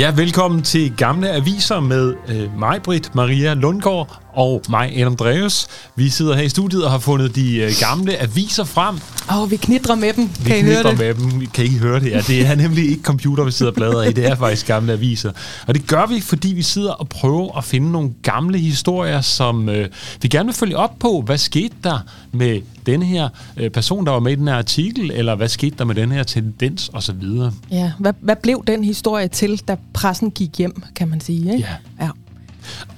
Ja, 0.00 0.12
velkommen 0.16 0.62
til 0.62 0.96
Gamle 0.96 1.30
Aviser 1.30 1.80
med 1.80 2.14
øh, 2.28 2.58
mig, 2.58 2.80
Britt 2.82 3.14
Maria 3.14 3.54
Lundgaard 3.54 4.22
og 4.34 4.62
mig, 4.68 4.98
Adam 5.00 5.16
Dreves. 5.16 5.66
Vi 5.96 6.08
sidder 6.08 6.36
her 6.36 6.42
i 6.42 6.48
studiet 6.48 6.84
og 6.84 6.90
har 6.90 6.98
fundet 6.98 7.34
de 7.36 7.56
øh, 7.56 7.72
gamle 7.80 8.22
aviser 8.22 8.64
frem. 8.64 8.94
Åh, 9.30 9.42
oh, 9.42 9.50
vi 9.50 9.56
knitrer 9.56 9.94
med 9.94 10.12
dem. 10.12 10.30
Vi 10.44 10.50
kan 10.50 10.58
I 10.58 10.62
høre 10.62 10.82
det? 10.82 10.98
med 10.98 11.14
dem. 11.14 11.46
Kan 11.46 11.64
I 11.64 11.78
høre 11.78 12.00
det? 12.00 12.10
Ja, 12.10 12.20
det 12.20 12.46
er 12.46 12.54
nemlig 12.54 12.90
ikke 12.90 13.02
computer, 13.02 13.44
vi 13.44 13.50
sidder 13.50 13.72
og 13.72 13.76
bladrer 13.76 14.02
i. 14.02 14.12
Det 14.12 14.26
er 14.26 14.36
faktisk 14.36 14.66
gamle 14.66 14.92
aviser. 14.92 15.32
Og 15.66 15.74
det 15.74 15.86
gør 15.86 16.06
vi, 16.06 16.20
fordi 16.20 16.48
vi 16.48 16.62
sidder 16.62 16.92
og 16.92 17.08
prøver 17.08 17.58
at 17.58 17.64
finde 17.64 17.92
nogle 17.92 18.10
gamle 18.22 18.58
historier, 18.58 19.20
som 19.20 19.68
øh, 19.68 19.88
vi 20.22 20.28
gerne 20.28 20.46
vil 20.46 20.54
følge 20.54 20.76
op 20.76 20.98
på. 20.98 21.22
Hvad 21.26 21.38
skete 21.38 21.74
der 21.84 21.98
med 22.32 22.60
denne 22.86 23.06
her 23.06 23.28
øh, 23.56 23.70
person, 23.70 24.06
der 24.06 24.12
var 24.12 24.20
med 24.20 24.32
i 24.32 24.34
den 24.34 24.48
her 24.48 24.54
artikel, 24.54 25.10
eller 25.14 25.34
hvad 25.34 25.48
skete 25.48 25.76
der 25.78 25.84
med 25.84 25.94
den 25.94 26.12
her 26.12 26.22
tendens, 26.22 26.88
og 26.88 27.02
så 27.02 27.12
videre. 27.12 27.52
Ja, 27.70 27.92
hvad, 27.98 28.12
hvad 28.20 28.36
blev 28.36 28.64
den 28.66 28.84
historie 28.84 29.28
til, 29.28 29.62
da 29.68 29.76
pressen 29.92 30.30
gik 30.30 30.58
hjem, 30.58 30.82
kan 30.96 31.08
man 31.08 31.20
sige, 31.20 31.52
ikke? 31.52 31.68
Ja. 31.98 32.04
ja. 32.04 32.10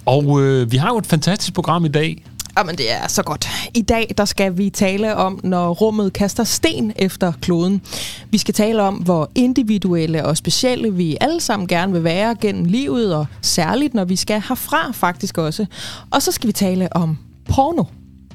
Og 0.06 0.42
øh, 0.42 0.72
vi 0.72 0.76
har 0.76 0.88
jo 0.88 0.98
et 0.98 1.06
fantastisk 1.06 1.54
program 1.54 1.84
i 1.84 1.88
dag. 1.88 2.24
Jamen, 2.58 2.78
det 2.78 2.92
er 2.92 3.08
så 3.08 3.22
godt. 3.22 3.48
I 3.74 3.82
dag 3.82 4.14
der 4.18 4.24
skal 4.24 4.58
vi 4.58 4.70
tale 4.70 5.16
om, 5.16 5.40
når 5.42 5.70
rummet 5.70 6.12
kaster 6.12 6.44
sten 6.44 6.92
efter 6.96 7.32
kloden. 7.40 7.82
Vi 8.30 8.38
skal 8.38 8.54
tale 8.54 8.82
om, 8.82 8.94
hvor 8.94 9.30
individuelle 9.34 10.26
og 10.26 10.36
specielle 10.36 10.94
vi 10.94 11.16
alle 11.20 11.40
sammen 11.40 11.68
gerne 11.68 11.92
vil 11.92 12.04
være 12.04 12.36
gennem 12.40 12.64
livet, 12.64 13.14
og 13.14 13.26
særligt 13.42 13.94
når 13.94 14.04
vi 14.04 14.16
skal 14.16 14.42
herfra 14.48 14.90
faktisk 14.94 15.38
også. 15.38 15.66
Og 16.10 16.22
så 16.22 16.32
skal 16.32 16.46
vi 16.46 16.52
tale 16.52 16.96
om 16.96 17.18
porno. 17.48 17.84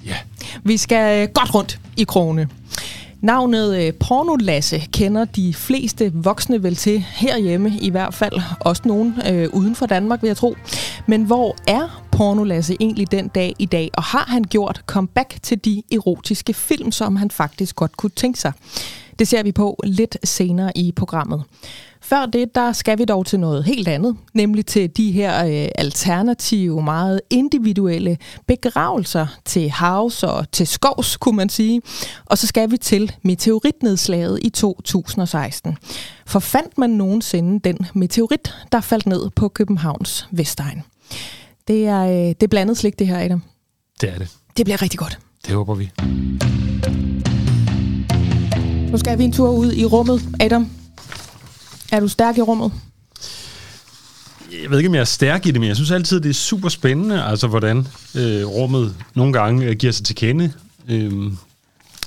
Ja. 0.06 0.16
Vi 0.64 0.78
skal 0.78 1.22
øh, 1.22 1.34
godt 1.34 1.56
rundt 1.56 1.80
i 1.98 2.04
krone. 2.04 2.48
Navnet 3.22 3.88
øh, 3.88 3.94
Pornolasse 3.94 4.80
kender 4.94 5.26
de 5.26 5.54
fleste 5.54 6.12
voksne 6.14 6.64
vel 6.64 6.76
til 6.76 7.00
herhjemme 7.00 7.72
i 7.82 7.90
hvert 7.90 8.14
fald. 8.14 8.34
Også 8.60 8.82
nogen 8.86 9.16
øh, 9.32 9.50
uden 9.54 9.76
for 9.76 9.86
Danmark, 9.86 10.22
vil 10.22 10.28
jeg 10.28 10.38
tro. 10.38 10.56
Men 11.08 11.24
hvor 11.24 11.56
er 11.68 12.04
Pornolasse 12.12 12.78
egentlig 12.80 13.12
den 13.12 13.28
dag 13.28 13.56
i 13.60 13.66
dag? 13.66 13.90
Og 13.94 14.04
har 14.04 14.26
han 14.28 14.44
gjort 14.44 14.82
comeback 14.86 15.44
til 15.44 15.66
de 15.66 15.84
erotiske 15.92 16.54
film, 16.54 16.92
som 16.92 17.16
han 17.16 17.32
faktisk 17.32 17.76
godt 17.76 17.98
kunne 17.98 18.10
tænke 18.10 18.40
sig? 18.40 18.52
Det 19.20 19.28
ser 19.28 19.44
vi 19.44 19.52
på 19.52 19.80
lidt 19.84 20.18
senere 20.24 20.78
i 20.78 20.92
programmet. 20.92 21.44
Før 22.08 22.26
det, 22.26 22.56
der 22.56 22.72
skal 22.72 22.98
vi 22.98 23.06
dog 23.06 23.26
til 23.26 23.40
noget 23.40 23.64
helt 23.64 23.88
andet, 23.88 24.18
nemlig 24.34 24.66
til 24.66 24.98
de 24.98 25.12
her 25.12 25.46
øh, 25.46 25.70
alternative, 25.76 26.84
meget 26.84 27.22
individuelle 27.30 28.18
begravelser 28.48 29.28
til 29.46 29.70
havs 29.70 30.24
og 30.24 30.52
til 30.52 30.68
skovs, 30.68 31.18
kunne 31.18 31.36
man 31.36 31.50
sige. 31.50 31.82
Og 32.26 32.38
så 32.38 32.48
skal 32.48 32.72
vi 32.72 32.78
til 32.78 33.12
meteoritnedslaget 33.22 34.40
i 34.42 34.50
2016. 34.50 35.78
For 36.26 36.40
fandt 36.40 36.78
man 36.78 36.90
nogensinde 36.90 37.60
den 37.70 37.78
meteorit, 37.94 38.56
der 38.72 38.82
faldt 38.82 39.06
ned 39.06 39.30
på 39.30 39.48
Københavns 39.48 40.28
Vestegn? 40.32 40.84
Det 41.68 41.88
er, 41.88 42.02
øh, 42.04 42.14
det 42.14 42.44
er 42.44 42.48
blandet 42.48 42.78
slik, 42.78 43.00
det 43.00 43.08
her, 43.08 43.20
Adam. 43.20 43.44
Det 44.02 44.10
er 44.10 44.18
det. 44.18 44.30
Det 44.58 44.66
bliver 44.66 44.82
rigtig 44.82 45.00
godt. 45.00 45.20
Det 45.46 45.56
håber 45.56 45.76
vi. 45.76 45.92
Nu 48.92 48.98
skal 48.98 49.18
vi 49.18 49.24
en 49.24 49.32
tur 49.32 49.50
ud 49.50 49.74
i 49.74 49.86
rummet, 49.86 50.22
Adam. 50.40 50.70
Er 51.92 52.00
du 52.00 52.08
stærk 52.08 52.38
i 52.38 52.42
rummet? 52.42 52.72
Jeg 54.62 54.72
ved 54.72 54.78
ikke, 54.78 54.88
om 54.88 54.96
jeg 54.96 55.02
er 55.02 55.06
stærk 55.06 55.46
i 55.46 55.52
det, 55.52 55.60
men 55.60 55.68
jeg 55.68 55.76
synes 55.76 55.92
altid, 55.92 56.20
det 56.20 56.30
er 56.30 56.34
super 56.34 56.70
spændende, 56.70 57.24
altså 57.24 57.48
hvordan 57.48 57.88
øh, 58.16 58.46
rummet 58.46 58.96
nogle 59.14 59.34
gange 59.34 59.66
øh, 59.66 59.76
giver 59.76 59.94
sig 59.94 60.06
til 60.06 60.16
kende. 60.16 60.54
Øh, 60.90 61.12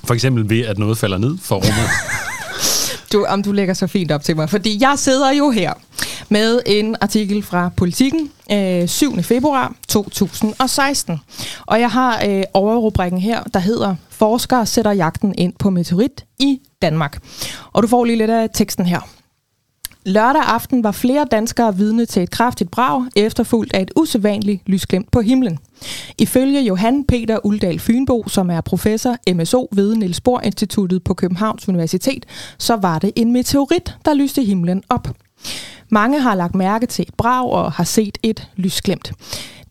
for 0.03 0.13
eksempel 0.13 0.49
ved, 0.49 0.65
at 0.65 0.77
noget 0.77 0.97
falder 0.97 1.17
ned 1.17 1.37
for 1.37 1.55
rummet. 1.55 1.89
du, 3.13 3.25
om 3.25 3.43
du 3.43 3.51
lægger 3.51 3.73
så 3.73 3.87
fint 3.87 4.11
op 4.11 4.23
til 4.23 4.35
mig, 4.35 4.49
fordi 4.49 4.77
jeg 4.81 4.93
sidder 4.97 5.31
jo 5.31 5.51
her 5.51 5.73
med 6.29 6.61
en 6.65 6.95
artikel 7.01 7.43
fra 7.43 7.71
Politiken 7.77 8.31
øh, 8.51 8.87
7. 8.87 9.23
februar 9.23 9.75
2016. 9.87 11.19
Og 11.65 11.79
jeg 11.79 11.91
har 11.91 12.23
øh, 12.27 12.43
overrubrikken 12.53 13.21
her, 13.21 13.43
der 13.43 13.59
hedder 13.59 13.95
Forskere 14.09 14.65
sætter 14.65 14.91
jagten 14.91 15.35
ind 15.37 15.53
på 15.59 15.69
meteorit 15.69 16.25
i 16.39 16.59
Danmark. 16.81 17.19
Og 17.73 17.83
du 17.83 17.87
får 17.87 18.05
lige 18.05 18.17
lidt 18.17 18.31
af 18.31 18.49
teksten 18.53 18.85
her. 18.85 18.99
Lørdag 20.05 20.41
aften 20.41 20.83
var 20.83 20.91
flere 20.91 21.25
danskere 21.31 21.77
vidne 21.77 22.05
til 22.05 22.23
et 22.23 22.31
kraftigt 22.31 22.71
brag, 22.71 23.03
efterfulgt 23.15 23.73
af 23.73 23.81
et 23.81 23.91
usædvanligt 23.95 24.69
lysglimt 24.69 25.11
på 25.11 25.21
himlen. 25.21 25.57
Ifølge 26.17 26.61
Johan 26.61 27.03
Peter 27.03 27.45
Uldal 27.45 27.79
Fynbo, 27.79 28.23
som 28.27 28.49
er 28.49 28.61
professor 28.61 29.33
MSO 29.33 29.67
ved 29.71 29.95
Niels 29.95 30.21
Bohr 30.21 30.41
Instituttet 30.41 31.03
på 31.03 31.13
Københavns 31.13 31.69
Universitet, 31.69 32.25
så 32.57 32.75
var 32.75 32.99
det 32.99 33.11
en 33.15 33.33
meteorit, 33.33 33.95
der 34.05 34.13
lyste 34.13 34.43
himlen 34.43 34.83
op. 34.89 35.07
Mange 35.89 36.21
har 36.21 36.35
lagt 36.35 36.55
mærke 36.55 36.85
til 36.85 37.03
et 37.07 37.13
brag 37.17 37.49
og 37.51 37.71
har 37.71 37.83
set 37.83 38.17
et 38.23 38.49
lysglemt. 38.55 39.11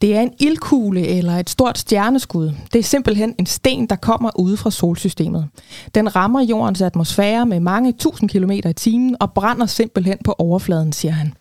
Det 0.00 0.16
er 0.16 0.20
en 0.20 0.32
ildkugle 0.38 1.06
eller 1.06 1.32
et 1.32 1.50
stort 1.50 1.78
stjerneskud. 1.78 2.52
Det 2.72 2.78
er 2.78 2.82
simpelthen 2.82 3.34
en 3.38 3.46
sten, 3.46 3.86
der 3.86 3.96
kommer 3.96 4.30
ude 4.38 4.56
fra 4.56 4.70
solsystemet. 4.70 5.48
Den 5.94 6.16
rammer 6.16 6.40
jordens 6.40 6.82
atmosfære 6.82 7.46
med 7.46 7.60
mange 7.60 7.92
tusind 7.92 8.30
kilometer 8.30 8.70
i 8.70 8.72
timen 8.72 9.16
og 9.20 9.32
brænder 9.32 9.66
simpelthen 9.66 10.18
på 10.24 10.34
overfladen, 10.38 10.92
siger 10.92 11.12
han. 11.12 11.34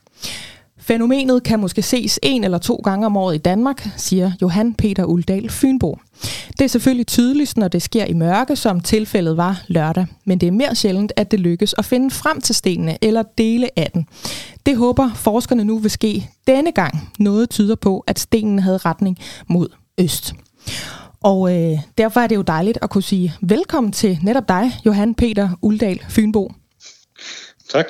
Fænomenet 0.90 1.44
kan 1.44 1.60
måske 1.60 1.82
ses 1.82 2.20
en 2.24 2.44
eller 2.44 2.58
to 2.58 2.76
gange 2.76 3.06
om 3.06 3.18
året 3.18 3.36
i 3.36 3.38
Danmark, 3.38 3.90
siger 3.98 4.32
Johan 4.42 4.74
Peter 4.74 5.04
Uldal 5.04 5.50
Fynbo. 5.50 5.98
Det 6.58 6.62
er 6.62 6.68
selvfølgelig 6.68 7.08
tydeligst, 7.08 7.58
når 7.58 7.68
det 7.68 7.82
sker 7.82 8.06
i 8.06 8.14
mørke, 8.14 8.56
som 8.56 8.80
tilfældet 8.80 9.38
var 9.38 9.64
lørdag, 9.68 10.06
men 10.26 10.38
det 10.38 10.48
er 10.48 10.52
mere 10.52 10.76
sjældent, 10.76 11.14
at 11.16 11.32
det 11.32 11.40
lykkes 11.40 11.76
at 11.78 11.86
finde 11.86 12.12
frem 12.12 12.42
til 12.42 12.56
stenene 12.56 12.98
eller 13.02 13.24
dele 13.38 13.80
af 13.80 13.92
den. 13.94 14.08
Det 14.66 14.78
håber 14.78 15.14
forskerne 15.16 15.64
nu 15.64 15.78
vil 15.78 15.92
ske 15.92 16.30
denne 16.48 16.72
gang. 16.72 17.12
Noget 17.20 17.50
tyder 17.50 17.76
på, 17.76 18.04
at 18.08 18.20
stenen 18.20 18.60
havde 18.60 18.78
retning 18.78 19.18
mod 19.48 19.68
øst. 19.98 20.34
Og 21.22 21.56
øh, 21.58 21.80
derfor 21.98 22.20
er 22.20 22.28
det 22.28 22.36
jo 22.36 22.42
dejligt 22.42 22.78
at 22.82 22.90
kunne 22.90 23.04
sige 23.04 23.34
velkommen 23.42 23.94
til 23.94 24.20
netop 24.24 24.48
dig, 24.48 24.72
Johan 24.86 25.16
Peter 25.16 25.50
Uldal 25.62 26.00
Fynbo. 26.10 26.52
Tak. 27.70 27.86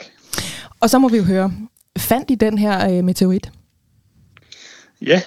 Og 0.80 0.90
så 0.90 1.00
må 1.00 1.10
vi 1.10 1.18
jo 1.18 1.24
høre, 1.24 1.52
fandt 2.00 2.32
I 2.32 2.36
den 2.36 2.58
her 2.58 2.98
øh, 2.98 3.04
meteorit? 3.04 3.52
Ja, 5.02 5.22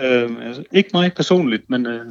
øh, 0.00 0.46
altså, 0.46 0.64
ikke 0.72 0.90
mig 0.92 1.14
personligt, 1.14 1.70
men 1.70 1.86
øh, 1.86 2.06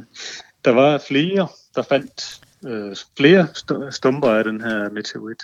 der 0.64 0.70
var 0.70 1.02
flere, 1.08 1.48
der 1.74 1.82
fandt 1.82 2.40
øh, 2.66 2.96
flere 3.16 3.48
st- 3.56 3.90
stumper 3.90 4.28
af 4.28 4.44
den 4.44 4.60
her 4.60 4.90
meteorit. 4.90 5.42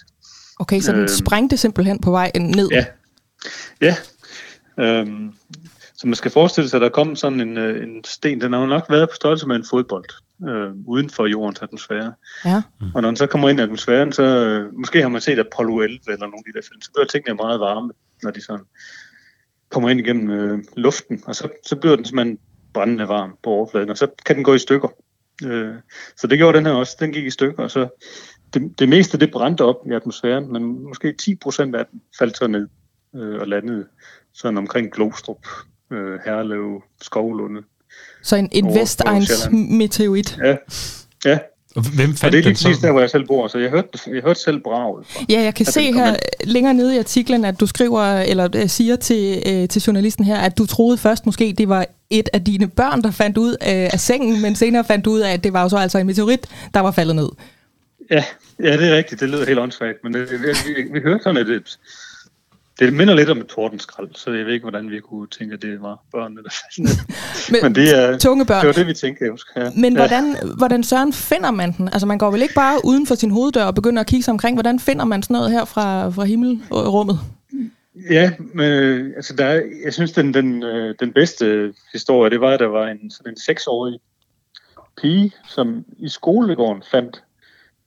Okay, 0.60 0.80
så 0.80 0.92
den 0.92 1.00
øh, 1.00 1.08
sprængte 1.08 1.56
simpelthen 1.56 2.00
på 2.00 2.10
vej 2.10 2.32
ned? 2.34 2.68
Ja, 2.70 2.84
ja. 3.80 3.96
Øh, 4.78 5.06
så 5.94 6.06
man 6.06 6.14
skal 6.14 6.30
forestille 6.30 6.70
sig, 6.70 6.76
at 6.76 6.82
der 6.82 6.88
kom 6.88 7.16
sådan 7.16 7.40
en, 7.40 7.56
øh, 7.56 7.82
en 7.82 8.04
sten, 8.04 8.40
den 8.40 8.52
har 8.52 8.66
nok 8.66 8.86
været 8.90 9.08
på 9.08 9.14
størrelse 9.14 9.46
med 9.46 9.56
en 9.56 9.64
fodbold, 9.70 10.04
øh, 10.48 10.70
uden 10.86 11.10
for 11.10 11.26
jordens 11.26 11.62
atmosfære. 11.62 12.12
Ja. 12.44 12.62
Og 12.94 13.02
når 13.02 13.08
den 13.08 13.16
så 13.16 13.26
kommer 13.26 13.48
ind 13.48 13.60
i 13.60 13.62
atmosfæren, 13.62 14.12
så 14.12 14.22
øh, 14.22 14.74
måske 14.74 15.02
har 15.02 15.08
man 15.08 15.20
set 15.20 15.38
Apollo 15.38 15.80
11 15.80 15.98
eller 16.06 16.26
nogle 16.26 16.36
af 16.36 16.52
de 16.52 16.58
der 16.58 16.66
film, 16.68 16.82
så 16.82 16.90
bliver 16.94 17.06
tingene 17.06 17.34
meget 17.34 17.60
varme, 17.60 17.92
når 18.22 18.30
de 18.30 18.40
sådan 18.40 18.64
kommer 19.68 19.90
ind 19.90 20.00
igennem 20.00 20.30
øh, 20.30 20.58
luften, 20.76 21.22
og 21.26 21.34
så, 21.34 21.48
så 21.66 21.76
bliver 21.76 21.96
den 21.96 22.04
simpelthen 22.04 22.38
brændende 22.74 23.08
varm 23.08 23.38
på 23.42 23.50
overfladen, 23.50 23.90
og 23.90 23.98
så 23.98 24.08
kan 24.26 24.36
den 24.36 24.44
gå 24.44 24.54
i 24.54 24.58
stykker. 24.58 24.88
Øh, 25.44 25.74
så 26.16 26.26
det 26.26 26.38
gjorde 26.38 26.58
den 26.58 26.66
her 26.66 26.72
også, 26.72 26.96
den 27.00 27.12
gik 27.12 27.26
i 27.26 27.30
stykker, 27.30 27.62
og 27.62 27.70
så 27.70 27.88
det, 28.54 28.78
det 28.78 28.88
meste 28.88 29.18
det 29.18 29.30
brændte 29.30 29.64
op 29.64 29.76
i 29.86 29.94
atmosfæren, 29.94 30.52
men 30.52 30.82
måske 30.82 31.14
10% 31.22 31.76
af 31.76 31.86
den 31.90 32.02
faldt 32.18 32.36
så 32.36 32.46
ned 32.46 32.68
øh, 33.14 33.40
og 33.40 33.48
landede 33.48 33.86
sådan 34.32 34.58
omkring 34.58 34.92
Glostrup, 34.92 35.46
øh, 35.92 36.18
Herlev, 36.24 36.82
Skovlunde. 37.02 37.62
Så 38.22 38.36
en, 38.36 38.48
en 38.52 38.74
Vestegns 38.74 39.48
meteorit? 39.52 40.38
Ja, 40.38 40.56
ja. 41.24 41.38
Hvem 41.74 41.84
fandt 41.96 42.24
og 42.24 42.32
det 42.32 42.38
er 42.38 42.42
lige 42.42 42.54
præcis 42.54 42.78
der, 42.78 42.92
hvor 42.92 43.00
jeg 43.00 43.10
selv 43.10 43.26
bor, 43.26 43.48
så 43.48 43.58
jeg 43.58 43.70
hørte, 43.70 43.88
jeg 44.06 44.22
hørte 44.22 44.40
selv 44.40 44.60
braget. 44.60 45.06
Ja, 45.28 45.42
jeg 45.42 45.54
kan 45.54 45.66
se 45.66 45.92
her 45.92 46.16
længere 46.44 46.74
nede 46.74 46.94
i 46.94 46.98
artiklen, 46.98 47.44
at 47.44 47.60
du 47.60 47.66
skriver, 47.66 48.02
eller 48.02 48.48
øh, 48.56 48.68
siger 48.68 48.96
til, 48.96 49.42
øh, 49.46 49.68
til 49.68 49.82
journalisten 49.82 50.24
her, 50.24 50.36
at 50.36 50.58
du 50.58 50.66
troede 50.66 50.98
først 50.98 51.26
måske, 51.26 51.54
det 51.58 51.68
var 51.68 51.86
et 52.10 52.28
af 52.32 52.44
dine 52.44 52.68
børn, 52.68 53.02
der 53.02 53.10
fandt 53.10 53.38
ud 53.38 53.56
af, 53.60 53.90
af 53.92 54.00
sengen, 54.00 54.42
men 54.42 54.54
senere 54.56 54.84
fandt 54.84 55.06
ud 55.06 55.20
af, 55.20 55.32
at 55.32 55.44
det 55.44 55.52
var 55.52 55.62
jo 55.62 55.68
så 55.68 55.76
altså 55.76 55.98
en 55.98 56.06
meteorit, 56.06 56.46
der 56.74 56.80
var 56.80 56.90
faldet 56.90 57.16
ned. 57.16 57.28
Ja, 58.10 58.24
ja 58.62 58.76
det 58.76 58.88
er 58.88 58.96
rigtigt. 58.96 59.20
Det 59.20 59.28
lyder 59.28 59.46
helt 59.46 59.58
åndssvagt, 59.58 60.04
men 60.04 60.14
det, 60.14 60.30
vi, 60.30 60.36
vi, 60.36 60.82
vi 60.92 61.00
hørte 61.00 61.22
sådan, 61.22 61.46
det, 61.46 61.78
det 62.78 62.92
minder 62.92 63.14
lidt 63.14 63.30
om 63.30 63.38
et 63.38 63.46
tordenskrald, 63.46 64.08
så 64.14 64.30
jeg 64.30 64.46
ved 64.46 64.52
ikke, 64.52 64.64
hvordan 64.64 64.90
vi 64.90 65.00
kunne 65.00 65.26
tænke, 65.26 65.54
at 65.54 65.62
det 65.62 65.82
var 65.82 66.04
børnene, 66.12 66.42
der 66.42 66.50
faldt 66.50 66.90
Men, 67.52 67.60
Men 67.62 67.74
det 67.74 67.98
er 67.98 68.18
tunge 68.18 68.46
børn. 68.46 68.60
Det 68.60 68.66
var 68.66 68.72
det, 68.72 68.86
vi 68.86 68.94
tænkte, 68.94 69.24
jeg 69.24 69.30
husker. 69.30 69.64
Ja. 69.64 69.70
Men 69.76 69.96
hvordan, 69.96 70.36
hvordan 70.56 70.84
søren 70.84 71.12
finder 71.12 71.50
man 71.50 71.72
den? 71.72 71.88
Altså, 71.88 72.06
man 72.06 72.18
går 72.18 72.30
vel 72.30 72.42
ikke 72.42 72.54
bare 72.54 72.80
uden 72.84 73.06
for 73.06 73.14
sin 73.14 73.30
hoveddør 73.30 73.64
og 73.64 73.74
begynder 73.74 74.00
at 74.00 74.06
kigge 74.06 74.24
sig 74.24 74.32
omkring. 74.32 74.56
Hvordan 74.56 74.80
finder 74.80 75.04
man 75.04 75.22
sådan 75.22 75.34
noget 75.34 75.50
her 75.50 75.64
fra, 75.64 76.08
fra 76.08 76.24
himmelrummet? 76.24 77.18
Ja, 78.10 78.32
men 78.54 78.72
altså 79.16 79.34
der 79.36 79.44
er, 79.44 79.62
jeg 79.84 79.94
synes, 79.94 80.12
den, 80.12 80.34
den, 80.34 80.62
øh, 80.62 80.94
den 81.00 81.12
bedste 81.12 81.74
historie, 81.92 82.30
det 82.30 82.40
var, 82.40 82.50
at 82.50 82.60
der 82.60 82.66
var 82.66 82.86
en, 82.88 83.10
sådan 83.10 83.32
en 83.32 83.40
seksårig 83.40 83.98
pige, 85.00 85.32
som 85.48 85.84
i 85.98 86.08
skolegården 86.08 86.82
fandt 86.90 87.22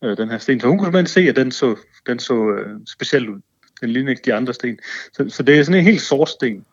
øh, 0.04 0.18
den 0.18 0.30
her 0.30 0.38
sten. 0.38 0.60
Så 0.60 0.68
hun 0.68 0.78
kunne 0.78 0.86
simpelthen 0.86 1.08
se, 1.08 1.30
at 1.30 1.36
den 1.36 1.52
så, 1.52 1.76
den 2.08 2.20
så 2.20 2.50
øh, 2.50 2.80
speciel 2.88 3.30
ud. 3.30 3.42
Den 3.82 3.90
ligner 3.90 4.10
ikke 4.10 4.22
de 4.26 4.34
andre 4.34 4.54
sten. 4.54 4.80
Så, 5.14 5.26
så 5.30 5.44
det 5.44 5.60
er 5.60 5.64
sådan 5.64 5.80
en 5.80 5.86
helt 5.86 6.02
sort 6.02 6.30
sten. 6.30 6.66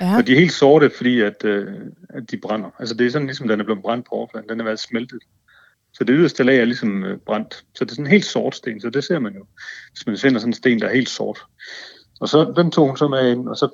Ja. 0.00 0.16
Og 0.16 0.26
de 0.26 0.32
er 0.32 0.38
helt 0.38 0.52
sorte, 0.52 0.90
fordi 0.90 1.20
at, 1.20 1.44
øh, 1.44 1.66
at 2.08 2.30
de 2.30 2.36
brænder. 2.36 2.70
Altså 2.78 2.94
det 2.94 3.06
er 3.06 3.10
sådan 3.10 3.26
ligesom, 3.26 3.48
den 3.48 3.60
er 3.60 3.64
blevet 3.64 3.82
brændt 3.82 4.06
på 4.06 4.14
overfladen. 4.14 4.48
Den 4.48 4.60
er 4.60 4.64
været 4.64 4.80
smeltet. 4.80 5.22
Så 5.92 6.04
det 6.04 6.14
yderste 6.18 6.44
lag 6.44 6.58
er 6.58 6.64
ligesom 6.64 7.04
øh, 7.04 7.18
brændt. 7.18 7.64
Så 7.74 7.84
det 7.84 7.90
er 7.90 7.94
sådan 7.94 8.06
en 8.06 8.10
helt 8.10 8.24
sort 8.24 8.54
sten, 8.54 8.80
så 8.80 8.90
det 8.90 9.04
ser 9.04 9.18
man 9.18 9.34
jo, 9.34 9.46
hvis 9.92 10.06
man 10.06 10.16
finder 10.16 10.40
sådan 10.40 10.50
en 10.50 10.54
sten, 10.54 10.80
der 10.80 10.88
er 10.88 10.94
helt 10.94 11.08
sort. 11.08 11.38
Og 12.20 12.28
så 12.28 12.52
den 12.56 12.70
tog 12.70 12.86
hun 12.86 12.96
så 12.96 13.08
med 13.08 13.30
ind, 13.30 13.48
og 13.48 13.56
så, 13.56 13.68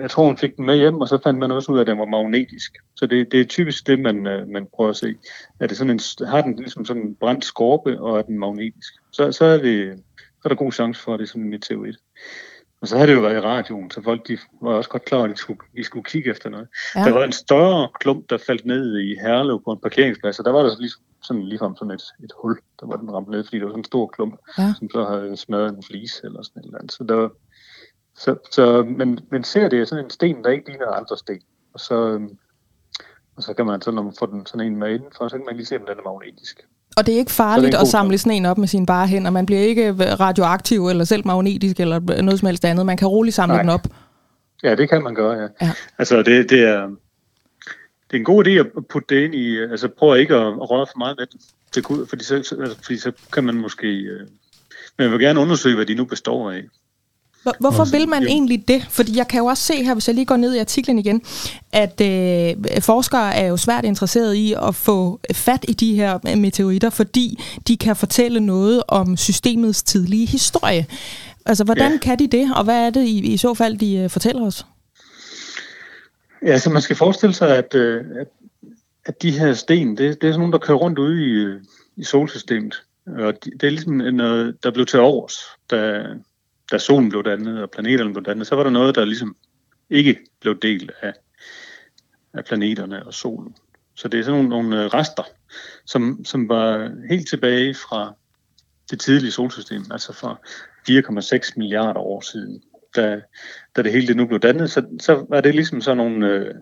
jeg 0.00 0.10
tror 0.10 0.26
hun 0.26 0.36
fik 0.36 0.56
den 0.56 0.66
med 0.66 0.76
hjem, 0.76 1.00
og 1.00 1.08
så 1.08 1.18
fandt 1.24 1.38
man 1.38 1.50
også 1.50 1.72
ud 1.72 1.78
af, 1.78 1.80
at 1.80 1.86
den 1.86 1.98
var 1.98 2.04
magnetisk. 2.04 2.76
Så 2.96 3.06
det, 3.06 3.32
det 3.32 3.40
er 3.40 3.44
typisk 3.44 3.86
det, 3.86 4.00
man, 4.00 4.26
øh, 4.26 4.48
man 4.48 4.66
prøver 4.74 4.90
at 4.90 4.96
se. 4.96 5.14
Er 5.60 5.66
det 5.66 5.76
sådan 5.76 5.90
en, 5.90 6.26
har 6.26 6.42
den 6.42 6.56
ligesom 6.56 6.84
sådan 6.84 7.02
en 7.02 7.14
brændt 7.14 7.44
skorpe, 7.44 8.00
og 8.00 8.18
er 8.18 8.22
den 8.22 8.38
magnetisk? 8.38 8.92
Så, 9.12 9.32
så, 9.32 9.44
er, 9.44 9.58
det, 9.58 10.02
er 10.46 10.54
der 10.54 10.64
god 10.64 10.72
chance 10.72 11.02
for, 11.02 11.14
at 11.14 11.18
det 11.20 11.24
er 11.24 11.28
sådan 11.28 11.42
en 11.42 11.50
meteorit. 11.50 11.96
Og 12.80 12.88
så 12.88 12.96
havde 12.96 13.10
det 13.10 13.16
jo 13.16 13.20
været 13.20 13.36
i 13.36 13.40
radioen, 13.40 13.90
så 13.90 14.02
folk 14.02 14.28
de 14.28 14.38
var 14.62 14.70
også 14.70 14.90
godt 14.90 15.04
klar, 15.04 15.22
at 15.22 15.30
de 15.30 15.36
skulle, 15.36 15.60
de 15.76 15.84
skulle 15.84 16.04
kigge 16.04 16.30
efter 16.30 16.50
noget. 16.50 16.68
Ja. 16.94 17.00
Der 17.00 17.12
var 17.12 17.24
en 17.24 17.32
større 17.32 17.88
klump, 18.00 18.30
der 18.30 18.38
faldt 18.38 18.66
ned 18.66 18.98
i 18.98 19.14
Herlev 19.14 19.62
på 19.64 19.72
en 19.72 19.78
parkeringsplads, 19.80 20.38
og 20.38 20.44
der 20.44 20.50
var 20.50 20.62
der 20.62 20.70
så 20.70 20.76
ligesom, 20.80 21.02
sådan 21.22 21.42
ligefrem 21.42 21.76
sådan 21.76 21.94
et, 21.94 22.02
et 22.24 22.32
hul, 22.42 22.58
der 22.80 22.86
var 22.86 22.96
den 22.96 23.10
ramt 23.10 23.28
ned, 23.28 23.44
fordi 23.44 23.56
det 23.56 23.64
var 23.64 23.70
sådan 23.70 23.80
en 23.80 23.84
stor 23.84 24.06
klump, 24.06 24.34
Ja. 24.58 24.74
som 24.78 24.90
så 24.90 25.04
havde 25.04 25.36
smadret 25.36 25.76
en 25.76 25.82
flis 25.82 26.20
eller 26.24 26.42
sådan 26.42 26.60
et 26.60 26.64
eller 26.66 26.78
andet. 26.78 26.92
Så 26.92 27.04
der 27.04 27.28
så, 28.16 28.36
så, 28.50 28.82
men, 28.82 29.18
men 29.30 29.44
ser 29.44 29.68
det 29.68 29.80
er 29.80 29.84
sådan 29.84 30.04
en 30.04 30.10
sten, 30.10 30.44
der 30.44 30.50
ikke 30.50 30.68
ligner 30.68 30.86
andre 30.86 31.16
sten. 31.18 31.42
Og 31.74 31.80
så, 31.80 31.94
øhm, 31.94 32.38
og 33.36 33.42
så 33.42 33.54
kan 33.54 33.66
man 33.66 33.82
så, 33.82 33.90
når 33.90 34.02
man 34.02 34.14
får 34.18 34.26
den 34.26 34.46
sådan 34.46 34.66
en 34.66 34.76
med 34.76 34.94
indenfor, 34.94 35.28
så 35.28 35.36
kan 35.36 35.46
man 35.46 35.56
lige 35.56 35.66
se, 35.66 35.76
om 35.76 35.86
den 35.86 35.98
er 35.98 36.02
magnetisk. 36.02 36.66
Og 36.96 37.06
det 37.06 37.14
er 37.14 37.18
ikke 37.18 37.30
farligt 37.30 37.74
er 37.74 37.78
at 37.78 37.88
samle 37.88 38.18
sådan 38.18 38.32
en 38.32 38.46
op 38.46 38.58
med 38.58 38.68
sine 38.68 38.86
bare 38.86 39.06
hænder. 39.06 39.30
Man 39.30 39.46
bliver 39.46 39.62
ikke 39.62 39.92
radioaktiv 39.92 40.86
eller 40.86 41.04
selv 41.04 41.26
magnetisk 41.26 41.80
eller 41.80 42.22
noget 42.22 42.40
som 42.40 42.46
helst 42.46 42.64
andet. 42.64 42.86
Man 42.86 42.96
kan 42.96 43.08
roligt 43.08 43.34
samle 43.36 43.54
Nej. 43.54 43.62
den 43.62 43.70
op. 43.70 43.86
Ja, 44.62 44.74
det 44.74 44.88
kan 44.88 45.02
man 45.02 45.14
gøre, 45.14 45.32
ja. 45.32 45.48
Ja. 45.62 45.72
Altså, 45.98 46.22
det, 46.22 46.50
det 46.50 46.60
er... 46.60 46.90
Det 48.10 48.16
er 48.16 48.18
en 48.18 48.24
god 48.24 48.46
idé 48.46 48.50
at 48.50 48.66
putte 48.88 49.14
det 49.14 49.24
ind 49.24 49.34
i... 49.34 49.58
Altså, 49.58 49.88
prøv 49.88 50.16
ikke 50.18 50.34
at, 50.34 50.70
røre 50.70 50.86
for 50.86 50.98
meget 50.98 51.16
med. 51.18 51.26
Det 51.74 51.84
kunne, 51.84 52.06
fordi, 52.06 52.24
så, 52.24 52.42
så, 52.42 52.56
altså, 52.60 52.76
fordi 52.82 52.98
så 52.98 53.12
kan 53.32 53.44
man 53.44 53.54
måske... 53.54 53.88
Øh, 53.88 54.20
men 54.98 55.04
jeg 55.04 55.10
vil 55.10 55.20
gerne 55.20 55.40
undersøge, 55.40 55.76
hvad 55.76 55.86
de 55.86 55.94
nu 55.94 56.04
består 56.04 56.50
af. 56.50 56.62
Hvor- 57.46 57.56
Hvorfor 57.60 57.84
vil 57.84 58.08
man 58.08 58.22
egentlig 58.26 58.68
det? 58.68 58.86
Fordi 58.90 59.16
jeg 59.16 59.28
kan 59.28 59.38
jo 59.38 59.46
også 59.46 59.62
se 59.62 59.84
her, 59.84 59.94
hvis 59.94 60.08
jeg 60.08 60.14
lige 60.14 60.24
går 60.24 60.36
ned 60.36 60.54
i 60.54 60.58
artiklen 60.58 60.98
igen, 60.98 61.22
at 61.72 62.00
øh, 62.00 62.54
forskere 62.82 63.34
er 63.34 63.46
jo 63.46 63.56
svært 63.56 63.84
interesseret 63.84 64.34
i 64.34 64.54
at 64.62 64.74
få 64.74 65.20
fat 65.34 65.64
i 65.68 65.72
de 65.72 65.94
her 65.94 66.36
meteoritter, 66.36 66.90
fordi 66.90 67.42
de 67.68 67.76
kan 67.76 67.96
fortælle 67.96 68.40
noget 68.40 68.82
om 68.88 69.16
systemets 69.16 69.82
tidlige 69.82 70.26
historie. 70.26 70.86
Altså, 71.46 71.64
hvordan 71.64 71.92
Ja. 71.92 71.98
kan 71.98 72.18
de 72.18 72.26
det, 72.26 72.50
og 72.56 72.64
hvad 72.64 72.86
er 72.86 72.90
det 72.90 73.04
i, 73.04 73.18
i 73.32 73.36
så 73.36 73.54
fald, 73.54 73.76
de 73.78 73.96
øh, 73.96 74.10
fortæller 74.10 74.46
os? 74.46 74.66
Ja, 76.46 76.58
så 76.58 76.70
man 76.70 76.82
skal 76.82 76.96
forestille 76.96 77.34
sig, 77.34 77.56
at, 77.56 77.74
øh, 77.74 78.04
at, 78.20 78.26
at 79.06 79.22
de 79.22 79.30
her 79.38 79.52
sten, 79.54 79.88
det, 79.88 79.98
det 79.98 80.08
er 80.28 80.32
sådan 80.32 80.38
nogle, 80.40 80.52
der 80.52 80.58
kører 80.58 80.78
rundt 80.78 80.98
ude 80.98 81.22
i, 81.26 81.30
øh, 81.30 81.60
i 81.96 82.04
solsystemet. 82.04 82.82
Og 83.06 83.32
de, 83.44 83.50
det 83.60 83.66
er 83.66 83.70
ligesom 83.70 83.92
noget, 83.94 84.56
der 84.62 84.70
blev 84.70 84.86
til 84.86 85.00
overs, 85.00 85.38
da, 85.70 86.02
da 86.70 86.78
solen 86.78 87.08
blev 87.08 87.24
dannet 87.24 87.62
og 87.62 87.70
planeterne 87.70 88.12
blev 88.12 88.24
dannet. 88.24 88.46
Så 88.46 88.56
var 88.56 88.62
der 88.62 88.70
noget, 88.70 88.94
der 88.94 89.04
ligesom 89.04 89.36
ikke 89.90 90.18
blev 90.40 90.60
del 90.60 90.90
af, 91.02 91.12
af 92.34 92.44
planeterne 92.44 93.06
og 93.06 93.14
solen. 93.14 93.56
Så 93.94 94.08
det 94.08 94.20
er 94.20 94.24
sådan 94.24 94.44
nogle, 94.44 94.48
nogle 94.48 94.84
øh, 94.84 94.90
rester, 94.94 95.22
som, 95.86 96.24
som 96.24 96.48
var 96.48 96.92
helt 97.08 97.28
tilbage 97.28 97.74
fra 97.74 98.14
det 98.90 99.00
tidlige 99.00 99.32
solsystem, 99.32 99.84
altså 99.90 100.12
fra 100.12 100.40
4,6 100.90 101.52
milliarder 101.56 102.00
år 102.00 102.20
siden, 102.20 102.62
da, 102.96 103.20
da 103.76 103.82
det 103.82 103.92
hele 103.92 104.06
det 104.06 104.16
nu 104.16 104.26
blev 104.26 104.40
dannet, 104.40 104.70
så, 104.70 104.86
så 105.00 105.26
var 105.28 105.40
det 105.40 105.54
ligesom 105.54 105.80
sådan 105.80 105.96
nogle, 105.96 106.28
øh, 106.28 106.54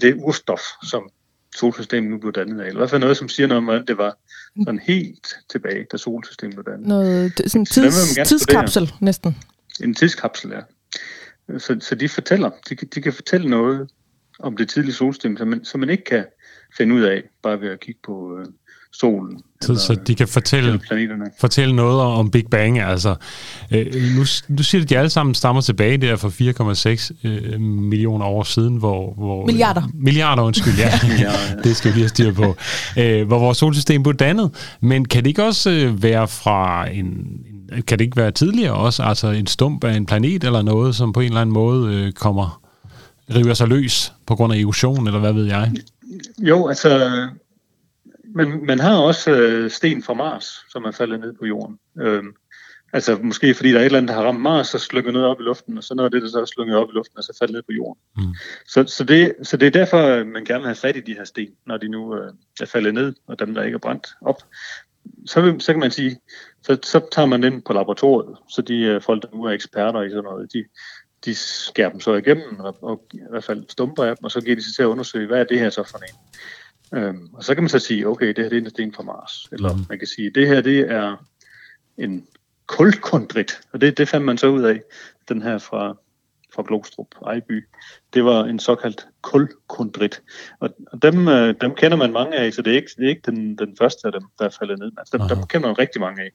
det 0.00 0.14
urstof, 0.18 0.60
som 0.90 1.10
solsystemet 1.56 2.10
nu 2.10 2.18
blev 2.18 2.32
dannet 2.32 2.60
af. 2.60 2.66
Eller 2.66 2.78
i 2.78 2.80
hvert 2.80 2.90
fald 2.90 3.00
noget, 3.00 3.16
som 3.16 3.28
siger 3.28 3.46
noget 3.46 3.58
om, 3.58 3.64
hvordan 3.64 3.86
det 3.86 3.98
var 3.98 4.16
sådan 4.64 4.80
helt 4.82 5.34
tilbage, 5.50 5.86
da 5.92 5.96
solsystemet 5.96 6.54
blev 6.54 6.64
dannet. 6.64 6.88
Noget 6.88 7.32
sådan 7.46 7.66
Så 7.66 7.74
tids, 7.74 8.28
tidskapsel 8.28 8.92
næsten. 9.00 9.36
En 9.84 9.94
tidskapsel, 9.94 10.50
ja. 10.50 10.60
Så, 11.58 11.76
så 11.80 11.94
de 11.94 12.08
fortæller, 12.08 12.50
de, 12.68 12.76
kan- 12.76 12.88
de 12.94 13.02
kan 13.02 13.12
fortælle 13.12 13.50
noget 13.50 13.90
om 14.38 14.56
det 14.56 14.68
tidlige 14.68 14.94
solsystem, 14.94 15.36
som 15.36 15.48
man, 15.48 15.64
som 15.64 15.80
man 15.80 15.90
ikke 15.90 16.04
kan 16.04 16.24
finde 16.76 16.94
ud 16.94 17.00
af, 17.02 17.22
bare 17.42 17.60
ved 17.60 17.68
at 17.68 17.80
kigge 17.80 18.00
på 18.04 18.38
øh, 18.38 18.46
solen. 18.92 19.40
Så, 19.62 19.74
så 19.74 19.94
de 20.06 20.14
kan 20.14 20.28
fortælle, 20.28 20.68
eller 20.68 20.80
planeterne. 20.88 21.24
fortælle 21.38 21.76
noget 21.76 22.00
om 22.00 22.30
Big 22.30 22.44
Bang. 22.50 22.78
Altså, 22.78 23.14
øh, 23.70 23.86
nu, 24.16 24.24
nu 24.48 24.62
siger 24.62 24.80
du, 24.80 24.84
at 24.84 24.90
de 24.90 24.98
alle 24.98 25.10
sammen 25.10 25.34
stammer 25.34 25.62
tilbage 25.62 25.96
der 25.96 26.16
for 26.16 26.28
4,6 26.28 27.28
øh, 27.28 27.60
millioner 27.60 28.26
år 28.26 28.42
siden, 28.42 28.76
hvor... 28.76 29.14
hvor 29.14 29.46
Milliarder. 29.46 29.82
Milliarder, 29.94 30.42
undskyld, 30.42 30.74
ja. 30.78 30.90
Milliarder, 31.08 31.38
ja. 31.56 31.62
det 31.62 31.76
skal 31.76 31.90
vi 31.90 31.94
lige 31.94 32.02
have 32.02 32.08
styr 32.08 32.32
på. 32.32 32.56
Øh, 32.98 33.26
hvor 33.26 33.38
vores 33.38 33.58
solsystem 33.58 34.02
blev 34.02 34.14
dannet. 34.14 34.76
Men 34.80 35.04
kan 35.04 35.22
det 35.22 35.28
ikke 35.30 35.44
også 35.44 35.70
øh, 35.70 36.02
være 36.02 36.28
fra 36.28 36.88
en, 36.90 37.04
en... 37.04 37.82
Kan 37.86 37.98
det 37.98 38.04
ikke 38.04 38.16
være 38.16 38.30
tidligere 38.30 38.74
også? 38.74 39.02
Altså 39.02 39.28
en 39.28 39.46
stump 39.46 39.84
af 39.84 39.96
en 39.96 40.06
planet 40.06 40.44
eller 40.44 40.62
noget, 40.62 40.94
som 40.94 41.12
på 41.12 41.20
en 41.20 41.26
eller 41.26 41.40
anden 41.40 41.52
måde 41.52 41.94
øh, 41.94 42.12
kommer 42.12 42.60
river 43.34 43.54
sig 43.54 43.68
løs 43.68 44.12
på 44.26 44.36
grund 44.36 44.52
af 44.52 44.58
erosion, 44.58 45.06
eller 45.06 45.20
hvad 45.20 45.32
ved 45.32 45.46
jeg? 45.46 45.72
Jo, 46.38 46.68
altså, 46.68 47.10
men 48.34 48.66
man 48.66 48.78
har 48.78 48.96
også 48.96 49.30
øh, 49.30 49.70
sten 49.70 50.02
fra 50.02 50.14
Mars, 50.14 50.64
som 50.68 50.84
er 50.84 50.90
faldet 50.90 51.20
ned 51.20 51.32
på 51.32 51.46
jorden. 51.46 51.78
Øhm, 52.00 52.34
altså 52.92 53.18
måske 53.22 53.54
fordi 53.54 53.68
der 53.68 53.76
er 53.76 53.80
et 53.80 53.86
eller 53.86 53.98
andet, 53.98 54.08
der 54.08 54.14
har 54.14 54.22
ramt 54.22 54.40
Mars 54.40 54.74
og 54.74 54.80
slynget 54.80 55.12
noget 55.12 55.28
op 55.28 55.40
i 55.40 55.42
luften, 55.42 55.78
og 55.78 55.84
så 55.84 55.94
noget 55.94 56.06
af 56.06 56.10
det, 56.10 56.22
der 56.22 56.28
så 56.28 56.40
er 56.40 56.44
slynget 56.44 56.76
op 56.76 56.88
i 56.88 56.92
luften, 56.92 57.18
og 57.18 57.24
så 57.24 57.36
faldet 57.38 57.54
ned 57.54 57.62
på 57.62 57.72
jorden. 57.72 58.02
Mm. 58.16 58.34
Så, 58.66 58.84
så, 58.86 59.04
det, 59.04 59.34
så 59.42 59.56
det 59.56 59.66
er 59.66 59.70
derfor, 59.70 60.24
man 60.24 60.44
gerne 60.44 60.60
vil 60.60 60.66
have 60.66 60.74
fat 60.74 60.96
i 60.96 61.00
de 61.00 61.14
her 61.14 61.24
sten, 61.24 61.50
når 61.66 61.76
de 61.76 61.88
nu 61.88 62.16
øh, 62.16 62.32
er 62.60 62.66
faldet 62.66 62.94
ned, 62.94 63.14
og 63.26 63.38
dem, 63.38 63.54
der 63.54 63.62
ikke 63.62 63.74
er 63.74 63.78
brændt 63.78 64.08
op. 64.22 64.42
Så, 65.26 65.40
vil, 65.40 65.60
så 65.60 65.72
kan 65.72 65.80
man 65.80 65.90
sige, 65.90 66.20
så, 66.62 66.78
så 66.82 67.08
tager 67.12 67.26
man 67.26 67.42
den 67.42 67.62
på 67.62 67.72
laboratoriet, 67.72 68.36
så 68.48 68.62
de 68.62 68.80
øh, 68.82 69.02
folk, 69.02 69.22
der 69.22 69.28
nu 69.34 69.44
er 69.44 69.50
eksperter 69.50 70.02
i 70.02 70.10
sådan 70.10 70.24
noget, 70.24 70.52
de, 70.52 70.64
de 71.24 71.34
skærer 71.34 71.90
dem 71.90 72.00
så 72.00 72.14
igennem, 72.14 72.60
og, 72.60 72.76
og 72.82 73.06
i 73.14 73.18
hvert 73.30 73.44
fald 73.44 73.64
stumper 73.68 74.04
af 74.04 74.16
dem, 74.16 74.24
og 74.24 74.30
så 74.30 74.40
giver 74.40 74.56
de 74.56 74.62
sig 74.62 74.74
til 74.74 74.82
at 74.82 74.86
undersøge, 74.86 75.26
hvad 75.26 75.40
er 75.40 75.44
det 75.44 75.58
her 75.58 75.70
så 75.70 75.82
for 75.90 75.98
en. 75.98 76.16
Øhm, 76.94 77.28
og 77.34 77.44
så 77.44 77.54
kan 77.54 77.62
man 77.62 77.68
så 77.68 77.78
sige, 77.78 78.06
okay, 78.08 78.26
det 78.28 78.38
her 78.38 78.48
det 78.48 78.56
er 78.56 78.60
en 78.60 78.70
sten 78.70 78.94
fra 78.94 79.02
Mars. 79.02 79.48
Eller 79.52 79.72
Mhm. 79.72 79.84
man 79.88 79.98
kan 79.98 80.08
sige, 80.08 80.30
det 80.30 80.46
her 80.48 80.60
det 80.60 80.80
er 80.80 81.26
en 81.98 82.26
kulkondrit. 82.66 83.60
Og 83.72 83.80
det, 83.80 83.98
det 83.98 84.08
fandt 84.08 84.26
man 84.26 84.38
så 84.38 84.46
ud 84.46 84.62
af, 84.62 84.80
den 85.28 85.42
her 85.42 85.58
fra, 85.58 85.96
fra 86.54 86.64
Glostrup, 86.68 87.06
Ejby. 87.26 87.68
Det 88.14 88.24
var 88.24 88.44
en 88.44 88.58
såkaldt 88.58 89.06
kulkondrit. 89.22 90.22
Og, 90.60 90.70
og 90.92 91.02
dem, 91.02 91.28
øh, 91.28 91.54
dem 91.60 91.74
kender 91.74 91.96
man 91.96 92.12
mange 92.12 92.36
af, 92.36 92.52
så 92.52 92.62
det 92.62 92.72
er 92.72 92.76
ikke, 92.76 92.90
det 92.96 93.04
er 93.04 93.08
ikke 93.08 93.22
den, 93.30 93.58
den 93.58 93.76
første 93.78 94.06
af 94.06 94.12
dem, 94.12 94.22
der 94.38 94.44
er 94.44 94.56
faldet 94.58 94.78
ned. 94.78 94.92
Altså, 94.98 95.16
dem, 95.16 95.20
Aha. 95.20 95.34
dem 95.34 95.46
kender 95.46 95.68
man 95.68 95.78
rigtig 95.78 96.00
mange 96.00 96.22
af. 96.22 96.30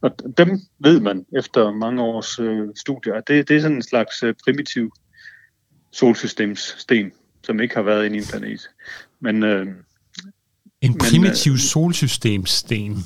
Og 0.00 0.10
dem 0.38 0.60
ved 0.78 1.00
man 1.00 1.26
efter 1.36 1.72
mange 1.72 2.02
års 2.02 2.38
øh, 2.38 2.68
studier, 2.76 3.14
at 3.14 3.28
det, 3.28 3.48
det 3.48 3.56
er 3.56 3.60
sådan 3.60 3.76
en 3.76 3.82
slags 3.82 4.22
øh, 4.22 4.34
primitiv 4.44 4.92
solsystemssten, 5.92 7.12
som 7.42 7.60
ikke 7.60 7.74
har 7.74 7.82
været 7.82 8.04
inde 8.06 8.16
i 8.16 8.20
en 8.20 8.26
planet. 8.26 8.70
Men 9.20 9.42
øh, 9.42 9.66
En 10.82 10.90
Men, 10.90 10.98
primitiv 10.98 11.56
solsystemsten. 11.56 12.96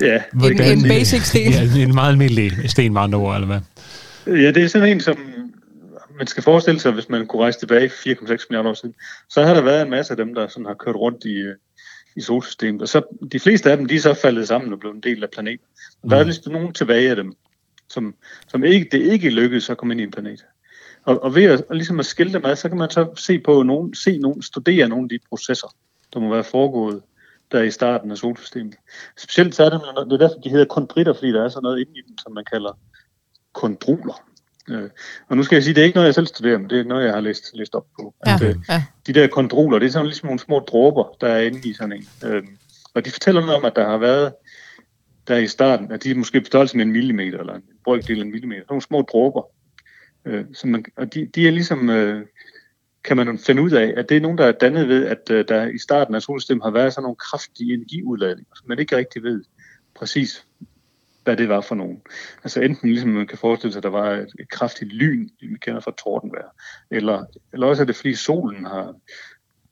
ja, 0.00 0.22
En- 0.34 0.60
en 0.78 0.82
basic 0.88 1.22
sten. 1.22 1.52
Ja, 1.52 1.82
en 1.82 1.94
meget 1.94 2.10
almindelig 2.12 2.70
sten, 2.70 2.92
med 2.92 3.00
andre 3.00 3.18
ord, 3.18 3.34
eller 3.34 3.46
hvad? 3.46 3.60
Ja, 4.40 4.50
det 4.50 4.62
er 4.64 4.68
sådan 4.68 4.88
en, 4.88 5.00
som 5.00 5.16
man 6.18 6.26
skal 6.26 6.42
forestille 6.42 6.80
sig, 6.80 6.92
hvis 6.92 7.08
man 7.08 7.26
kunne 7.26 7.42
rejse 7.42 7.58
tilbage 7.58 7.88
4,6 7.88 8.46
milliarder 8.50 8.70
år 8.70 8.74
siden. 8.74 8.94
Så 9.30 9.42
har 9.42 9.54
der 9.54 9.60
været 9.62 9.82
en 9.82 9.90
masse 9.90 10.10
af 10.12 10.16
dem, 10.16 10.34
der 10.34 10.48
sådan 10.48 10.66
har 10.66 10.74
kørt 10.74 10.94
rundt 10.96 11.24
i, 11.24 11.32
øh, 11.34 11.54
i 12.16 12.20
solsystemet. 12.20 12.82
Og 12.82 12.88
så, 12.88 13.02
de 13.32 13.40
fleste 13.40 13.70
af 13.70 13.76
dem, 13.76 13.86
de 13.86 13.94
er 13.96 14.00
så 14.00 14.14
faldet 14.14 14.48
sammen 14.48 14.72
og 14.72 14.80
blevet 14.80 14.94
en 14.94 15.02
del 15.02 15.22
af 15.22 15.28
planeten. 15.30 15.66
Og 16.02 16.10
der 16.10 16.16
er 16.16 16.22
Mm. 16.22 16.26
ligesom 16.28 16.52
nogle 16.52 16.72
tilbage 16.72 17.10
af 17.10 17.16
dem, 17.16 17.32
som, 17.90 18.14
som 18.48 18.64
ikke, 18.64 18.88
det 18.92 19.02
ikke 19.12 19.30
lykkedes 19.30 19.70
at 19.70 19.76
komme 19.76 19.94
ind 19.94 20.00
i 20.00 20.04
en 20.04 20.10
planet. 20.10 20.44
Og, 21.04 21.22
og 21.22 21.34
ved 21.34 21.44
at, 21.44 21.62
og 21.68 21.76
ligesom 21.76 22.00
at 22.00 22.06
skille 22.06 22.32
dem 22.32 22.44
ad, 22.44 22.56
så 22.56 22.68
kan 22.68 22.78
man 22.78 22.90
så 22.90 23.06
se 23.16 23.38
på 23.38 23.62
nogen, 23.62 23.94
se 23.94 24.18
nogen, 24.18 24.42
studere 24.42 24.88
nogle 24.88 25.04
af 25.04 25.08
de 25.08 25.18
processer, 25.28 25.74
der 26.14 26.20
må 26.20 26.34
være 26.34 26.44
foregået 26.44 27.02
der 27.52 27.62
i 27.62 27.70
starten 27.70 28.10
af 28.10 28.16
solsystemet. 28.16 28.74
Specielt 29.16 29.54
så 29.54 29.64
er 29.64 29.70
det, 29.70 29.80
det 29.80 30.12
er 30.12 30.26
derfor, 30.28 30.40
de 30.40 30.50
hedder 30.50 30.64
kondritter, 30.64 31.12
fordi 31.14 31.32
der 31.32 31.44
er 31.44 31.48
sådan 31.48 31.62
noget 31.62 31.80
inde 31.80 31.98
i 31.98 32.02
dem, 32.08 32.18
som 32.18 32.32
man 32.32 32.44
kalder 32.52 32.78
kondruler. 33.52 34.24
Øh, 34.68 34.90
og 35.28 35.36
nu 35.36 35.42
skal 35.42 35.56
jeg 35.56 35.62
sige, 35.62 35.74
det 35.74 35.80
er 35.80 35.84
ikke 35.84 35.96
noget, 35.96 36.06
jeg 36.06 36.14
selv 36.14 36.26
studerer, 36.26 36.58
men 36.58 36.70
det 36.70 36.80
er 36.80 36.84
noget, 36.84 37.04
jeg 37.04 37.12
har 37.12 37.20
læst, 37.20 37.50
læst 37.54 37.74
op 37.74 37.86
på. 38.00 38.14
Ja, 38.26 38.34
At, 38.34 38.42
øh, 38.42 38.54
ja. 38.68 38.84
de 39.06 39.12
der 39.12 39.26
kondruler, 39.26 39.78
det 39.78 39.86
er 39.86 39.90
sådan 39.90 40.06
ligesom 40.06 40.26
nogle 40.26 40.40
små 40.40 40.58
dråber, 40.58 41.16
der 41.20 41.28
er 41.28 41.40
inde 41.40 41.68
i 41.68 41.72
sådan 41.72 41.92
en. 41.92 42.08
Øhm, 42.24 42.58
og 42.94 43.04
de 43.04 43.10
fortæller 43.10 43.40
noget 43.40 43.56
om, 43.56 43.64
at 43.64 43.76
der 43.76 43.88
har 43.88 43.98
været 43.98 44.34
der 45.28 45.36
i 45.36 45.46
starten, 45.46 45.92
at 45.92 46.04
de 46.04 46.10
er 46.10 46.14
måske 46.14 46.40
på 46.40 46.46
størrelse 46.46 46.76
med 46.76 46.84
en 46.84 46.92
millimeter, 46.92 47.38
eller 47.38 47.54
en 47.54 47.62
brøkdel 47.84 48.18
af 48.18 48.24
en 48.24 48.30
millimeter. 48.30 48.62
Nogle 48.68 48.82
små 48.82 49.02
dråber. 49.02 49.42
Øh, 50.24 50.44
som 50.54 50.70
man, 50.70 50.84
og 50.96 51.14
de, 51.14 51.26
de 51.34 51.48
er 51.48 51.50
ligesom, 51.50 51.90
øh, 51.90 52.26
kan 53.04 53.16
man 53.16 53.38
finde 53.38 53.62
ud 53.62 53.70
af, 53.70 53.94
at 53.96 54.08
det 54.08 54.16
er 54.16 54.20
nogen, 54.20 54.38
der 54.38 54.44
er 54.44 54.52
dannet 54.52 54.88
ved, 54.88 55.06
at 55.06 55.30
øh, 55.30 55.44
der 55.48 55.66
i 55.66 55.78
starten 55.78 56.14
af 56.14 56.22
solsystemet 56.22 56.62
har 56.62 56.70
været 56.70 56.92
sådan 56.92 57.02
nogle 57.02 57.16
kraftige 57.16 57.74
energiudladninger, 57.74 58.52
som 58.56 58.68
man 58.68 58.78
ikke 58.78 58.96
rigtig 58.96 59.22
ved 59.22 59.44
præcis, 59.94 60.46
hvad 61.24 61.36
det 61.36 61.48
var 61.48 61.60
for 61.60 61.74
nogen. 61.74 62.02
Altså 62.44 62.60
enten 62.60 62.88
ligesom 62.88 63.10
man 63.10 63.26
kan 63.26 63.38
forestille 63.38 63.72
sig, 63.72 63.78
at 63.78 63.82
der 63.82 63.88
var 63.88 64.10
et, 64.10 64.28
et 64.40 64.48
kraftigt 64.48 64.92
lyn, 64.92 65.28
vi 65.40 65.58
kender 65.60 65.80
fra 65.80 65.94
tordenvejr, 65.98 66.48
eller, 66.90 67.24
eller 67.52 67.66
også 67.66 67.82
er 67.82 67.86
det 67.86 67.96
fordi 67.96 68.14
solen 68.14 68.64
har, 68.64 68.94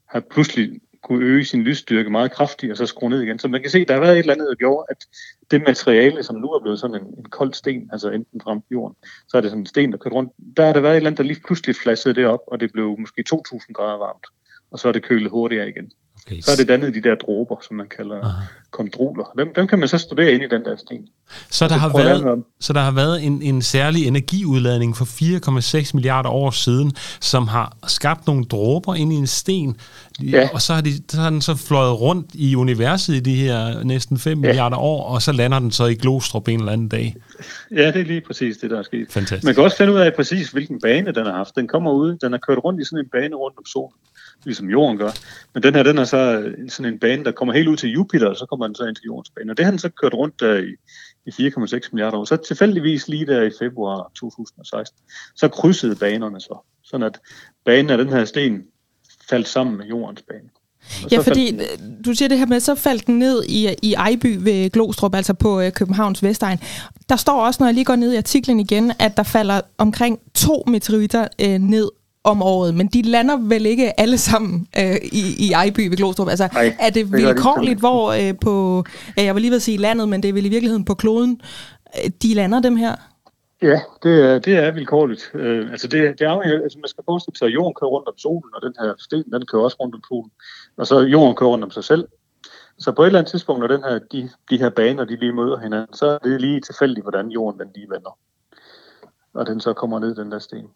har 0.06 0.20
pludselig 0.20 0.80
kunne 1.02 1.24
øge 1.24 1.44
sin 1.44 1.62
lysstyrke 1.62 2.10
meget 2.10 2.32
kraftigt, 2.32 2.72
og 2.72 2.76
så 2.76 2.86
skrue 2.86 3.10
ned 3.10 3.22
igen. 3.22 3.38
Så 3.38 3.48
man 3.48 3.60
kan 3.60 3.70
se, 3.70 3.78
at 3.78 3.88
der 3.88 3.94
har 3.94 4.00
været 4.00 4.12
et 4.12 4.18
eller 4.18 4.34
andet, 4.34 4.48
der 4.48 4.54
gjorde, 4.54 4.86
at 4.90 5.06
det 5.50 5.62
materiale, 5.66 6.22
som 6.22 6.36
nu 6.36 6.48
er 6.48 6.60
blevet 6.60 6.80
sådan 6.80 6.96
en, 6.96 7.06
en 7.18 7.24
kold 7.24 7.54
sten, 7.54 7.90
altså 7.92 8.10
enten 8.10 8.40
fra 8.40 8.60
jorden, 8.70 8.96
så 9.28 9.36
er 9.36 9.40
det 9.40 9.50
sådan 9.50 9.62
en 9.62 9.66
sten, 9.66 9.92
der 9.92 9.98
kører 9.98 10.14
rundt. 10.14 10.32
Der 10.56 10.66
har 10.66 10.72
der 10.72 10.80
været 10.80 10.92
et 10.92 10.96
eller 10.96 11.10
andet, 11.10 11.18
der 11.18 11.24
lige 11.24 11.40
pludselig 11.46 11.76
flassede 11.76 12.14
det 12.14 12.26
op, 12.26 12.40
og 12.46 12.60
det 12.60 12.72
blev 12.72 12.98
måske 12.98 13.24
2.000 13.34 13.72
grader 13.72 13.98
varmt, 13.98 14.26
og 14.70 14.78
så 14.78 14.88
er 14.88 14.92
det 14.92 15.02
kølet 15.02 15.30
hurtigere 15.30 15.68
igen. 15.68 15.92
Okay. 16.26 16.40
Så 16.40 16.50
er 16.52 16.56
det 16.56 16.68
dannet 16.68 16.94
de 16.94 17.02
der 17.02 17.14
dråber, 17.14 17.56
som 17.66 17.76
man 17.76 17.86
kalder 17.96 18.20
Aha. 18.20 18.44
kondroler. 18.70 19.24
Dem, 19.38 19.54
dem 19.54 19.66
kan 19.66 19.78
man 19.78 19.88
så 19.88 19.98
studere 19.98 20.32
ind 20.32 20.42
i 20.42 20.48
den 20.48 20.64
der 20.64 20.76
sten. 20.76 21.08
Så 21.50 21.68
der, 21.68 21.74
har 21.74 21.88
været, 21.98 22.44
så 22.60 22.72
der 22.72 22.80
har 22.80 22.90
været 22.90 23.24
en, 23.24 23.42
en 23.42 23.62
særlig 23.62 24.06
energiudladning 24.06 24.96
for 24.96 25.04
4,6 25.04 25.90
milliarder 25.94 26.30
år 26.30 26.50
siden, 26.50 26.92
som 27.20 27.48
har 27.48 27.76
skabt 27.86 28.26
nogle 28.26 28.44
dråber 28.44 28.94
ind 28.94 29.12
i 29.12 29.16
en 29.16 29.26
sten, 29.26 29.76
ja. 30.22 30.48
og 30.52 30.62
så 30.62 30.74
har, 30.74 30.80
de, 30.80 30.92
så 31.08 31.20
har 31.20 31.30
den 31.30 31.40
så 31.40 31.54
fløjet 31.54 32.00
rundt 32.00 32.26
i 32.34 32.54
universet 32.54 33.14
i 33.14 33.20
de 33.20 33.34
her 33.34 33.84
næsten 33.84 34.18
5 34.18 34.38
ja. 34.38 34.46
milliarder 34.46 34.76
år, 34.76 35.04
og 35.04 35.22
så 35.22 35.32
lander 35.32 35.58
den 35.58 35.70
så 35.70 35.86
i 35.86 35.94
Glostrup 35.94 36.48
en 36.48 36.58
eller 36.58 36.72
anden 36.72 36.88
dag. 36.88 37.16
Ja, 37.70 37.86
det 37.86 37.96
er 37.96 38.04
lige 38.04 38.20
præcis 38.20 38.56
det, 38.56 38.70
der 38.70 38.78
er 38.78 38.82
sket. 38.82 39.06
Fantastisk. 39.10 39.44
Man 39.44 39.54
kan 39.54 39.64
også 39.64 39.76
finde 39.76 39.92
ud 39.92 39.98
af 39.98 40.14
præcis, 40.14 40.50
hvilken 40.50 40.80
bane 40.80 41.12
den 41.12 41.26
har 41.26 41.32
haft. 41.32 41.56
Den 41.56 41.68
kommer 41.68 41.92
ud, 41.92 42.16
den 42.16 42.32
har 42.32 42.38
kørt 42.38 42.58
rundt 42.64 42.80
i 42.80 42.84
sådan 42.84 43.04
en 43.04 43.08
bane 43.12 43.36
rundt 43.36 43.58
om 43.58 43.66
solen 43.66 43.96
ligesom 44.44 44.70
jorden 44.70 44.98
gør. 44.98 45.10
Men 45.54 45.62
den 45.62 45.74
her, 45.74 45.82
den 45.82 45.98
er 45.98 46.04
så 46.04 46.52
sådan 46.68 46.92
en 46.92 46.98
bane, 46.98 47.24
der 47.24 47.32
kommer 47.32 47.54
helt 47.54 47.68
ud 47.68 47.76
til 47.76 47.90
Jupiter, 47.90 48.26
og 48.28 48.36
så 48.36 48.46
kommer 48.46 48.66
den 48.66 48.74
så 48.74 48.84
ind 48.84 48.96
til 48.96 49.04
jordens 49.04 49.30
bane. 49.36 49.52
Og 49.52 49.56
det 49.56 49.64
har 49.64 49.72
den 49.72 49.78
så 49.78 49.88
kørt 49.88 50.14
rundt 50.14 50.40
der 50.40 50.56
i, 50.58 50.74
i 51.26 51.48
4,6 51.48 51.88
milliarder 51.92 52.18
år. 52.18 52.24
Så 52.24 52.36
tilfældigvis 52.36 53.08
lige 53.08 53.26
der 53.26 53.42
i 53.42 53.50
februar 53.58 54.10
2016, 54.14 54.98
så 55.36 55.48
krydsede 55.48 55.96
banerne 55.96 56.40
så. 56.40 56.64
Sådan 56.84 57.06
at 57.06 57.18
banen 57.64 57.90
af 57.90 57.98
den 57.98 58.08
her 58.08 58.24
sten 58.24 58.62
faldt 59.28 59.48
sammen 59.48 59.76
med 59.76 59.86
jordens 59.86 60.22
bane. 60.22 60.48
Ja, 61.12 61.18
fordi 61.18 61.56
faldt... 61.56 62.06
du 62.06 62.14
siger 62.14 62.28
det 62.28 62.38
her 62.38 62.46
med, 62.46 62.60
så 62.60 62.74
faldt 62.74 63.06
den 63.06 63.18
ned 63.18 63.44
i, 63.48 63.74
i 63.82 63.94
Ejby 63.94 64.38
ved 64.40 64.70
Glostrup, 64.70 65.14
altså 65.14 65.34
på 65.34 65.60
øh, 65.60 65.72
Københavns 65.72 66.22
Vestegn. 66.22 66.58
Der 67.08 67.16
står 67.16 67.46
også, 67.46 67.56
når 67.60 67.66
jeg 67.66 67.74
lige 67.74 67.84
går 67.84 67.96
ned 67.96 68.12
i 68.12 68.16
artiklen 68.16 68.60
igen, 68.60 68.92
at 68.98 69.16
der 69.16 69.22
falder 69.22 69.60
omkring 69.78 70.20
to 70.34 70.64
meteoritter 70.66 71.28
øh, 71.40 71.58
ned 71.58 71.88
om 72.24 72.42
året, 72.42 72.74
men 72.74 72.86
de 72.86 73.02
lander 73.02 73.36
vel 73.48 73.66
ikke 73.66 74.00
alle 74.00 74.18
sammen 74.18 74.68
øh, 74.78 74.96
i, 75.02 75.22
i 75.38 75.52
Ejby 75.52 75.88
ved 75.88 75.96
Glostrup. 75.96 76.28
Altså, 76.28 76.48
Nej, 76.52 76.76
er 76.80 76.90
det 76.90 77.12
vilkårligt, 77.12 77.80
hvor 77.80 78.12
øh, 78.12 78.34
på, 78.40 78.84
ja, 79.16 79.22
jeg 79.22 79.34
vil 79.34 79.40
lige 79.40 79.50
ved 79.50 79.56
at 79.56 79.62
sige 79.62 79.78
landet, 79.78 80.08
men 80.08 80.22
det 80.22 80.28
er 80.28 80.32
vel 80.32 80.46
i 80.46 80.48
virkeligheden 80.48 80.84
på 80.84 80.94
kloden, 80.94 81.40
øh, 82.04 82.10
de 82.22 82.34
lander 82.34 82.60
dem 82.60 82.76
her? 82.76 82.96
Ja, 83.62 83.80
det 84.02 84.20
er, 84.20 84.38
det 84.38 84.56
er 84.56 84.70
vilkårligt. 84.70 85.30
Øh, 85.34 85.70
altså 85.70 85.88
det, 85.88 86.18
det 86.18 86.26
er 86.26 86.62
altså 86.62 86.78
man 86.78 86.88
skal 86.88 87.04
forestille 87.04 87.38
sig, 87.38 87.46
at 87.46 87.54
jorden 87.54 87.74
kører 87.74 87.90
rundt 87.90 88.08
om 88.08 88.18
solen, 88.18 88.50
og 88.54 88.62
den 88.62 88.74
her 88.80 88.94
sten, 88.98 89.24
den 89.32 89.46
kører 89.46 89.62
også 89.62 89.76
rundt 89.80 89.94
om 89.94 90.02
solen. 90.08 90.30
Og 90.76 90.86
så 90.86 91.00
jorden 91.00 91.36
kører 91.36 91.50
rundt 91.50 91.64
om 91.64 91.70
sig 91.70 91.84
selv. 91.84 92.08
Så 92.78 92.92
på 92.92 93.02
et 93.02 93.06
eller 93.06 93.18
andet 93.18 93.30
tidspunkt, 93.30 93.60
når 93.60 93.66
den 93.66 93.82
her, 93.84 93.98
de, 94.12 94.30
de 94.50 94.58
her 94.58 94.70
baner 94.70 95.04
de 95.04 95.16
lige 95.16 95.32
møder 95.32 95.58
hinanden, 95.58 95.94
så 95.94 96.06
er 96.06 96.18
det 96.18 96.40
lige 96.40 96.60
tilfældigt, 96.60 97.04
hvordan 97.04 97.28
jorden 97.28 97.60
den 97.60 97.68
lige 97.74 97.90
vender. 97.90 98.18
Og 99.34 99.46
den 99.46 99.60
så 99.60 99.72
kommer 99.72 99.98
ned, 99.98 100.14
den 100.14 100.32
der 100.32 100.38
sten. 100.38 100.66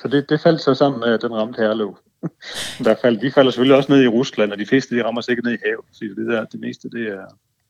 Så 0.00 0.08
det, 0.08 0.30
det 0.30 0.40
faldt 0.40 0.60
så 0.60 0.74
sammen 0.74 1.00
med, 1.00 1.08
at 1.08 1.22
den 1.22 1.34
ramte 1.34 1.62
Herlev. 1.62 1.96
der 2.84 2.94
faldt, 3.02 3.22
de 3.22 3.32
falder 3.32 3.50
selvfølgelig 3.50 3.76
også 3.76 3.92
ned 3.92 4.02
i 4.02 4.08
Rusland, 4.08 4.52
og 4.52 4.58
de 4.58 4.66
fleste 4.66 4.96
de 4.96 5.04
rammer 5.04 5.20
sikkert 5.20 5.44
ned 5.44 5.52
i 5.52 5.62
havet. 5.64 5.84
Så 5.92 6.04
det, 6.16 6.26
der, 6.26 6.44
det 6.44 6.60
meste, 6.60 6.90
det 6.90 7.08
er... 7.08 7.24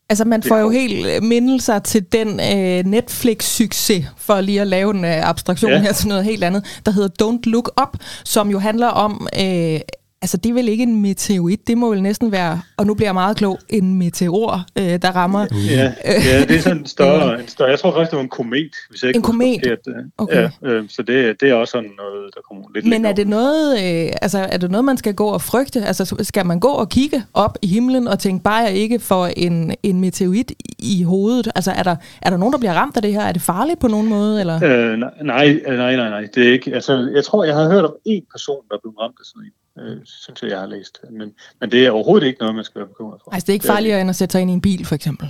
Altså 0.09 0.25
man 0.25 0.42
får 0.42 0.59
jo 0.59 0.71
helt 0.71 1.06
øh, 1.06 1.23
mindelser 1.23 1.78
til 1.78 2.12
den 2.12 2.28
øh, 2.28 2.85
Netflix-succes, 2.85 4.04
for 4.16 4.40
lige 4.40 4.61
at 4.61 4.66
lave 4.66 4.90
en 4.90 5.04
øh, 5.04 5.28
abstraktion 5.28 5.71
ja. 5.71 5.80
her 5.80 5.92
til 5.92 6.09
noget 6.09 6.25
helt 6.25 6.45
andet, 6.45 6.80
der 6.87 6.92
hedder 6.92 7.25
Don't 7.25 7.50
Look 7.50 7.83
Up, 7.83 7.97
som 8.25 8.50
jo 8.50 8.59
handler 8.59 8.87
om 8.87 9.28
øh, 9.35 9.80
Altså, 10.26 10.37
det 10.37 10.50
er 10.50 10.54
vel 10.54 10.68
ikke 10.68 10.83
en 10.83 11.02
meteorit, 11.02 11.66
det 11.66 11.78
må 11.78 11.90
vel 11.90 12.02
næsten 12.02 12.33
være, 12.33 12.61
og 12.76 12.87
nu 12.87 12.95
bliver 12.95 13.09
jeg 13.09 13.14
meget 13.14 13.37
klog, 13.37 13.59
en 13.68 13.95
meteor, 13.95 14.64
øh, 14.78 15.02
der 15.02 15.11
rammer. 15.16 15.47
Ja, 15.71 15.92
ja, 16.04 16.45
det 16.45 16.56
er 16.56 16.61
sådan 16.61 16.78
en 16.78 16.87
større, 16.87 17.40
en 17.42 17.49
større, 17.49 17.71
jeg 17.71 17.78
tror 17.78 17.92
faktisk, 17.92 18.11
det 18.11 18.16
var 18.16 18.23
en 18.23 18.28
komet, 18.28 18.75
hvis 18.90 19.02
jeg 19.02 19.09
ikke 19.09 19.16
En 19.16 19.23
komet? 19.23 19.61
Forkert. 19.64 19.78
Okay. 20.18 20.49
Ja, 20.62 20.68
øh, 20.68 20.85
så 20.88 21.02
det, 21.02 21.40
det 21.40 21.50
er 21.50 21.54
også 21.54 21.71
sådan 21.71 21.90
noget, 21.97 22.35
der 22.35 22.40
kommer 22.49 22.64
lidt 22.75 22.87
Men 22.87 23.04
er 23.04 23.12
det 23.12 23.28
noget, 23.28 23.73
øh, 23.73 24.12
altså, 24.23 24.38
er 24.38 24.56
det 24.56 24.71
noget, 24.71 24.85
man 24.85 24.97
skal 24.97 25.14
gå 25.14 25.26
og 25.26 25.42
frygte? 25.42 25.85
Altså, 25.85 26.16
skal 26.21 26.47
man 26.47 26.61
gå 26.61 26.68
og 26.68 26.88
kigge 26.88 27.23
op 27.35 27.59
i 27.62 27.66
himlen 27.66 28.09
og 28.09 28.18
tænke, 28.18 28.42
bare 28.42 28.56
jeg 28.56 28.73
ikke 28.73 28.99
får 28.99 29.26
en, 29.26 29.75
en 29.83 30.00
meteorit 30.00 30.52
i 30.78 31.02
hovedet? 31.02 31.49
Altså, 31.54 31.71
er 31.71 31.83
der, 31.83 31.97
er 32.23 32.30
der 32.30 32.37
nogen, 32.37 32.52
der 32.52 32.59
bliver 32.59 32.75
ramt 32.75 32.97
af 32.97 33.02
det 33.02 33.12
her? 33.12 33.23
Er 33.23 33.33
det 33.33 33.42
farligt 33.42 33.80
på 33.80 33.88
nogen 33.88 34.09
måde? 34.09 34.40
Eller? 34.40 34.56
Øh, 34.56 34.99
nej, 34.99 35.16
nej, 35.23 35.61
nej, 35.97 35.97
nej, 35.97 36.28
det 36.35 36.49
er 36.49 36.52
ikke. 36.52 36.75
Altså, 36.75 37.11
jeg 37.14 37.25
tror, 37.25 37.45
jeg 37.45 37.54
har 37.54 37.68
hørt 37.68 37.85
om 37.85 37.95
en 38.04 38.23
person, 38.33 38.62
der 38.71 38.76
blev 38.83 38.92
ramt 38.92 39.16
af 39.21 39.25
sådan 39.25 39.42
en 39.42 39.52
øh, 39.78 39.97
synes 40.04 40.42
jeg, 40.42 40.50
jeg 40.50 40.59
har 40.61 40.66
læst. 40.66 40.99
Men, 41.11 41.33
men 41.61 41.71
det 41.71 41.87
er 41.87 41.90
overhovedet 41.90 42.26
ikke 42.26 42.40
noget, 42.40 42.54
man 42.54 42.64
skal 42.64 42.78
være 42.78 42.88
bekymret 42.88 43.21
for. 43.25 43.35
Altså, 43.35 43.47
det 43.47 43.52
er 43.52 43.54
ikke 43.54 43.66
farligere 43.66 44.00
end 44.00 44.11
at 44.11 44.16
sætte 44.16 44.33
sig 44.33 44.40
ind 44.40 44.50
i 44.50 44.54
en 44.54 44.61
bil, 44.61 44.87
for 44.87 44.95
eksempel? 44.95 45.28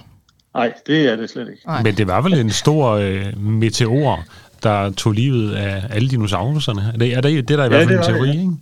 Nej, 0.54 0.72
det 0.86 1.08
er 1.08 1.16
det 1.16 1.30
slet 1.30 1.48
ikke. 1.48 1.62
Nej. 1.66 1.82
Men 1.82 1.96
det 1.96 2.06
var 2.06 2.20
vel 2.20 2.34
en 2.34 2.50
stor 2.50 2.90
øh, 2.90 3.38
meteor, 3.38 4.24
der 4.62 4.90
tog 4.90 5.12
livet 5.12 5.54
af 5.54 5.82
alle 5.90 6.08
dinosaurerne. 6.08 6.92
Er 6.94 6.98
det, 6.98 7.14
er 7.16 7.20
det, 7.20 7.48
det 7.48 7.54
er 7.54 7.56
der 7.56 7.64
i 7.64 7.78
ja, 7.78 7.86
hvert 7.86 7.88
fald 7.88 7.98
en 7.98 8.14
teori, 8.16 8.28
det, 8.28 8.34
ja. 8.34 8.40
ikke? 8.40 8.52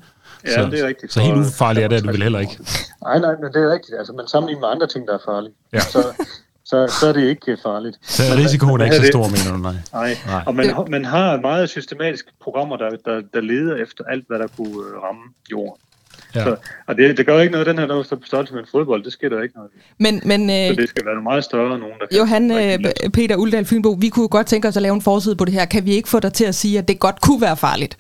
Ja, 0.47 0.55
så, 0.55 0.71
det 0.71 0.81
er 0.81 0.87
rigtigt. 0.87 1.13
Så 1.13 1.21
helt 1.21 1.37
ufarligt 1.37 1.85
er 1.85 1.89
det, 1.89 1.97
er 1.97 2.01
det 2.01 2.13
vel 2.13 2.23
heller 2.23 2.39
ikke? 2.39 2.59
Nej, 3.03 3.19
nej, 3.19 3.35
men 3.43 3.53
det 3.53 3.63
er 3.63 3.73
rigtigt. 3.73 3.99
Altså, 3.99 4.13
man 4.13 4.29
sammenligner 4.29 4.61
med 4.61 4.69
andre 4.69 4.87
ting, 4.87 5.07
der 5.09 5.15
er 5.15 5.19
farlige. 5.25 5.55
Ja. 5.73 5.81
Så, 5.81 6.25
så, 6.65 6.97
så 7.01 7.07
er 7.07 7.13
det 7.13 7.29
ikke 7.29 7.57
farligt. 7.63 7.97
Så 8.03 8.23
er 8.23 8.37
risikoen 8.37 8.81
er 8.81 8.85
ikke 8.85 8.97
så 8.97 9.07
stor, 9.07 9.29
mener 9.29 9.57
du? 9.57 9.59
Nej. 9.59 9.75
nej. 9.93 10.17
nej. 10.27 10.43
Og 10.47 10.55
man, 10.55 10.75
man 10.89 11.05
har 11.05 11.41
meget 11.41 11.69
systematiske 11.69 12.31
programmer, 12.43 12.77
der, 12.77 12.91
der, 13.05 13.23
der 13.35 13.41
leder 13.41 13.77
efter 13.77 14.05
alt, 14.05 14.25
hvad 14.27 14.39
der 14.39 14.47
kunne 14.57 14.79
øh, 14.89 15.03
ramme 15.03 15.23
jorden. 15.51 15.81
Ja. 16.35 16.45
Så, 16.45 16.57
og 16.87 16.97
det, 16.97 17.17
det 17.17 17.27
gør 17.27 17.41
ikke 17.41 17.53
noget, 17.53 17.67
den 17.67 17.79
her 17.79 17.87
der 17.87 17.99
er 17.99 18.17
størrelse 18.25 18.55
med 18.55 18.61
en 18.61 18.69
fodbold, 18.71 19.05
det 19.05 19.13
sker 19.13 19.29
der 19.29 19.43
ikke 19.43 19.55
noget. 19.55 19.71
Men, 19.99 20.23
men, 20.25 20.51
øh, 20.51 20.69
så 20.69 20.81
det 20.81 20.89
skal 20.89 21.07
være 21.07 21.23
meget 21.23 21.45
større 21.45 21.79
nogen, 21.79 21.95
der 22.01 22.17
Johan 22.19 22.51
øh, 22.51 23.11
Peter 23.11 23.37
Uldal 23.37 23.65
Fynbo, 23.65 23.91
vi 23.91 24.09
kunne 24.09 24.29
godt 24.29 24.47
tænke 24.47 24.69
os 24.69 24.77
at 24.77 24.83
lave 24.83 24.95
en 24.95 25.03
forside 25.03 25.37
på 25.37 25.45
det 25.45 25.55
her. 25.55 25.65
Kan 25.65 25.87
vi 25.87 25.93
ikke 25.93 26.09
få 26.09 26.21
dig 26.21 26.33
til 26.33 26.45
at 26.45 26.55
sige, 26.55 26.79
at 26.79 26.89
det 26.89 27.01
godt 27.01 27.21
kunne 27.21 27.41
være 27.41 27.57
farligt? 27.57 27.97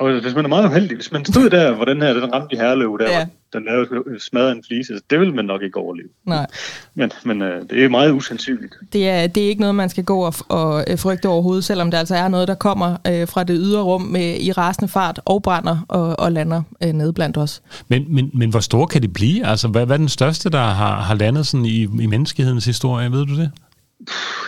Og 0.00 0.20
hvis 0.20 0.34
man 0.34 0.44
er 0.44 0.48
meget 0.48 0.66
uheldig, 0.66 0.96
hvis 0.96 1.12
man 1.12 1.24
stod 1.24 1.50
der, 1.50 1.74
hvor 1.74 1.84
den 1.84 2.02
her 2.02 2.12
den 2.12 2.34
ramte 2.34 2.54
i 2.54 2.58
herløv, 2.58 2.98
der, 2.98 3.10
ja. 3.10 3.26
den 3.52 3.64
lavede 3.64 4.20
smadret 4.20 4.52
en 4.52 4.64
flise, 4.68 5.00
det 5.10 5.20
vil 5.20 5.34
man 5.34 5.44
nok 5.44 5.62
ikke 5.62 5.76
overleve. 5.76 6.08
Nej. 6.24 6.46
Men, 6.94 7.12
men 7.24 7.42
øh, 7.42 7.62
det 7.70 7.84
er 7.84 7.88
meget 7.88 8.12
usandsynligt. 8.12 8.74
Det 8.92 9.08
er, 9.08 9.26
det 9.26 9.44
er 9.44 9.48
ikke 9.48 9.60
noget, 9.60 9.74
man 9.74 9.88
skal 9.88 10.04
gå 10.04 10.20
og, 10.20 10.34
og 10.48 10.84
øh, 10.88 10.98
frygte 10.98 11.28
overhovedet, 11.28 11.64
selvom 11.64 11.90
det 11.90 11.98
altså 11.98 12.14
er 12.14 12.28
noget, 12.28 12.48
der 12.48 12.54
kommer 12.54 12.96
øh, 13.06 13.28
fra 13.28 13.44
det 13.44 13.56
ydre 13.60 13.82
rum 13.82 14.02
med 14.02 14.36
i 14.40 14.52
rasende 14.52 14.88
fart 14.88 15.20
og 15.24 15.42
brænder 15.42 15.84
og, 15.88 16.20
og 16.20 16.32
lander 16.32 16.62
øh, 16.82 16.92
ned 16.92 17.12
blandt 17.12 17.36
os. 17.36 17.62
Men, 17.88 18.14
men, 18.14 18.30
men 18.34 18.50
hvor 18.50 18.60
stor 18.60 18.86
kan 18.86 19.02
det 19.02 19.12
blive? 19.12 19.46
Altså, 19.46 19.68
hvad, 19.68 19.86
hvad 19.86 19.96
er 19.96 19.98
den 19.98 20.08
største, 20.08 20.50
der 20.50 20.62
har, 20.62 21.00
har 21.00 21.14
landet 21.14 21.46
sådan 21.46 21.66
i, 21.66 21.82
i 21.82 22.06
menneskehedens 22.06 22.64
historie? 22.64 23.12
Ved 23.12 23.26
du 23.26 23.36
det? 23.36 23.50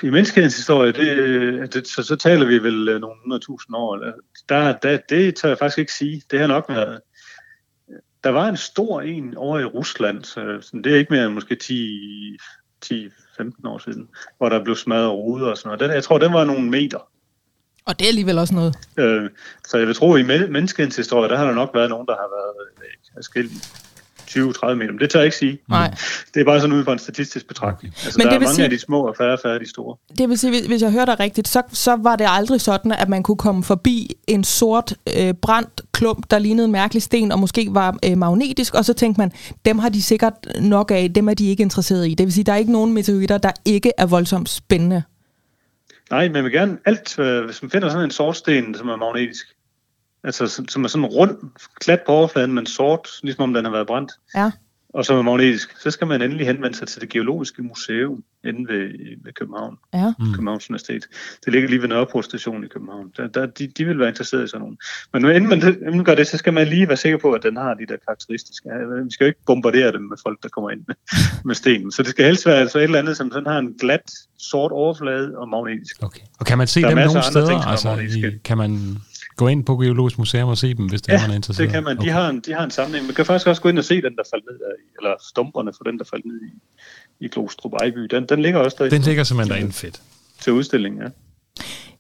I 0.02 0.10
menneskehedens 0.10 0.56
historie, 0.56 0.92
det, 0.92 1.74
det, 1.74 1.88
så, 1.88 2.02
så 2.02 2.16
taler 2.16 2.46
vi 2.46 2.58
vel 2.58 2.88
øh, 2.88 3.00
nogle 3.00 3.36
100.000 3.36 3.76
år. 3.76 3.96
Der, 4.48 4.78
der, 4.78 4.98
det 5.08 5.36
tør 5.36 5.48
jeg 5.48 5.58
faktisk 5.58 5.78
ikke 5.78 5.92
sige. 5.92 6.22
Det 6.30 6.40
har 6.40 6.46
nok 6.46 6.64
været... 6.68 7.00
Der 8.24 8.30
var 8.30 8.48
en 8.48 8.56
stor 8.56 9.00
en 9.00 9.36
over 9.36 9.58
i 9.58 9.64
Rusland, 9.64 10.24
så, 10.24 10.58
så 10.60 10.80
det 10.84 10.92
er 10.92 10.98
ikke 10.98 11.12
mere 11.12 11.26
end 11.26 11.34
måske 11.34 11.54
10, 11.54 12.36
10-15 12.84 13.68
år 13.68 13.78
siden, 13.78 14.08
hvor 14.38 14.48
der 14.48 14.64
blev 14.64 14.76
smadret 14.76 15.10
ruder 15.10 15.46
og 15.46 15.56
sådan 15.56 15.68
noget. 15.68 15.80
Den, 15.80 15.90
jeg 15.90 16.04
tror, 16.04 16.18
den 16.18 16.32
var 16.32 16.44
nogle 16.44 16.70
meter. 16.70 16.98
Og 17.84 17.98
det 17.98 18.04
er 18.04 18.08
alligevel 18.08 18.38
også 18.38 18.54
noget. 18.54 18.74
Øh, 18.98 19.30
så 19.66 19.78
jeg 19.78 19.86
vil 19.86 19.94
tro, 19.94 20.14
at 20.14 20.20
i 20.20 20.22
menneskehedens 20.24 20.96
historie, 20.96 21.28
der 21.28 21.36
har 21.36 21.46
der 21.46 21.54
nok 21.54 21.70
været 21.74 21.90
nogen, 21.90 22.06
der 22.06 22.14
har 22.14 22.28
været 22.36 22.68
øh, 22.78 23.14
forskellige 23.14 23.60
20-30 24.30 24.74
meter, 24.74 24.92
men 24.92 24.98
det 24.98 25.10
tør 25.10 25.18
jeg 25.18 25.24
ikke 25.24 25.36
sige. 25.36 25.58
Nej. 25.68 25.94
Det 26.34 26.40
er 26.40 26.44
bare 26.44 26.60
sådan 26.60 26.76
ud 26.76 26.84
fra 26.84 26.92
en 26.92 26.98
statistisk 26.98 27.48
betragtning. 27.48 27.94
Altså, 28.04 28.18
men 28.18 28.26
der 28.26 28.30
det 28.30 28.36
er 28.36 28.40
mange 28.40 28.54
sige, 28.54 28.64
af 28.64 28.70
de 28.70 28.78
små 28.78 29.06
og 29.06 29.14
færre 29.18 29.32
og 29.32 29.38
færre 29.42 29.58
de 29.58 29.68
store. 29.68 29.96
Det 30.18 30.28
vil 30.28 30.38
sige, 30.38 30.66
hvis 30.66 30.82
jeg 30.82 30.92
hører 30.92 31.04
dig 31.04 31.20
rigtigt, 31.20 31.48
så, 31.48 31.62
så 31.72 31.96
var 31.96 32.16
det 32.16 32.26
aldrig 32.28 32.60
sådan, 32.60 32.92
at 32.92 33.08
man 33.08 33.22
kunne 33.22 33.36
komme 33.36 33.64
forbi 33.64 34.10
en 34.26 34.44
sort 34.44 34.94
øh, 35.18 35.34
brændt 35.34 35.80
klump, 35.92 36.30
der 36.30 36.38
lignede 36.38 36.64
en 36.64 36.72
mærkelig 36.72 37.02
sten, 37.02 37.32
og 37.32 37.38
måske 37.38 37.68
var 37.70 37.98
øh, 38.06 38.18
magnetisk, 38.18 38.74
og 38.74 38.84
så 38.84 38.92
tænkte 38.92 39.20
man, 39.20 39.32
dem 39.64 39.78
har 39.78 39.88
de 39.88 40.02
sikkert 40.02 40.34
nok 40.60 40.90
af, 40.90 41.12
dem 41.14 41.28
er 41.28 41.34
de 41.34 41.48
ikke 41.48 41.62
interesseret 41.62 42.08
i. 42.08 42.14
Det 42.14 42.26
vil 42.26 42.32
sige, 42.32 42.44
der 42.44 42.52
er 42.52 42.56
ikke 42.56 42.72
nogen 42.72 42.92
meteoritter, 42.92 43.38
der 43.38 43.52
ikke 43.64 43.92
er 43.98 44.06
voldsomt 44.06 44.48
spændende. 44.48 45.02
Nej, 46.10 46.28
men 46.28 46.44
vil 46.44 46.52
gerne 46.52 46.78
alt, 46.84 47.18
øh, 47.18 47.44
hvis 47.44 47.62
man 47.62 47.70
finder 47.70 47.88
sådan 47.88 48.04
en 48.04 48.10
sort 48.10 48.36
sten, 48.36 48.74
som 48.74 48.88
er 48.88 48.96
magnetisk, 48.96 49.46
altså 50.24 50.62
som 50.68 50.84
er 50.84 50.88
sådan 50.88 51.06
rund, 51.06 51.36
klat 51.80 52.00
på 52.06 52.12
overfladen, 52.12 52.52
men 52.52 52.66
sort, 52.66 53.08
ligesom 53.22 53.42
om 53.42 53.54
den 53.54 53.64
har 53.64 53.72
været 53.72 53.86
brændt. 53.86 54.12
Ja. 54.34 54.50
og 54.94 55.04
som 55.04 55.18
er 55.18 55.22
magnetisk, 55.22 55.80
så 55.80 55.90
skal 55.90 56.06
man 56.06 56.22
endelig 56.22 56.46
henvende 56.46 56.76
sig 56.78 56.88
til 56.88 57.00
det 57.00 57.08
geologiske 57.08 57.62
museum 57.62 58.22
inde 58.44 58.72
ved, 58.72 58.88
ved 59.24 59.32
København, 59.32 59.76
Ja. 59.94 60.12
mm. 60.18 60.32
Københavns 60.34 60.70
Universitet. 60.70 61.06
Det 61.44 61.52
ligger 61.52 61.68
lige 61.68 61.82
ved 61.82 61.88
Nørreport 61.88 62.24
station 62.24 62.64
i 62.64 62.68
København. 62.68 63.12
Der, 63.16 63.26
der, 63.26 63.46
de, 63.46 63.66
de 63.66 63.84
vil 63.84 63.98
være 63.98 64.08
interesseret 64.08 64.44
i 64.44 64.48
sådan 64.48 64.60
nogle. 64.60 64.76
Men 65.12 65.24
inden 65.36 65.48
man, 65.48 65.58
inden 65.68 65.96
man 65.96 66.04
gør 66.04 66.14
det, 66.14 66.26
så 66.26 66.36
skal 66.38 66.52
man 66.52 66.68
lige 66.68 66.88
være 66.88 66.96
sikker 66.96 67.18
på, 67.18 67.32
at 67.32 67.42
den 67.42 67.56
har 67.56 67.74
de 67.74 67.86
der 67.86 67.96
karakteristiske. 68.06 68.68
Vi 69.04 69.10
skal 69.10 69.24
jo 69.24 69.28
ikke 69.28 69.40
bombardere 69.46 69.92
dem 69.92 70.00
med 70.02 70.16
folk, 70.26 70.42
der 70.42 70.48
kommer 70.48 70.70
ind 70.70 70.80
med, 70.88 70.94
med 71.48 71.54
stenen. 71.54 71.92
Så 71.92 72.02
det 72.02 72.10
skal 72.10 72.24
helst 72.24 72.46
være 72.46 72.56
altså 72.56 72.78
et 72.78 72.82
eller 72.84 72.98
andet, 72.98 73.16
som 73.16 73.32
sådan 73.32 73.46
har 73.46 73.58
en 73.58 73.74
glat, 73.80 74.10
sort 74.38 74.72
overflade 74.72 75.38
og 75.38 75.48
magnetisk. 75.48 75.96
Okay. 76.02 76.20
Og 76.40 76.46
kan 76.46 76.58
man 76.58 76.66
se 76.66 76.80
Der 76.80 76.86
er 76.86 76.94
dem 76.94 77.06
nogle 77.06 77.22
steder? 77.22 77.48
ting, 77.48 77.60
altså, 77.66 77.96
i, 78.28 78.38
kan 78.44 78.58
man 78.58 78.96
gå 79.40 79.48
ind 79.48 79.64
på 79.64 79.76
Geologisk 79.76 80.18
Museum 80.18 80.48
og 80.48 80.58
se 80.58 80.74
dem, 80.74 80.86
hvis 80.86 81.02
det 81.02 81.14
er, 81.14 81.20
man 81.20 81.30
er 81.30 81.34
interesseret? 81.34 81.66
det 81.68 81.74
kan 81.74 81.84
man. 81.84 81.96
De, 81.96 82.00
Okay. 82.00 82.12
har 82.12 82.28
en, 82.28 82.40
de 82.46 82.52
har 82.52 82.64
en 82.64 82.70
sammenhæng. 82.70 83.06
Man 83.06 83.14
kan 83.14 83.26
faktisk 83.26 83.46
også 83.46 83.62
gå 83.62 83.68
ind 83.68 83.78
og 83.78 83.84
se 83.84 83.94
den, 83.94 84.16
der 84.16 84.22
faldt 84.32 84.44
ned 84.50 84.56
i- 84.56 84.88
eller 84.98 85.14
stumperne 85.30 85.70
for 85.76 85.84
den, 85.84 85.98
der 85.98 86.04
faldt 86.12 86.24
ned 86.26 86.40
i, 86.48 86.50
i 87.24 87.28
Glostrup 87.28 87.72
Ejby. 87.72 87.98
Den, 88.10 88.26
den 88.28 88.42
ligger 88.42 88.60
også 88.60 88.76
der 88.80 88.88
Den 88.90 89.02
ligger 89.02 89.24
simpelthen 89.24 89.52
derinde 89.56 89.72
fedt. 89.72 90.00
til 90.40 90.52
udstillingen, 90.52 91.02
ja. 91.02 91.08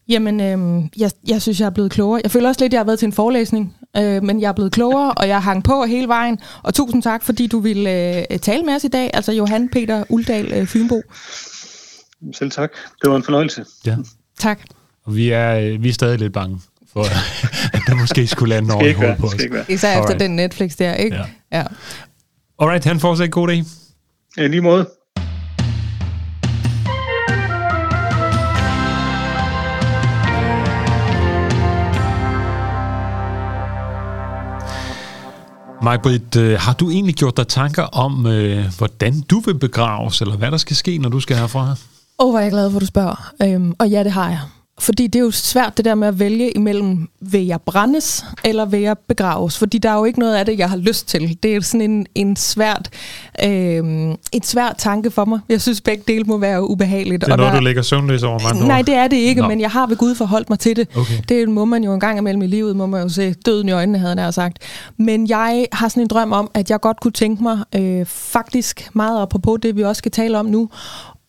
Jamen, 0.08 0.40
øhm, 0.40 0.88
jeg, 0.98 1.10
jeg 1.28 1.42
synes, 1.42 1.60
jeg 1.60 1.66
er 1.66 1.70
blevet 1.70 1.90
klogere. 1.90 2.20
Jeg 2.24 2.30
føler 2.30 2.48
også 2.48 2.60
lidt, 2.60 2.68
at 2.70 2.72
jeg 2.72 2.80
har 2.80 2.84
været 2.84 2.98
til 2.98 3.06
en 3.06 3.12
forelæsning, 3.12 3.76
øh, 3.96 4.22
men 4.22 4.40
jeg 4.40 4.48
er 4.48 4.52
blevet 4.52 4.72
klogere, 4.72 5.12
og 5.12 5.28
jeg 5.28 5.42
hang 5.42 5.64
på 5.64 5.84
hele 5.84 6.08
vejen. 6.08 6.38
Og 6.62 6.74
tusind 6.74 7.02
tak, 7.02 7.22
fordi 7.22 7.46
du 7.46 7.58
ville 7.58 7.90
øh, 8.32 8.38
tale 8.38 8.62
med 8.62 8.74
os 8.74 8.84
i 8.84 8.88
dag. 8.88 9.10
Altså 9.14 9.32
Johan 9.32 9.68
Peter 9.68 10.04
Uldal 10.08 10.52
øh, 10.52 10.66
Fynbo. 10.66 11.02
Selv 12.34 12.50
tak. 12.50 12.70
Det 13.02 13.10
var 13.10 13.16
en 13.16 13.22
fornøjelse. 13.22 13.64
Ja. 13.86 13.96
Tak. 14.38 14.60
Og 15.04 15.16
vi 15.16 15.30
er, 15.30 15.56
øh, 15.58 15.82
vi 15.82 15.88
er 15.88 15.92
stadig 15.92 16.18
lidt 16.18 16.32
bange 16.32 16.60
for, 16.92 17.04
at 17.76 17.82
der 17.86 17.94
måske 17.94 18.26
skulle 18.26 18.54
lande 18.54 18.74
over 18.74 18.86
i 18.86 18.92
hovedet 18.92 19.16
på 19.18 19.26
os. 19.26 19.68
Især 19.68 20.00
efter 20.00 20.18
den 20.18 20.36
Netflix 20.36 20.76
der, 20.76 20.94
ikke? 20.94 21.16
Ja. 21.16 21.24
ja. 21.58 21.64
Alright, 22.58 22.84
han 22.84 23.00
får 23.00 23.14
sig 23.14 23.24
en 23.24 23.30
god 23.30 23.48
dag. 23.48 23.64
Ja, 24.36 24.42
i 24.42 24.48
lige 24.48 24.60
måde. 24.60 24.88
Majbrit, 35.82 36.36
øh, 36.36 36.58
har 36.60 36.72
du 36.72 36.90
egentlig 36.90 37.14
gjort 37.14 37.36
dig 37.36 37.48
tanker 37.48 37.82
om, 37.82 38.26
øh, 38.26 38.64
hvordan 38.78 39.20
du 39.20 39.40
vil 39.40 39.58
begraves, 39.58 40.20
eller 40.20 40.36
hvad 40.36 40.50
der 40.50 40.56
skal 40.56 40.76
ske, 40.76 40.98
når 40.98 41.08
du 41.08 41.20
skal 41.20 41.36
herfra? 41.36 41.60
Åh, 41.60 41.76
oh, 42.18 42.30
hvor 42.30 42.38
er 42.38 42.42
jeg 42.42 42.52
glad 42.52 42.70
for, 42.70 42.76
at 42.76 42.80
du 42.80 42.86
spørger. 42.86 43.32
Øhm, 43.42 43.74
og 43.78 43.88
ja, 43.88 44.04
det 44.04 44.12
har 44.12 44.28
jeg. 44.28 44.40
Fordi 44.80 45.06
det 45.06 45.18
er 45.18 45.24
jo 45.24 45.30
svært 45.30 45.76
det 45.76 45.84
der 45.84 45.94
med 45.94 46.08
at 46.08 46.18
vælge 46.18 46.50
imellem, 46.50 47.08
vil 47.20 47.46
jeg 47.46 47.60
brændes, 47.60 48.24
eller 48.44 48.64
vil 48.64 48.80
jeg 48.80 48.96
begraves? 49.08 49.58
Fordi 49.58 49.78
der 49.78 49.90
er 49.90 49.96
jo 49.96 50.04
ikke 50.04 50.18
noget 50.18 50.34
af 50.34 50.46
det, 50.46 50.58
jeg 50.58 50.70
har 50.70 50.76
lyst 50.76 51.08
til. 51.08 51.38
Det 51.42 51.56
er 51.56 51.60
sådan 51.60 51.90
en, 51.90 52.06
en 52.14 52.36
svært, 52.36 52.88
øhm, 53.44 54.10
et 54.32 54.46
svært 54.46 54.74
tanke 54.78 55.10
for 55.10 55.24
mig. 55.24 55.40
Jeg 55.48 55.60
synes, 55.60 55.80
begge 55.80 56.04
dele 56.08 56.24
må 56.24 56.38
være 56.38 56.70
ubehageligt. 56.70 57.20
Det 57.20 57.28
er 57.28 57.32
og 57.32 57.38
noget, 57.38 57.52
der, 57.52 57.58
du 57.58 57.64
lægger 57.64 57.82
søvnløs 57.82 58.22
over 58.22 58.38
mange 58.38 58.68
Nej, 58.68 58.82
det 58.82 58.94
er 58.94 59.08
det 59.08 59.16
ikke, 59.16 59.40
Nå. 59.40 59.48
men 59.48 59.60
jeg 59.60 59.70
har 59.70 59.86
ved 59.86 59.96
Gud 59.96 60.14
forholdt 60.14 60.50
mig 60.50 60.58
til 60.58 60.76
det. 60.76 60.88
Okay. 60.96 61.14
Det 61.28 61.48
må 61.48 61.64
man 61.64 61.84
jo 61.84 61.94
en 61.94 62.00
gang 62.00 62.18
imellem 62.18 62.42
i 62.42 62.46
livet, 62.46 62.76
må 62.76 62.86
man 62.86 63.02
jo 63.02 63.08
se 63.08 63.32
døden 63.32 63.68
i 63.68 63.72
øjnene, 63.72 63.98
havde 63.98 64.22
jeg 64.22 64.34
sagt. 64.34 64.58
Men 64.96 65.28
jeg 65.28 65.66
har 65.72 65.88
sådan 65.88 66.02
en 66.02 66.08
drøm 66.08 66.32
om, 66.32 66.50
at 66.54 66.70
jeg 66.70 66.80
godt 66.80 67.00
kunne 67.00 67.12
tænke 67.12 67.42
mig, 67.42 67.58
øh, 67.76 68.06
faktisk 68.06 68.90
meget 68.92 69.22
apropos 69.22 69.58
det, 69.62 69.76
vi 69.76 69.82
også 69.82 69.98
skal 69.98 70.12
tale 70.12 70.38
om 70.38 70.46
nu, 70.46 70.68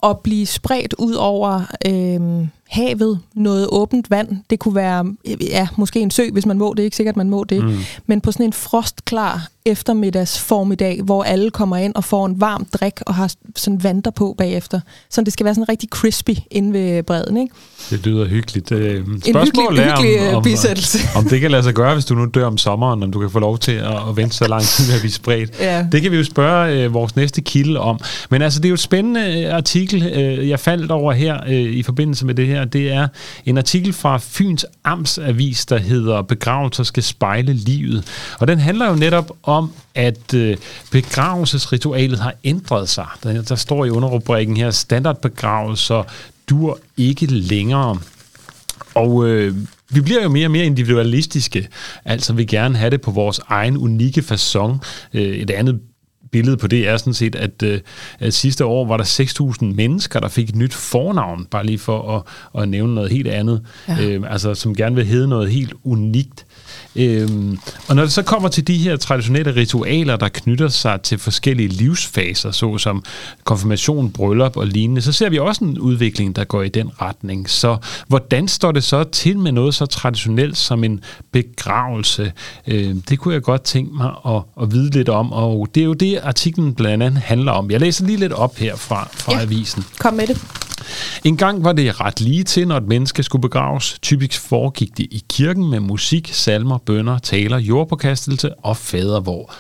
at 0.03 0.19
blive 0.19 0.45
spredt 0.45 0.93
ud 0.97 1.13
over 1.13 1.61
øh, 1.87 2.47
havet, 2.71 3.19
noget 3.33 3.67
åbent 3.71 4.09
vand. 4.09 4.37
Det 4.49 4.59
kunne 4.59 4.75
være, 4.75 5.15
ja, 5.41 5.67
måske 5.77 5.99
en 5.99 6.11
sø, 6.11 6.29
hvis 6.31 6.45
man 6.45 6.57
må. 6.57 6.73
Det 6.73 6.79
er 6.79 6.83
ikke 6.83 6.97
sikkert, 6.97 7.17
man 7.17 7.29
må 7.29 7.43
det. 7.43 7.63
Mm. 7.63 7.77
Men 8.05 8.21
på 8.21 8.31
sådan 8.31 8.45
en 8.45 8.53
frostklar 8.53 9.49
eftermiddags 9.65 10.39
formiddag, 10.39 11.01
hvor 11.03 11.23
alle 11.23 11.51
kommer 11.51 11.77
ind 11.77 11.95
og 11.95 12.03
får 12.03 12.25
en 12.25 12.41
varm 12.41 12.65
drik 12.73 12.93
og 13.05 13.15
har 13.15 13.33
sådan 13.55 13.83
vanter 13.83 14.11
på 14.11 14.35
bagefter. 14.37 14.79
Så 15.09 15.21
det 15.21 15.33
skal 15.33 15.43
være 15.43 15.55
sådan 15.55 15.69
rigtig 15.69 15.89
crispy 15.89 16.31
inde 16.51 16.73
ved 16.73 17.03
bredden, 17.03 17.37
ikke? 17.37 17.53
Det 17.89 18.05
lyder 18.05 18.25
hyggeligt. 18.27 18.71
Øh, 18.71 18.95
En 19.05 19.21
spørgsmålet 19.31 19.79
hyggelig, 19.79 19.83
er, 19.83 19.93
om, 19.95 20.03
hyggelig 20.03 20.29
øh, 20.29 20.35
om, 20.37 20.43
bisættelse. 20.43 20.99
om 21.17 21.25
det 21.25 21.41
kan 21.41 21.51
lade 21.51 21.63
sig 21.63 21.73
gøre, 21.73 21.93
hvis 21.93 22.05
du 22.05 22.15
nu 22.15 22.25
dør 22.25 22.45
om 22.45 22.57
sommeren, 22.57 23.03
om 23.03 23.11
du 23.11 23.19
kan 23.19 23.29
få 23.29 23.39
lov 23.39 23.57
til 23.57 23.71
at, 23.71 23.93
at 24.09 24.17
vente 24.17 24.35
så 24.35 24.47
lang 24.47 24.63
tid 24.63 24.87
med 24.87 24.95
at 24.95 25.01
blive 25.01 25.11
spredt. 25.11 25.51
Ja. 25.59 25.85
Det 25.91 26.01
kan 26.01 26.11
vi 26.11 26.17
jo 26.17 26.23
spørge 26.23 26.83
øh, 26.83 26.93
vores 26.93 27.15
næste 27.15 27.41
kilde 27.41 27.79
om. 27.79 27.99
Men 28.29 28.41
altså, 28.41 28.59
det 28.59 28.65
er 28.65 28.69
jo 28.69 28.73
et 28.73 28.79
spændende 28.79 29.43
øh, 29.43 29.55
artikel, 29.55 30.03
øh, 30.03 30.49
jeg 30.49 30.59
faldt 30.59 30.91
over 30.91 31.13
her 31.13 31.37
øh, 31.47 31.53
i 31.53 31.83
forbindelse 31.83 32.25
med 32.25 32.35
det 32.35 32.47
her. 32.47 32.65
Det 32.65 32.91
er 32.91 33.07
en 33.45 33.57
artikel 33.57 33.93
fra 33.93 34.17
Fyns 34.17 34.65
Amtsavis, 34.83 35.65
der 35.65 35.77
hedder 35.77 36.21
Begravelser 36.21 36.83
skal 36.83 37.03
spejle 37.03 37.53
livet. 37.53 38.07
Og 38.39 38.47
den 38.47 38.59
handler 38.59 38.89
jo 38.89 38.95
netop 38.95 39.31
om, 39.43 39.50
at 39.95 40.33
øh, 40.33 40.57
begravelsesritualet 40.91 42.19
har 42.19 42.33
ændret 42.43 42.89
sig. 42.89 43.07
Der, 43.23 43.41
der 43.41 43.55
står 43.55 43.85
i 43.85 43.89
underrubrikken 43.89 44.57
her, 44.57 44.71
standardbegravelser 44.71 46.03
dur 46.49 46.79
ikke 46.97 47.25
længere. 47.25 47.97
Og 48.95 49.27
øh, 49.27 49.55
vi 49.89 50.01
bliver 50.01 50.23
jo 50.23 50.29
mere 50.29 50.47
og 50.47 50.51
mere 50.51 50.65
individualistiske, 50.65 51.67
altså 52.05 52.33
vil 52.33 52.47
gerne 52.47 52.77
have 52.77 52.89
det 52.89 53.01
på 53.01 53.11
vores 53.11 53.39
egen 53.47 53.77
unikke 53.77 54.21
façon. 54.21 54.77
Øh, 55.13 55.21
et 55.21 55.51
andet 55.51 55.79
billede 56.31 56.57
på 56.57 56.67
det 56.67 56.87
er 56.87 56.97
sådan 56.97 57.13
set, 57.13 57.35
at, 57.35 57.63
øh, 57.63 57.79
at 58.19 58.33
sidste 58.33 58.65
år 58.65 58.85
var 58.85 58.97
der 58.97 59.03
6.000 59.03 59.65
mennesker, 59.65 60.19
der 60.19 60.27
fik 60.27 60.49
et 60.49 60.55
nyt 60.55 60.73
fornavn, 60.73 61.45
bare 61.45 61.65
lige 61.65 61.79
for 61.79 62.17
at, 62.17 62.61
at 62.61 62.69
nævne 62.69 62.95
noget 62.95 63.11
helt 63.11 63.27
andet, 63.27 63.61
ja. 63.87 64.05
øh, 64.05 64.23
altså 64.33 64.53
som 64.53 64.75
gerne 64.75 64.95
vil 64.95 65.05
hedde 65.05 65.27
noget 65.27 65.51
helt 65.51 65.73
unikt. 65.83 66.45
Øhm, 66.95 67.57
og 67.87 67.95
når 67.95 68.03
det 68.03 68.11
så 68.11 68.21
kommer 68.21 68.49
til 68.49 68.67
de 68.67 68.77
her 68.77 68.95
traditionelle 68.95 69.55
ritualer, 69.55 70.15
der 70.15 70.29
knytter 70.29 70.67
sig 70.67 71.01
til 71.01 71.17
forskellige 71.17 71.69
livsfaser, 71.69 72.51
såsom 72.51 73.03
konfirmation, 73.43 74.11
bryllup 74.11 74.57
og 74.57 74.67
lignende, 74.67 75.01
så 75.01 75.11
ser 75.11 75.29
vi 75.29 75.39
også 75.39 75.63
en 75.63 75.79
udvikling, 75.79 76.35
der 76.35 76.43
går 76.43 76.61
i 76.61 76.69
den 76.69 76.91
retning. 77.01 77.49
Så 77.49 77.77
hvordan 78.07 78.47
står 78.47 78.71
det 78.71 78.83
så 78.83 79.03
til 79.03 79.39
med 79.39 79.51
noget 79.51 79.75
så 79.75 79.85
traditionelt 79.85 80.57
som 80.57 80.83
en 80.83 81.03
begravelse? 81.31 82.31
Øh, 82.67 82.95
det 83.09 83.19
kunne 83.19 83.33
jeg 83.33 83.41
godt 83.41 83.63
tænke 83.63 83.95
mig 83.95 84.11
at, 84.25 84.41
at 84.61 84.71
vide 84.71 84.89
lidt 84.89 85.09
om, 85.09 85.33
og 85.33 85.67
det 85.75 85.81
er 85.81 85.85
jo 85.85 85.93
det, 85.93 86.19
artiklen 86.23 86.73
blandt 86.73 87.03
andet 87.03 87.21
handler 87.21 87.51
om. 87.51 87.71
Jeg 87.71 87.79
læser 87.79 88.05
lige 88.05 88.17
lidt 88.17 88.33
op 88.33 88.57
her 88.57 88.75
fra, 88.75 89.07
fra 89.11 89.35
ja. 89.35 89.41
avisen. 89.41 89.83
Kom 89.99 90.13
med 90.13 90.27
det. 90.27 90.70
En 91.23 91.37
gang 91.37 91.63
var 91.63 91.73
det 91.73 92.01
ret 92.01 92.21
lige 92.21 92.43
til, 92.43 92.67
når 92.67 92.77
et 92.77 92.87
menneske 92.87 93.23
skulle 93.23 93.41
begraves. 93.41 93.99
Typisk 94.01 94.41
foregik 94.41 94.97
det 94.97 95.07
i 95.11 95.23
kirken 95.29 95.69
med 95.69 95.79
musik, 95.79 96.29
salmer, 96.33 96.77
bønder, 96.77 97.17
taler, 97.17 97.57
jordpåkastelse 97.57 98.55
og 98.55 98.77
fadervor. 98.77 99.53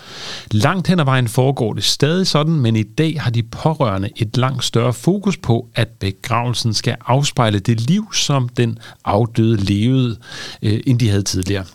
Langt 0.51 0.87
hen 0.87 0.99
ad 0.99 1.05
vejen 1.05 1.27
foregår 1.27 1.73
det 1.73 1.83
stadig 1.83 2.27
sådan, 2.27 2.53
men 2.53 2.75
i 2.75 2.83
dag 2.83 3.21
har 3.21 3.31
de 3.31 3.43
pårørende 3.43 4.09
et 4.15 4.37
langt 4.37 4.63
større 4.63 4.93
fokus 4.93 5.37
på, 5.37 5.67
at 5.75 5.87
begravelsen 5.87 6.73
skal 6.73 6.95
afspejle 7.05 7.59
det 7.59 7.81
liv, 7.81 8.13
som 8.13 8.49
den 8.49 8.77
afdøde 9.05 9.57
levede, 9.57 10.17
øh, 10.61 10.79
end 10.87 10.99
de 10.99 11.09
havde 11.09 11.23
tidligere. 11.23 11.65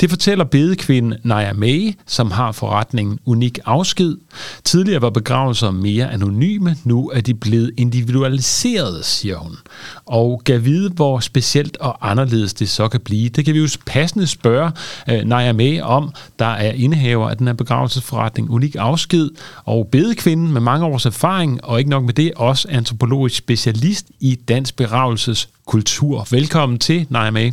Det 0.00 0.10
fortæller 0.10 0.44
bedekvinden 0.44 1.14
Naja 1.22 1.52
May, 1.52 1.94
som 2.06 2.30
har 2.30 2.52
forretningen 2.52 3.18
Unik 3.24 3.58
Afsked. 3.64 4.16
Tidligere 4.64 5.02
var 5.02 5.10
begravelser 5.10 5.70
mere 5.70 6.10
anonyme, 6.10 6.76
nu 6.84 7.10
er 7.10 7.20
de 7.20 7.34
blevet 7.34 7.70
individualiserede, 7.76 9.02
siger 9.02 9.36
hun. 9.36 9.56
Og 10.06 10.42
gav 10.44 10.64
vide, 10.64 10.90
hvor 10.90 11.20
specielt 11.20 11.76
og 11.76 12.10
anderledes 12.10 12.54
det 12.54 12.68
så 12.68 12.88
kan 12.88 13.00
blive. 13.00 13.28
Det 13.28 13.44
kan 13.44 13.54
vi 13.54 13.58
jo 13.58 13.68
passende 13.86 14.26
spørge 14.26 14.70
uh, 15.12 15.28
Naja 15.28 15.52
May 15.52 15.80
om, 15.80 16.12
der 16.38 16.46
er 16.46 16.72
indehaver 16.72 17.30
af 17.30 17.36
den 17.36 17.46
her 17.46 17.54
begravelsesforretning 17.54 18.50
Unik 18.50 18.76
Afsked, 18.78 19.30
og 19.64 19.88
bedekvinden 19.92 20.52
med 20.52 20.60
mange 20.60 20.86
års 20.86 21.06
erfaring, 21.06 21.64
og 21.64 21.78
ikke 21.78 21.90
nok 21.90 22.04
med 22.04 22.14
det, 22.14 22.32
også 22.36 22.68
antropologisk 22.70 23.36
specialist 23.36 24.06
i 24.20 24.34
dansk 24.34 24.76
begravelseskultur. 24.76 26.26
Velkommen 26.30 26.78
til, 26.78 27.06
Naja 27.10 27.30
May. 27.30 27.52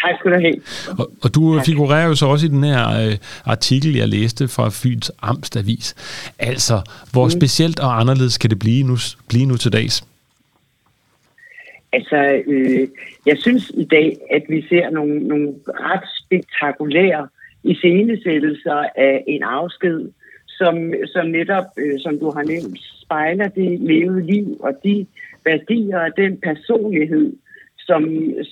Tak 0.00 0.14
skal 0.18 0.32
du 0.32 0.40
have. 0.40 0.56
Og, 0.98 1.10
og 1.22 1.34
du 1.34 1.60
figurerer 1.66 2.06
jo 2.06 2.14
så 2.14 2.26
også 2.26 2.46
i 2.46 2.48
den 2.48 2.64
her 2.64 2.82
øh, 3.02 3.16
artikel, 3.44 3.96
jeg 3.96 4.08
læste 4.08 4.48
fra 4.48 4.68
Fyns 4.68 5.12
Amtsavis. 5.22 5.94
Altså, 6.38 6.80
hvor 7.12 7.24
mm. 7.24 7.30
specielt 7.30 7.80
og 7.80 8.00
anderledes 8.00 8.38
kan 8.38 8.50
det 8.50 8.58
blive 8.58 8.86
nu, 8.86 8.96
blive 9.28 9.46
nu 9.46 9.56
til 9.56 9.72
dags? 9.72 10.04
Altså, 11.92 12.42
øh, 12.46 12.88
jeg 13.26 13.36
synes 13.38 13.72
i 13.74 13.84
dag, 13.84 14.16
at 14.30 14.42
vi 14.48 14.66
ser 14.68 14.90
nogle, 14.90 15.18
nogle 15.28 15.48
ret 15.68 16.06
spektakulære 16.20 17.28
iscenesættelser 17.64 18.84
af 18.96 19.24
en 19.26 19.42
afsked, 19.42 20.08
som, 20.48 20.92
som 21.06 21.26
netop, 21.26 21.64
øh, 21.76 22.00
som 22.00 22.18
du 22.18 22.30
har 22.30 22.42
nævnt, 22.42 22.78
spejler 23.02 23.48
det 23.48 23.80
levede 23.80 24.26
liv 24.26 24.56
og 24.60 24.72
de 24.84 25.06
værdier 25.44 26.00
og 26.00 26.10
den 26.16 26.36
personlighed, 26.36 27.32
som, 27.86 28.02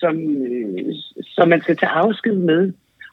som, 0.00 0.16
øh, 0.46 0.94
som 1.36 1.48
man 1.48 1.60
skal 1.60 1.76
tage 1.76 1.90
afsked 2.04 2.36
med. 2.50 2.72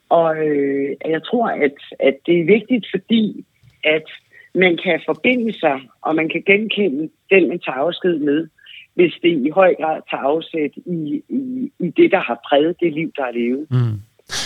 Og 0.09 0.37
øh, 0.47 0.89
jeg 1.05 1.21
tror, 1.23 1.47
at, 1.47 1.77
at 1.99 2.15
det 2.25 2.39
er 2.39 2.45
vigtigt, 2.45 2.85
fordi 2.93 3.45
at 3.83 4.07
man 4.55 4.77
kan 4.83 5.01
forbinde 5.05 5.59
sig, 5.59 5.77
og 6.01 6.15
man 6.15 6.29
kan 6.29 6.43
genkende 6.45 7.09
den, 7.31 7.47
man 7.49 7.59
tager 7.59 7.77
afsked 7.85 8.19
med, 8.19 8.47
hvis 8.95 9.13
det 9.23 9.33
i 9.47 9.49
høj 9.49 9.75
grad 9.81 10.01
tager 10.09 10.23
afsæt 10.23 10.71
i, 10.85 11.21
i, 11.29 11.71
i 11.79 11.87
det, 11.97 12.11
der 12.11 12.19
har 12.19 12.39
præget 12.49 12.75
det 12.79 12.93
liv, 12.93 13.11
der 13.15 13.23
er 13.23 13.31
levet. 13.31 13.67
Mm. 13.71 13.97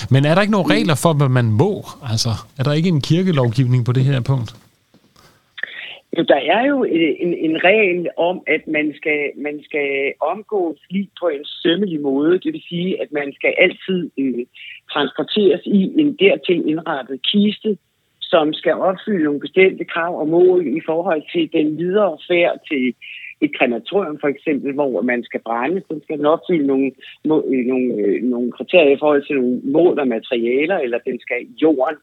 Men 0.10 0.26
er 0.26 0.34
der 0.34 0.42
ikke 0.42 0.52
nogen 0.52 0.72
regler 0.72 0.96
for, 0.96 1.14
hvad 1.14 1.30
man 1.30 1.46
må? 1.46 1.86
Altså, 2.12 2.30
er 2.60 2.64
der 2.64 2.74
ikke 2.74 2.90
en 2.90 3.02
kirkelovgivning 3.02 3.86
på 3.86 3.92
det 3.92 4.04
her 4.04 4.22
punkt? 4.22 4.56
Jo, 6.18 6.24
der 6.24 6.36
er 6.36 6.66
jo 6.66 6.84
en, 6.84 7.34
en 7.34 7.64
regel 7.64 8.10
om, 8.18 8.44
at 8.48 8.68
man 8.68 8.94
skal, 8.96 9.32
man 9.38 9.64
skal 9.64 10.14
omgås 10.22 10.80
lige 10.90 11.10
på 11.22 11.28
en 11.28 11.46
sømmelig 11.46 12.02
måde. 12.02 12.40
Det 12.40 12.54
vil 12.54 12.64
sige, 12.70 13.02
at 13.02 13.12
man 13.12 13.34
skal 13.34 13.54
altid 13.58 14.10
øh, 14.18 14.46
transporteres 14.92 15.62
i 15.66 15.82
en 16.02 16.14
dertil 16.14 16.70
indrettet 16.70 17.20
kiste, 17.32 17.78
som 18.22 18.54
skal 18.54 18.74
opfylde 18.74 19.24
nogle 19.24 19.40
bestemte 19.40 19.86
krav 19.86 20.20
og 20.20 20.28
mål 20.28 20.68
i 20.68 20.82
forhold 20.86 21.24
til 21.34 21.54
den 21.54 21.78
videre 21.78 22.18
færd 22.28 22.58
til 22.70 22.96
et 23.42 23.58
krematorium 23.58 24.18
for 24.22 24.28
eksempel, 24.28 24.74
hvor 24.74 25.02
man 25.02 25.24
skal 25.24 25.42
brænde, 25.46 25.82
så 25.82 26.00
skal 26.04 26.18
den 26.18 26.26
opfylde 26.26 26.68
nogle, 26.68 26.92
øh, 27.26 27.66
nogle, 27.72 27.94
øh, 27.94 28.24
nogle 28.24 28.52
kriterier 28.52 28.96
i 28.96 29.00
forhold 29.00 29.26
til 29.26 29.36
nogle 29.36 29.62
mål 29.64 30.00
og 30.00 30.08
materialer, 30.08 30.78
eller 30.78 31.00
den 31.06 31.20
skal 31.20 31.42
i 31.42 31.56
jorden. 31.62 31.98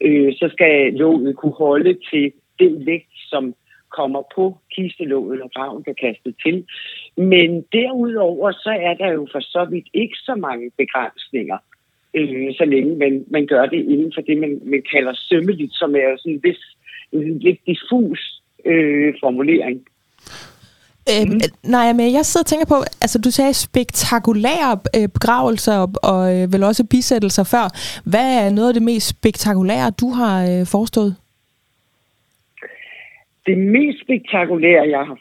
Øh, 0.00 0.32
så 0.32 0.48
skal 0.52 0.92
lånet 0.92 1.36
kunne 1.36 1.52
holde 1.52 1.98
til 2.10 2.32
den 2.58 2.86
vægt, 2.86 3.14
som 3.32 3.54
kommer 3.98 4.22
på 4.36 4.44
kistelåget, 4.74 5.38
når 5.38 5.50
graven 5.56 5.82
kan 5.84 5.96
kastet 6.06 6.34
til. 6.44 6.56
Men 7.16 7.64
derudover, 7.72 8.52
så 8.52 8.72
er 8.88 8.94
der 8.94 9.10
jo 9.12 9.28
for 9.32 9.40
så 9.40 9.66
vidt 9.70 9.88
ikke 9.94 10.16
så 10.16 10.34
mange 10.34 10.70
begrænsninger, 10.80 11.58
øh, 12.14 12.48
så 12.58 12.64
længe 12.64 12.96
man, 12.96 13.24
man 13.30 13.46
gør 13.46 13.66
det 13.66 13.82
inden 13.92 14.12
for 14.14 14.22
det, 14.28 14.38
man, 14.38 14.60
man 14.64 14.82
kalder 14.92 15.12
sømmeligt, 15.28 15.74
som 15.74 15.94
er 15.94 16.06
jo 16.10 16.16
sådan 16.18 16.32
en, 16.32 16.40
vis, 16.42 16.62
en 17.12 17.38
lidt 17.38 17.60
diffus 17.66 18.42
øh, 18.64 19.14
formulering. 19.20 19.78
Øh, 21.12 21.28
mm. 21.32 21.40
Nej, 21.62 21.92
men 21.92 22.12
jeg 22.12 22.26
sidder 22.26 22.44
og 22.44 22.46
tænker 22.46 22.66
på, 22.66 22.78
altså 23.00 23.18
du 23.18 23.30
sagde 23.30 23.54
spektakulære 23.54 24.78
øh, 24.96 25.08
begravelser 25.08 25.76
og, 25.78 25.90
og 26.02 26.36
øh, 26.36 26.52
vel 26.52 26.62
også 26.62 26.84
bisættelser 26.84 27.44
før. 27.44 27.66
Hvad 28.10 28.28
er 28.44 28.50
noget 28.50 28.68
af 28.68 28.74
det 28.74 28.82
mest 28.82 29.08
spektakulære, 29.08 29.90
du 29.90 30.08
har 30.10 30.36
øh, 30.50 30.66
forestået? 30.66 31.16
Det 33.46 33.58
mest 33.58 34.00
spektakulære, 34.00 34.88
jeg 34.88 35.06
har 35.06 35.18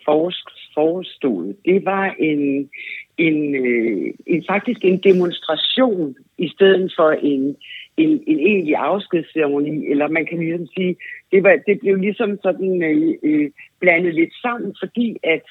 forestået, 0.74 1.56
det 1.66 1.86
var 1.86 2.16
en, 2.20 2.70
en, 3.18 3.56
øh, 3.56 4.14
en 4.28 4.44
faktisk 4.50 4.86
en 4.86 4.98
demonstration 4.98 6.16
i 6.38 6.48
stedet 6.50 6.94
for 6.98 7.12
en, 7.12 7.56
en, 7.98 8.24
en 8.28 8.40
egentlig 8.40 8.76
afskedsceremoni, 8.76 9.88
eller 9.88 10.08
man 10.08 10.26
kan 10.26 10.40
ligesom 10.40 10.68
sige, 10.68 10.96
det, 11.32 11.44
var, 11.44 11.60
det 11.68 11.80
blev 11.80 11.96
ligesom 11.96 12.40
sådan 12.44 12.84
øh, 12.84 13.14
øh, 13.24 13.52
blandet 13.80 14.16
lidt 14.16 14.34
sammen, 14.42 14.76
fordi 14.84 15.18
at 15.24 15.42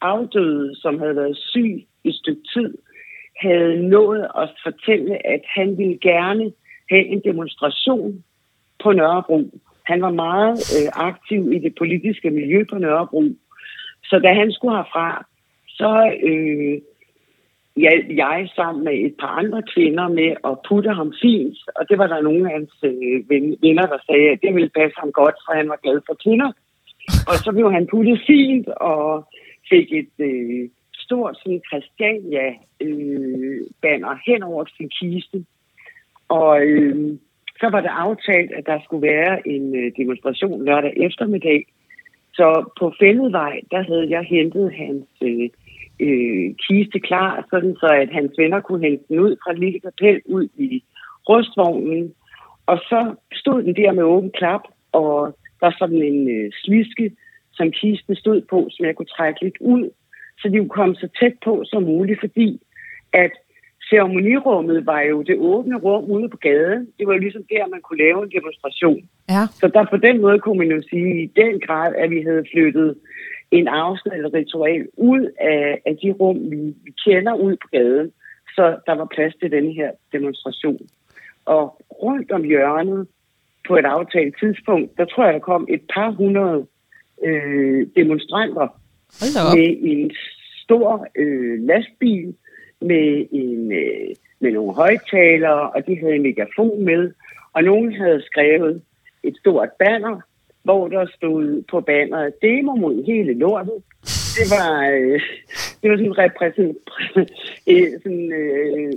afdøde, 0.00 0.76
som 0.76 0.98
havde 0.98 1.16
været 1.16 1.36
syg 1.36 1.86
i 2.04 2.08
et 2.08 2.14
stykke 2.14 2.42
tid, 2.54 2.78
havde 3.40 3.88
nået 3.88 4.26
at 4.38 4.50
fortælle, 4.62 5.26
at 5.26 5.40
han 5.44 5.78
ville 5.78 5.98
gerne 5.98 6.52
have 6.90 7.06
en 7.06 7.20
demonstration 7.24 8.24
på 8.82 8.92
Nørrebro. 8.92 9.50
Han 9.86 10.02
var 10.02 10.10
meget 10.10 10.56
øh, 10.76 10.88
aktiv 10.94 11.52
i 11.52 11.58
det 11.58 11.74
politiske 11.78 12.30
miljø 12.30 12.64
på 12.70 12.78
Nørrebro. 12.78 13.24
Så 14.04 14.18
da 14.18 14.32
han 14.32 14.52
skulle 14.52 14.76
herfra, 14.76 15.26
så 15.68 16.16
øh, 16.22 16.80
hjalp 17.76 18.06
jeg 18.16 18.48
sammen 18.56 18.84
med 18.84 18.92
et 18.92 19.14
par 19.20 19.32
andre 19.40 19.62
kvinder 19.74 20.08
med 20.08 20.36
at 20.44 20.58
putte 20.68 20.90
ham 20.90 21.12
fint. 21.22 21.58
Og 21.76 21.88
det 21.88 21.98
var 21.98 22.06
der 22.06 22.22
nogle 22.22 22.48
af 22.48 22.52
hans 22.56 22.72
øh, 22.82 23.30
venner, 23.62 23.86
der 23.92 23.98
sagde, 24.06 24.30
at 24.30 24.38
det 24.42 24.54
ville 24.54 24.70
passe 24.78 24.96
ham 24.98 25.12
godt, 25.12 25.34
for 25.44 25.52
han 25.54 25.68
var 25.68 25.78
glad 25.82 26.00
for 26.06 26.14
kvinder. 26.24 26.52
Og 27.28 27.34
så 27.44 27.52
blev 27.52 27.72
han 27.72 27.86
puttet 27.92 28.20
fint, 28.26 28.68
og 28.68 29.28
fik 29.70 29.92
et 29.92 30.12
øh, 30.18 30.68
stort 30.94 31.36
sådan 31.38 31.62
Christiania-banner 31.68 34.10
øh, 34.10 34.18
hen 34.26 34.42
over 34.42 34.64
sin 34.76 34.90
kiste. 35.00 35.44
Og 36.28 36.62
øh, 36.62 37.18
så 37.60 37.66
var 37.68 37.80
det 37.80 37.90
aftalt, 38.06 38.52
at 38.52 38.66
der 38.66 38.78
skulle 38.84 39.06
være 39.06 39.48
en 39.48 39.76
øh, 39.76 39.92
demonstration 39.96 40.64
lørdag 40.64 40.92
eftermiddag. 40.96 41.66
Så 42.34 42.70
på 42.78 42.94
fældevej, 43.00 43.60
der 43.70 43.82
havde 43.82 44.06
jeg 44.10 44.22
hentet 44.22 44.72
hans 44.72 45.08
øh, 45.22 45.48
øh, 46.00 46.54
kiste 46.64 47.00
klar, 47.00 47.46
sådan 47.50 47.76
så 47.80 47.86
at 47.86 48.10
hans 48.12 48.32
venner 48.38 48.60
kunne 48.60 48.84
hente 48.86 49.04
den 49.08 49.18
ud 49.18 49.36
fra 49.42 49.52
et 49.52 49.58
lille 49.58 49.80
kapel 49.80 50.20
ud 50.24 50.48
i 50.56 50.84
rustvognen. 51.28 52.14
Og 52.66 52.78
så 52.78 53.14
stod 53.32 53.62
den 53.62 53.76
der 53.76 53.92
med 53.92 54.02
åben 54.02 54.30
klap, 54.30 54.62
og 54.92 55.36
der 55.60 55.66
var 55.66 55.76
sådan 55.78 56.02
en 56.02 56.30
øh, 56.36 56.52
sliske, 56.62 57.12
som 57.52 57.70
kisten 57.70 58.14
stod 58.16 58.40
på, 58.50 58.68
som 58.70 58.86
jeg 58.86 58.94
kunne 58.96 59.14
trække 59.16 59.44
lidt 59.44 59.58
ud, 59.60 59.90
så 60.38 60.48
de 60.48 60.58
kunne 60.58 60.78
komme 60.78 60.94
så 60.94 61.08
tæt 61.20 61.34
på 61.44 61.64
som 61.66 61.82
muligt, 61.82 62.20
fordi 62.20 62.60
at 63.12 63.32
ceremonirummet 63.90 64.86
var 64.86 65.00
jo 65.00 65.22
det 65.22 65.36
åbne 65.38 65.76
rum 65.76 66.04
ude 66.10 66.28
på 66.28 66.36
gaden. 66.36 66.88
Det 66.98 67.06
var 67.06 67.12
jo 67.12 67.18
ligesom 67.18 67.44
der, 67.50 67.66
man 67.66 67.80
kunne 67.80 67.98
lave 67.98 68.22
en 68.22 68.30
demonstration. 68.30 69.08
Ja. 69.28 69.42
Så 69.60 69.68
der 69.68 69.84
på 69.90 69.96
den 69.96 70.20
måde 70.20 70.38
kunne 70.38 70.58
man 70.58 70.70
jo 70.70 70.82
sige 70.90 71.22
i 71.22 71.26
den 71.26 71.60
grad, 71.60 71.94
at 71.94 72.10
vi 72.10 72.20
havde 72.22 72.44
flyttet 72.52 72.96
en 73.50 73.68
afsnit 73.68 74.34
ritual 74.34 74.86
ud 74.96 75.30
af, 75.40 75.80
af 75.86 75.96
de 76.02 76.10
rum, 76.12 76.50
vi, 76.50 76.56
vi 76.84 76.92
kender 77.04 77.34
ud 77.34 77.56
på 77.62 77.68
gaden, 77.72 78.12
så 78.54 78.76
der 78.86 78.94
var 78.94 79.04
plads 79.14 79.34
til 79.34 79.50
denne 79.50 79.72
her 79.72 79.90
demonstration. 80.12 80.80
Og 81.44 81.82
rundt 82.02 82.32
om 82.32 82.42
hjørnet 82.44 83.08
på 83.68 83.76
et 83.76 83.84
aftalt 83.84 84.34
tidspunkt, 84.40 84.98
der 84.98 85.04
tror 85.04 85.24
jeg, 85.24 85.34
der 85.34 85.40
kom 85.40 85.66
et 85.68 85.82
par 85.94 86.10
hundrede 86.10 86.66
øh, 87.24 87.86
demonstranter 87.96 88.80
med 89.56 89.76
en 89.82 90.10
stor 90.62 91.06
øh, 91.16 91.62
lastbil, 91.66 92.34
med, 92.80 93.26
en, 93.32 93.72
øh, 93.72 94.08
med 94.40 94.52
nogle 94.52 94.74
højtalere, 94.74 95.70
og 95.70 95.86
de 95.86 95.98
havde 96.00 96.14
en 96.14 96.22
megafon 96.22 96.84
med, 96.84 97.12
og 97.52 97.62
nogen 97.62 97.92
havde 97.94 98.22
skrevet 98.22 98.82
et 99.22 99.36
stort 99.36 99.68
banner, 99.78 100.20
hvor 100.62 100.88
der 100.88 101.06
stod 101.16 101.62
på 101.70 101.80
banneret, 101.80 102.42
demo 102.42 102.74
mod 102.74 103.04
hele 103.06 103.34
lortet. 103.34 103.82
Det 104.38 104.46
var, 104.56 104.70
øh, 104.94 105.20
det 105.82 105.90
var 105.90 105.96
sådan, 105.96 106.18
repræsent, 106.18 106.78
øh, 107.70 107.92
sådan 108.02 108.32
øh, 108.32 108.92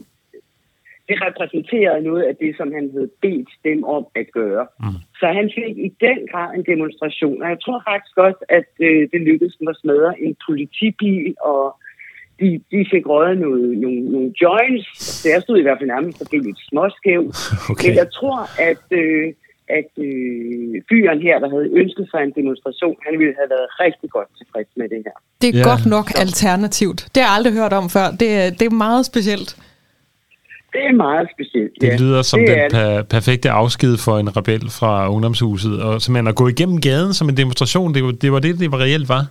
det 1.09 1.17
repræsenterede 1.27 2.01
noget 2.09 2.23
af 2.23 2.35
det, 2.35 2.51
som 2.57 2.71
han 2.77 2.85
havde 2.93 3.11
bedt 3.21 3.49
dem 3.63 3.83
om 3.83 4.03
at 4.15 4.25
gøre. 4.31 4.67
Mm. 4.79 4.99
Så 5.19 5.25
han 5.39 5.51
fik 5.57 5.77
i 5.77 5.89
den 6.07 6.19
grad 6.31 6.49
en 6.55 6.65
demonstration, 6.73 7.41
og 7.43 7.49
jeg 7.49 7.59
tror 7.61 7.81
faktisk 7.89 8.17
også, 8.17 8.41
at 8.49 8.69
øh, 8.79 9.01
det 9.11 9.21
lykkedes 9.21 9.55
dem 9.59 9.67
at 9.67 9.77
smadre 9.81 10.21
en 10.21 10.35
politibil, 10.47 11.35
og 11.41 11.63
de, 12.41 12.49
de 12.71 12.80
fik 12.93 13.06
røget 13.13 13.38
noget, 13.45 13.78
nogle, 13.84 14.02
nogle 14.13 14.34
joints. 14.41 14.86
Så 15.19 15.30
jeg 15.34 15.41
stod 15.41 15.58
i 15.60 15.62
hvert 15.62 15.78
fald 15.80 15.89
nærmest 15.95 16.21
og 16.21 16.28
blev 16.30 16.41
lidt 16.41 16.60
småskæv. 16.69 17.23
Okay. 17.71 17.88
Men 17.88 17.95
jeg 18.02 18.08
tror, 18.17 18.38
at... 18.69 18.84
Øh, 18.91 19.34
at 19.80 19.91
øh, 20.08 20.73
fyren 20.89 21.19
her, 21.28 21.36
der 21.43 21.49
havde 21.54 21.67
ønsket 21.82 22.06
sig 22.12 22.19
en 22.28 22.34
demonstration, 22.39 22.95
han 23.08 23.13
ville 23.19 23.34
have 23.39 23.49
været 23.56 23.67
rigtig 23.84 24.10
godt 24.15 24.30
tilfreds 24.39 24.69
med 24.80 24.88
det 24.93 25.02
her. 25.08 25.15
Det 25.41 25.47
er 25.49 25.58
ja. 25.60 25.69
godt 25.71 25.86
nok 25.95 26.08
alternativt. 26.23 26.99
Det 27.13 27.17
har 27.21 27.28
jeg 27.30 27.36
aldrig 27.38 27.54
hørt 27.54 27.73
om 27.73 27.89
før. 27.89 28.08
Det 28.21 28.30
er, 28.41 28.49
det 28.60 28.65
er 28.71 28.75
meget 28.88 29.06
specielt. 29.06 29.49
Det 30.73 30.84
er 30.86 30.95
meget 31.08 31.28
specielt, 31.36 31.73
ja. 31.82 31.91
Det 31.91 32.02
lyder 32.02 32.21
som 32.21 32.39
det 32.39 32.58
den 32.58 32.71
per- 32.71 33.02
perfekte 33.02 33.49
afsked 33.49 33.97
for 34.06 34.15
en 34.23 34.38
rebel 34.38 34.65
fra 34.80 35.10
ungdomshuset, 35.13 35.82
og 35.84 36.02
simpelthen 36.02 36.28
at 36.28 36.36
gå 36.36 36.47
igennem 36.47 36.82
gaden 36.82 37.13
som 37.13 37.30
en 37.30 37.38
demonstration, 37.38 37.93
det 37.93 38.04
var 38.04 38.12
det, 38.12 38.32
var 38.32 38.39
det, 38.39 38.60
det 38.60 38.71
var 38.71 38.80
reelt 38.80 39.10
var? 39.10 39.23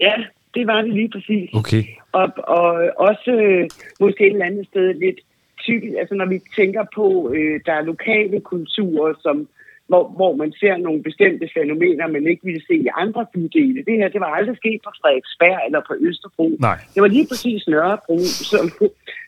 Ja, 0.00 0.12
det 0.54 0.66
var 0.66 0.82
det 0.82 0.92
lige 0.94 1.08
præcis. 1.08 1.50
Okay. 1.54 1.84
Og, 2.12 2.28
og 2.58 2.68
også 2.96 3.30
øh, 3.30 3.68
måske 4.00 4.26
et 4.26 4.32
eller 4.32 4.46
andet 4.46 4.66
sted 4.66 4.94
lidt 4.94 5.20
typisk, 5.66 5.94
altså 5.98 6.14
når 6.14 6.26
vi 6.26 6.38
tænker 6.56 6.84
på, 6.94 7.32
øh, 7.34 7.60
der 7.66 7.72
er 7.72 7.82
lokale 7.82 8.40
kulturer, 8.40 9.14
som 9.22 9.48
hvor, 9.90 10.04
hvor 10.18 10.32
man 10.42 10.50
ser 10.60 10.76
nogle 10.86 11.00
bestemte 11.08 11.46
fænomener, 11.56 12.14
man 12.16 12.24
ikke 12.30 12.44
ville 12.48 12.62
se 12.68 12.74
i 12.86 12.88
andre 13.04 13.22
bydele. 13.34 13.80
Det 13.88 13.94
her, 14.00 14.08
det 14.14 14.20
var 14.24 14.30
aldrig 14.38 14.56
sket 14.62 14.80
på 14.86 14.90
Frederiksberg 15.00 15.58
eller 15.66 15.80
på 15.88 15.94
Østerbro. 16.08 16.48
Nej. 16.68 16.78
Det 16.94 17.00
var 17.04 17.10
lige 17.16 17.26
præcis 17.30 17.60
Nørrebro, 17.72 18.18
som 18.52 18.64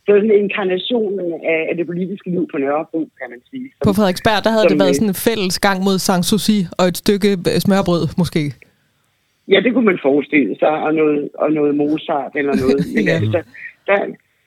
det 0.04 0.11
var 0.12 0.18
sådan 0.20 0.30
en 0.37 0.42
inkarnation 0.44 1.12
af, 1.54 1.61
af 1.70 1.74
det 1.78 1.87
politiske 1.87 2.28
liv 2.35 2.44
på 2.52 2.56
Nørrebro, 2.64 3.00
kan 3.20 3.26
man 3.33 3.40
sige. 3.50 3.66
Som, 3.76 3.85
på 3.88 3.92
Frederiksberg, 3.98 4.38
der 4.44 4.50
havde 4.54 4.66
som, 4.66 4.72
det 4.72 4.78
været 4.83 4.96
sådan 4.96 5.12
en 5.14 5.20
fælles 5.28 5.59
gang 5.66 5.78
mod 5.87 5.96
Sanssouci 6.06 6.59
og 6.78 6.85
et 6.90 6.96
stykke 7.04 7.30
øh, 7.50 7.59
smørbrød, 7.66 8.04
måske. 8.22 8.42
Ja, 9.50 9.60
det 9.60 9.72
kunne 9.74 9.84
man 9.84 9.98
forestille 10.02 10.56
sig, 10.58 10.68
og 10.86 10.94
noget, 10.94 11.28
og 11.34 11.52
noget 11.52 11.74
Mozart 11.74 12.32
eller 12.34 12.54
noget. 12.62 12.80
Men 12.94 13.04
ja. 13.04 13.12
altså, 13.12 13.42
der, 13.86 13.96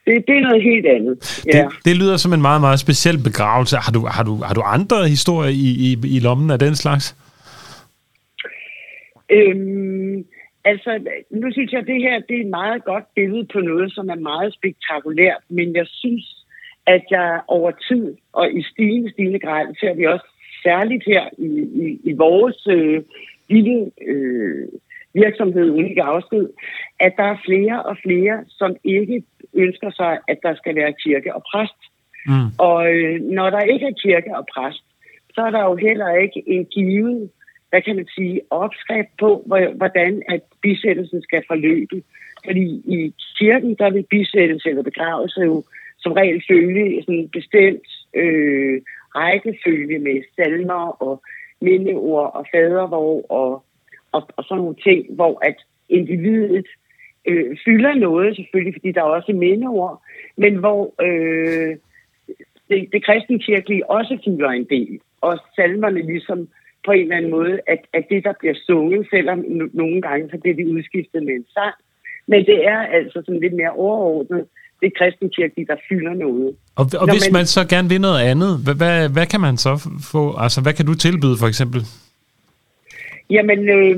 det, 0.06 0.12
det 0.28 0.36
er 0.36 0.40
noget 0.40 0.62
helt 0.62 0.86
andet. 0.86 1.14
Ja. 1.46 1.58
Det, 1.58 1.84
det 1.84 1.96
lyder 1.96 2.16
som 2.16 2.32
en 2.32 2.42
meget, 2.42 2.60
meget 2.60 2.80
speciel 2.80 3.18
begravelse. 3.28 3.76
Har 3.76 3.92
du, 3.92 4.00
har 4.16 4.24
du, 4.28 4.34
har 4.48 4.54
du 4.54 4.62
andre 4.76 5.08
historier 5.08 5.50
i, 5.50 5.68
i, 5.86 6.16
i 6.16 6.18
lommen 6.20 6.50
af 6.50 6.58
den 6.58 6.74
slags? 6.74 7.16
Øhm, 9.30 10.24
altså, 10.64 10.90
nu 11.30 11.52
synes 11.52 11.72
jeg, 11.72 11.80
at 11.80 11.86
det 11.86 12.02
her 12.02 12.20
det 12.28 12.36
er 12.36 12.44
et 12.44 12.56
meget 12.60 12.84
godt 12.84 13.04
billede 13.14 13.46
på 13.52 13.60
noget, 13.60 13.92
som 13.92 14.08
er 14.08 14.20
meget 14.32 14.54
spektakulært, 14.54 15.42
men 15.48 15.74
jeg 15.74 15.86
synes, 15.86 16.44
at 16.86 17.04
jeg 17.10 17.40
over 17.48 17.70
tid 17.88 18.14
og 18.32 18.52
i 18.52 18.62
stigende, 18.62 19.10
stigende 19.12 19.38
grad, 19.38 19.66
ser 19.80 19.94
vi 19.94 20.04
også 20.06 20.26
særligt 20.62 21.04
her 21.06 21.24
i, 21.38 21.50
i, 21.84 22.00
i 22.10 22.12
vores 22.12 22.66
øh, 22.66 23.02
lille 23.48 23.90
øh, 24.08 24.68
virksomhed, 25.14 25.70
Unike 25.70 26.02
Afsked, 26.02 26.48
at 27.00 27.12
der 27.16 27.24
er 27.24 27.42
flere 27.44 27.82
og 27.82 27.96
flere, 28.04 28.44
som 28.48 28.76
ikke 28.84 29.22
ønsker 29.54 29.90
sig, 29.90 30.18
at 30.28 30.38
der 30.42 30.54
skal 30.54 30.74
være 30.76 30.94
kirke 31.04 31.34
og 31.34 31.42
præst. 31.52 31.80
Mm. 32.26 32.48
Og 32.58 32.94
øh, 32.94 33.20
når 33.20 33.50
der 33.50 33.60
ikke 33.60 33.86
er 33.86 34.00
kirke 34.02 34.36
og 34.36 34.46
præst, 34.54 34.84
så 35.34 35.40
er 35.40 35.50
der 35.50 35.62
jo 35.64 35.74
heller 35.76 36.10
ikke 36.24 36.42
en 36.46 36.64
givet 36.64 37.30
hvad 37.74 37.82
kan 37.82 37.96
man 37.96 38.08
sige, 38.14 38.40
opskrift 38.50 39.12
på, 39.18 39.30
hvordan 39.76 40.22
at 40.28 40.40
bisættelsen 40.62 41.22
skal 41.22 41.42
forløbe. 41.46 42.02
Fordi 42.44 42.66
i 42.98 43.14
kirken, 43.38 43.74
der 43.74 43.90
vil 43.90 44.06
bisættelse 44.10 44.68
eller 44.68 44.82
begravelse 44.82 45.40
jo 45.40 45.62
som 45.98 46.12
regel 46.12 46.42
følge 46.50 47.02
sådan 47.02 47.28
bestemt 47.32 47.88
øh, 48.14 48.82
rækkefølge 49.16 49.98
med 49.98 50.22
salmer 50.36 51.02
og 51.02 51.22
mindeord 51.60 52.30
og 52.34 52.46
fadervor 52.52 53.32
og, 53.32 53.64
og, 54.16 54.22
og 54.36 54.44
sådan 54.44 54.60
nogle 54.62 54.76
ting, 54.86 55.00
hvor 55.14 55.34
at 55.48 55.56
individet 55.88 56.66
øh, 57.28 57.56
fylder 57.64 57.94
noget 57.94 58.36
selvfølgelig, 58.36 58.74
fordi 58.74 58.92
der 58.92 59.00
er 59.00 59.14
også 59.18 59.32
mindeord, 59.32 60.02
men 60.36 60.56
hvor 60.56 60.80
øh, 61.06 61.76
det, 62.68 62.78
det 62.92 63.04
kristne 63.06 63.38
kirkelige 63.38 63.90
også 63.90 64.18
fylder 64.24 64.50
en 64.50 64.66
del. 64.70 65.00
Og 65.20 65.38
salmerne 65.56 66.02
ligesom 66.12 66.48
på 66.86 66.90
en 66.92 67.02
eller 67.02 67.16
anden 67.16 67.30
måde, 67.30 67.58
at, 67.66 67.80
at 67.92 68.04
det, 68.10 68.24
der 68.24 68.32
bliver 68.40 68.54
sunget, 68.66 69.06
selvom 69.10 69.38
nogle 69.72 70.02
gange 70.02 70.30
så 70.30 70.38
bliver 70.42 70.56
de 70.56 70.68
udskiftet 70.74 71.22
med 71.22 71.34
en 71.34 71.46
sang. 71.54 71.74
Men 72.26 72.46
det 72.46 72.66
er 72.66 72.78
altså 72.78 73.22
sådan 73.24 73.40
lidt 73.40 73.54
mere 73.60 73.70
overordnet, 73.70 74.44
det 74.82 74.98
kristne 74.98 75.28
kirke, 75.36 75.66
der 75.70 75.76
fylder 75.88 76.14
noget. 76.14 76.56
Og, 76.76 76.84
og 77.00 77.06
hvis 77.12 77.30
man, 77.30 77.38
man 77.38 77.46
så 77.46 77.62
gerne 77.68 77.88
vil 77.88 78.00
noget 78.00 78.20
andet, 78.32 78.52
hvad, 78.64 78.74
hvad, 78.74 79.08
hvad 79.16 79.26
kan 79.26 79.40
man 79.40 79.56
så 79.56 79.72
få? 80.12 80.22
Altså, 80.44 80.58
hvad 80.62 80.72
kan 80.72 80.86
du 80.86 80.94
tilbyde 80.94 81.36
for 81.42 81.46
eksempel? 81.52 81.80
Jamen, 83.30 83.68
øh, 83.68 83.96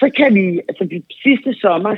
så 0.00 0.10
kan 0.16 0.34
vi, 0.34 0.60
altså 0.68 0.84
de 0.84 1.02
sidste 1.22 1.54
sommer 1.54 1.94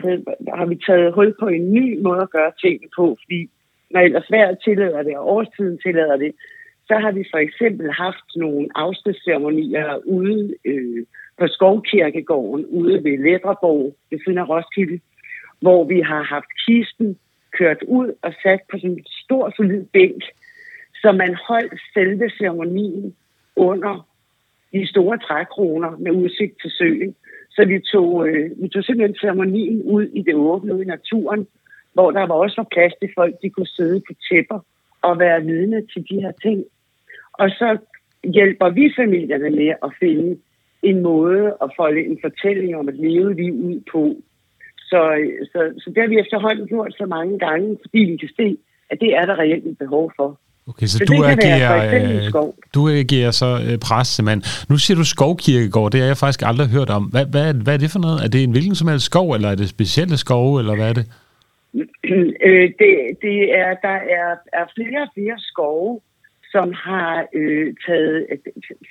har 0.57 0.67
vi 0.67 0.77
taget 0.87 1.15
hul 1.15 1.35
på 1.41 1.47
en 1.49 1.73
ny 1.73 2.01
måde 2.01 2.23
at 2.23 2.31
gøre 2.31 2.53
tingene 2.61 2.91
på, 2.97 3.17
fordi 3.25 3.51
når 3.91 4.01
ellers 4.01 4.31
vejret 4.31 4.59
tillader 4.65 5.03
det, 5.03 5.17
og 5.19 5.29
årstiden 5.29 5.79
tillader 5.79 6.17
det, 6.17 6.33
så 6.89 6.95
har 6.95 7.13
vi 7.13 7.25
for 7.33 7.39
eksempel 7.39 7.93
haft 7.93 8.29
nogle 8.37 8.69
afskedsceremonier 8.75 10.01
ude 10.05 10.55
øh, 10.65 11.07
på 11.39 11.47
Skovkirkegården, 11.47 12.67
ude 12.67 13.05
ved 13.05 13.19
Lædreborg, 13.19 13.97
ved 14.11 14.19
siden 14.25 14.39
af 14.39 14.49
Roskilde, 14.49 15.01
hvor 15.61 15.85
vi 15.85 16.01
har 16.01 16.23
haft 16.23 16.51
kisten 16.67 17.19
kørt 17.59 17.83
ud 17.83 18.09
og 18.23 18.33
sat 18.43 18.61
på 18.71 18.79
sådan 18.79 18.91
en 18.91 19.07
stor, 19.25 19.53
solid 19.57 19.85
bænk, 19.93 20.23
så 21.03 21.13
man 21.13 21.37
holdt 21.49 21.81
selve 21.95 22.31
ceremonien 22.39 23.17
under 23.57 24.07
de 24.75 24.87
store 24.87 25.19
trækroner 25.19 25.91
med 25.99 26.13
udsigt 26.13 26.55
til 26.63 26.71
søen. 26.71 27.15
Så 27.51 27.65
vi 27.65 27.81
tog, 27.93 28.29
øh, 28.29 28.51
vi 28.63 28.69
tog 28.69 28.85
simpelthen 28.85 29.17
ceremonien 29.21 29.83
ud 29.83 30.05
i 30.19 30.23
det 30.23 30.35
åbne, 30.35 30.83
i 30.83 30.85
naturen, 30.85 31.47
hvor 31.93 32.11
der 32.11 32.27
var 32.27 32.35
også 32.35 32.57
var 32.57 32.69
plads 32.75 32.93
til 33.01 33.11
folk, 33.15 33.35
de 33.43 33.51
kunne 33.51 33.67
sidde 33.67 34.01
på 34.07 34.13
tæpper 34.29 34.61
og 35.03 35.19
være 35.19 35.45
vidne 35.45 35.87
til 35.93 36.05
de 36.11 36.21
her 36.21 36.33
ting. 36.43 36.65
Og 37.33 37.51
så 37.51 37.79
hjælper 38.25 38.69
vi 38.71 38.93
familierne 38.97 39.51
med 39.51 39.71
at 39.83 39.91
finde 40.01 40.39
en 40.83 41.03
måde 41.03 41.57
at 41.63 41.71
folde 41.77 42.01
en 42.05 42.19
fortælling 42.25 42.77
om 42.77 42.89
at 42.89 42.95
leve 42.95 43.35
liv 43.35 43.55
ud 43.55 43.81
på. 43.93 44.17
Så, 44.79 45.01
så, 45.53 45.61
så 45.79 45.91
det 45.91 46.03
har 46.03 46.09
vi 46.09 46.19
efterhånden 46.19 46.67
gjort 46.69 46.95
så 46.99 47.07
mange 47.07 47.39
gange, 47.39 47.79
fordi 47.83 47.99
vi 47.99 48.17
kan 48.17 48.29
se, 48.37 48.57
at 48.91 49.01
det 49.01 49.17
er 49.17 49.27
der 49.27 49.39
reelt 49.39 49.67
et 49.67 49.79
behov 49.79 50.13
for. 50.17 50.41
Okay, 50.69 50.87
så, 50.87 50.99
så 50.99 51.05
du, 51.05 51.25
agerer, 51.25 51.75
øh, 51.97 52.33
du 52.75 52.89
agerer 52.89 53.31
så 53.31 53.51
øh, 53.69 53.79
præstemand. 53.89 54.41
Nu 54.71 54.77
siger 54.79 54.97
du 54.97 55.05
skovkirkegård, 55.05 55.93
det 55.93 56.01
har 56.01 56.07
jeg 56.07 56.17
faktisk 56.17 56.43
aldrig 56.51 56.69
hørt 56.77 56.91
om. 56.91 57.05
Hvad, 57.05 57.27
hvad, 57.33 57.55
hvad 57.65 57.75
er 57.75 57.79
det 57.85 57.91
for 57.95 58.03
noget? 58.07 58.19
Er 58.25 58.29
det 58.29 58.41
en 58.43 58.55
hvilken 58.57 58.75
som 58.75 58.89
helst 58.89 59.05
skov, 59.05 59.33
eller 59.33 59.49
er 59.51 59.55
det 59.55 59.69
specielle 59.69 60.17
skove, 60.17 60.61
eller 60.61 60.75
hvad 60.77 60.89
er 60.89 60.97
det? 61.01 61.07
Øh, 62.49 62.67
det, 62.81 62.93
det 63.23 63.39
er, 63.63 63.71
der 63.87 63.99
er, 64.19 64.31
er 64.53 64.65
flere 64.77 65.03
og 65.03 65.11
flere 65.15 65.39
skove, 65.39 66.01
som 66.53 66.73
har 66.73 67.27
øh, 67.35 67.75
taget, 67.87 68.27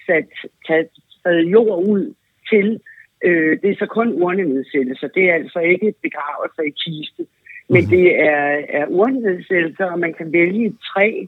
sat, 0.06 0.30
taget, 0.68 0.88
taget 1.24 1.44
jord 1.54 1.88
ud 1.88 2.14
til, 2.50 2.80
øh, 3.24 3.52
det 3.62 3.70
er 3.70 3.76
så 3.80 3.86
kun 3.86 4.10
urnenedsættelser. 4.24 5.08
Det 5.08 5.24
er 5.30 5.34
altså 5.34 5.60
ikke 5.60 5.94
begravelser 6.02 6.64
i 6.72 6.74
kiste, 6.84 7.24
men 7.70 7.82
mhm. 7.84 7.90
det 7.90 8.06
er, 8.32 8.46
er 8.80 8.86
urnenedsættelser, 8.88 9.86
og 9.86 10.00
man 10.00 10.14
kan 10.14 10.34
vælge 10.34 10.66
et 10.66 10.78
træ 10.94 11.26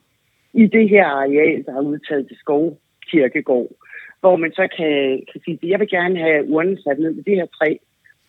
i 0.63 0.65
det 0.76 0.89
her 0.89 1.06
areal, 1.06 1.65
der 1.65 1.74
er 1.76 1.89
udtaget 1.91 2.28
til 2.28 2.38
Skovkirkegård, 2.38 3.72
hvor 4.20 4.36
man 4.36 4.52
så 4.52 4.65
kan, 4.78 4.94
kan 5.32 5.41
sige, 5.46 5.60
at 5.63 5.70
jeg 5.70 5.80
vil 5.80 5.89
gerne 5.89 6.18
have 6.26 6.50
urnen 6.50 6.78
sat 6.78 7.00
ned 7.00 7.12
i 7.12 7.24
det 7.28 7.36
her 7.39 7.48
træ, 7.58 7.70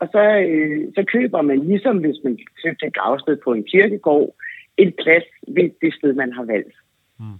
og 0.01 0.07
så, 0.15 0.23
øh, 0.49 0.81
så 0.95 1.05
køber 1.15 1.43
man, 1.43 1.59
ligesom 1.71 1.97
hvis 1.99 2.19
man 2.25 2.39
søger 2.63 2.87
et 2.87 2.95
gravsted 2.95 3.37
på 3.45 3.53
en 3.53 3.65
kirkegård, 3.73 4.35
en 4.77 4.93
plads 5.03 5.27
ved 5.57 5.69
det 5.83 5.95
sted, 5.95 6.13
man 6.15 6.33
har 6.33 6.45
valgt. 6.45 6.77
Mm. 7.21 7.39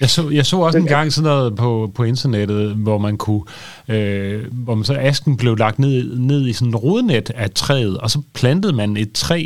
Jeg 0.00 0.08
så, 0.08 0.22
jeg 0.32 0.44
så 0.46 0.56
også 0.56 0.78
en 0.78 0.86
gang 0.86 1.12
sådan 1.12 1.28
noget 1.28 1.56
på, 1.56 1.90
på 1.96 2.02
internettet, 2.04 2.76
hvor 2.76 2.98
man 2.98 3.16
kunne, 3.16 3.44
øh, 3.90 4.44
hvor 4.64 4.74
man 4.74 4.84
så 4.84 4.94
asken 5.00 5.36
blev 5.36 5.56
lagt 5.56 5.78
ned, 5.78 6.18
ned 6.18 6.46
i 6.46 6.52
sådan 6.52 6.68
en 6.68 6.76
rodnet 6.76 7.30
af 7.30 7.50
træet, 7.50 7.98
og 7.98 8.10
så 8.10 8.18
plantede 8.34 8.76
man 8.76 8.96
et 8.96 9.12
træ, 9.12 9.40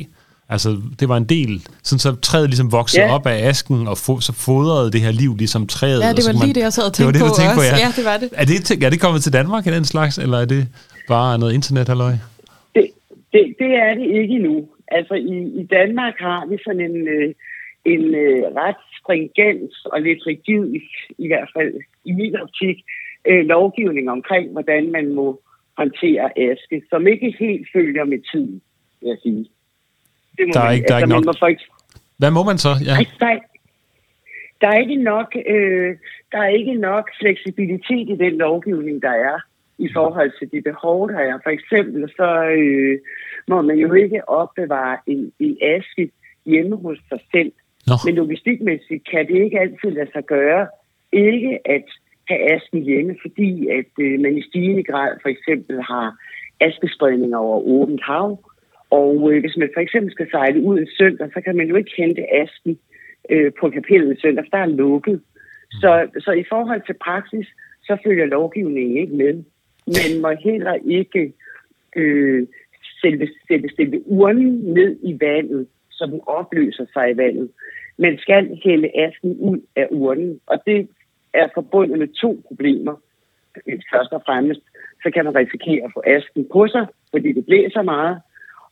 altså 0.54 0.68
det 1.00 1.06
var 1.08 1.16
en 1.16 1.28
del, 1.36 1.52
sådan 1.88 2.02
så 2.06 2.10
træet 2.28 2.48
ligesom 2.52 2.72
voksede 2.72 3.06
ja. 3.06 3.14
op 3.14 3.26
af 3.26 3.38
asken, 3.50 3.88
og 3.88 3.96
fo, 4.06 4.12
så 4.28 4.32
fodrede 4.46 4.92
det 4.94 5.00
her 5.00 5.12
liv 5.22 5.32
ligesom 5.42 5.66
træet. 5.66 6.00
Ja, 6.00 6.12
det 6.18 6.24
var 6.28 6.32
lige 6.32 6.52
man, 6.52 6.54
det, 6.54 6.62
jeg 6.68 6.72
sad 6.72 6.84
og 6.90 6.92
tænkte 6.92 7.12
det 7.12 7.20
var 7.20 7.28
det, 7.28 7.34
på, 7.34 7.40
tænkte 7.40 7.56
på 7.60 7.64
ja. 7.70 7.76
ja. 7.84 7.90
det 7.98 8.04
var 8.10 8.16
det. 8.22 8.28
Er 8.42 8.46
det, 8.50 8.84
er 8.86 8.90
det 8.94 9.00
kommet 9.04 9.20
til 9.26 9.32
Danmark 9.38 9.62
i 9.66 9.70
den 9.76 9.84
slags, 9.92 10.14
eller 10.24 10.38
er 10.44 10.48
det 10.54 10.62
bare 11.14 11.38
noget 11.38 11.52
internet, 11.58 11.88
halløj? 11.92 12.14
Det, 12.76 12.86
det, 13.32 13.42
det 13.62 13.72
er 13.86 13.92
det 13.98 14.06
ikke 14.20 14.34
endnu. 14.38 14.56
Altså 14.98 15.14
i, 15.14 15.36
i 15.60 15.64
Danmark 15.78 16.14
har 16.28 16.46
vi 16.50 16.56
sådan 16.64 16.84
en, 16.88 16.96
øh, 17.16 17.28
en 17.94 18.04
øh, 18.24 18.42
ret 18.60 18.82
stringent 18.98 19.72
og 19.92 19.98
lidt 20.06 20.22
rigid, 20.26 20.62
i, 20.78 20.80
i 21.24 21.26
hvert 21.30 21.50
fald 21.56 21.72
i 22.04 22.12
min 22.12 22.34
optik, 22.44 22.76
øh, 23.30 23.42
lovgivning 23.54 24.10
omkring, 24.10 24.52
hvordan 24.52 24.92
man 24.92 25.14
må 25.14 25.40
håndtere 25.76 26.24
aske, 26.38 26.82
som 26.90 27.06
ikke 27.06 27.36
helt 27.38 27.68
følger 27.72 28.04
med 28.04 28.20
tiden, 28.32 28.62
vil 29.00 29.08
jeg 29.08 29.18
sige. 29.22 29.46
Det 30.38 30.46
må 30.46 30.52
der 30.54 30.60
er 30.60 30.64
man, 30.64 30.74
ikke, 30.74 30.88
der 30.88 30.94
er 30.94 30.98
altså, 30.98 31.16
ikke 31.16 31.26
nok... 31.26 31.36
Må 31.40 31.46
ikke, 31.46 31.64
Hvad 32.18 32.30
må 32.30 32.42
man 32.50 32.58
så? 32.58 32.72
Ja. 32.88 32.94
Nej, 32.94 33.06
der, 33.20 33.26
er, 33.26 33.40
der, 34.60 34.68
er 34.68 34.78
ikke 34.84 34.96
nok, 35.12 35.36
øh, 35.54 35.96
der 36.32 36.38
er 36.38 36.48
ikke 36.48 36.74
nok 36.74 37.04
fleksibilitet 37.20 38.08
i 38.14 38.16
den 38.24 38.34
lovgivning, 38.44 39.02
der 39.02 39.14
er 39.30 39.38
i 39.78 39.88
forhold 39.92 40.32
til 40.38 40.52
de 40.52 40.60
behov, 40.62 41.08
der 41.08 41.18
er. 41.18 41.38
For 41.42 41.50
eksempel 41.50 42.10
så 42.16 42.30
øh, 42.58 42.98
må 43.48 43.62
man 43.62 43.76
jo 43.78 43.92
ikke 43.92 44.28
opbevare 44.28 44.96
en, 45.06 45.32
en 45.38 45.56
aske 45.62 46.10
hjemme 46.46 46.76
hos 46.76 46.98
sig 47.08 47.20
selv. 47.32 47.52
Nå. 47.86 47.94
Men 48.04 48.14
logistikmæssigt 48.14 49.08
kan 49.10 49.26
det 49.26 49.36
ikke 49.44 49.60
altid 49.60 49.90
lade 49.90 50.10
sig 50.12 50.24
gøre 50.24 50.66
ikke 51.12 51.58
at 51.64 51.84
have 52.28 52.54
asken 52.54 52.82
hjemme, 52.82 53.16
fordi 53.22 53.68
at 53.68 53.92
øh, 54.00 54.20
man 54.20 54.38
i 54.38 54.42
stigende 54.42 54.82
grad 54.82 55.12
for 55.22 55.28
eksempel 55.28 55.82
har 55.82 56.16
askespredning 56.60 57.36
over 57.36 57.60
åbent 57.60 58.02
hav. 58.04 58.47
Og 58.90 59.32
øh, 59.32 59.40
hvis 59.40 59.56
man 59.56 59.70
for 59.74 59.80
eksempel 59.80 60.12
skal 60.12 60.30
sejle 60.30 60.62
ud 60.62 60.78
en 60.78 60.88
søndag, 60.98 61.28
så 61.34 61.40
kan 61.40 61.56
man 61.56 61.68
jo 61.68 61.76
ikke 61.76 61.90
hente 61.96 62.34
asken 62.42 62.78
øh, 63.30 63.52
på 63.60 63.70
kapellet 63.70 64.20
søndag, 64.20 64.44
for 64.44 64.56
der 64.56 64.62
er 64.62 64.76
lukket. 64.82 65.20
Så, 65.70 66.08
så 66.18 66.30
i 66.32 66.44
forhold 66.48 66.82
til 66.86 66.94
praksis, 66.94 67.46
så 67.82 67.96
følger 68.04 68.26
lovgivningen 68.26 68.96
ikke 68.96 69.16
med. 69.16 69.34
Man 69.86 70.20
må 70.22 70.30
heller 70.44 70.74
ikke 70.84 71.32
øh, 71.96 72.46
sætte, 73.00 73.28
sætte, 73.48 73.68
sætte 73.76 74.02
urnen 74.06 74.74
ned 74.74 74.98
i 75.02 75.16
vandet, 75.20 75.66
så 75.90 76.06
den 76.06 76.20
opløser 76.26 76.86
sig 76.92 77.10
i 77.10 77.16
vandet. 77.16 77.50
Man 77.98 78.18
skal 78.18 78.60
hælde 78.64 78.90
asken 78.94 79.36
ud 79.38 79.58
af 79.76 79.86
urnen, 79.90 80.40
og 80.46 80.62
det 80.66 80.88
er 81.34 81.48
forbundet 81.54 81.98
med 81.98 82.08
to 82.08 82.42
problemer. 82.48 82.94
Først 83.92 84.12
og 84.12 84.22
fremmest, 84.26 84.60
så 85.02 85.10
kan 85.14 85.24
man 85.24 85.34
risikere 85.34 85.84
at 85.84 85.90
få 85.94 86.02
asken 86.06 86.46
på 86.52 86.66
sig, 86.68 86.86
fordi 87.10 87.32
det 87.32 87.46
blæser 87.46 87.82
meget. 87.82 88.20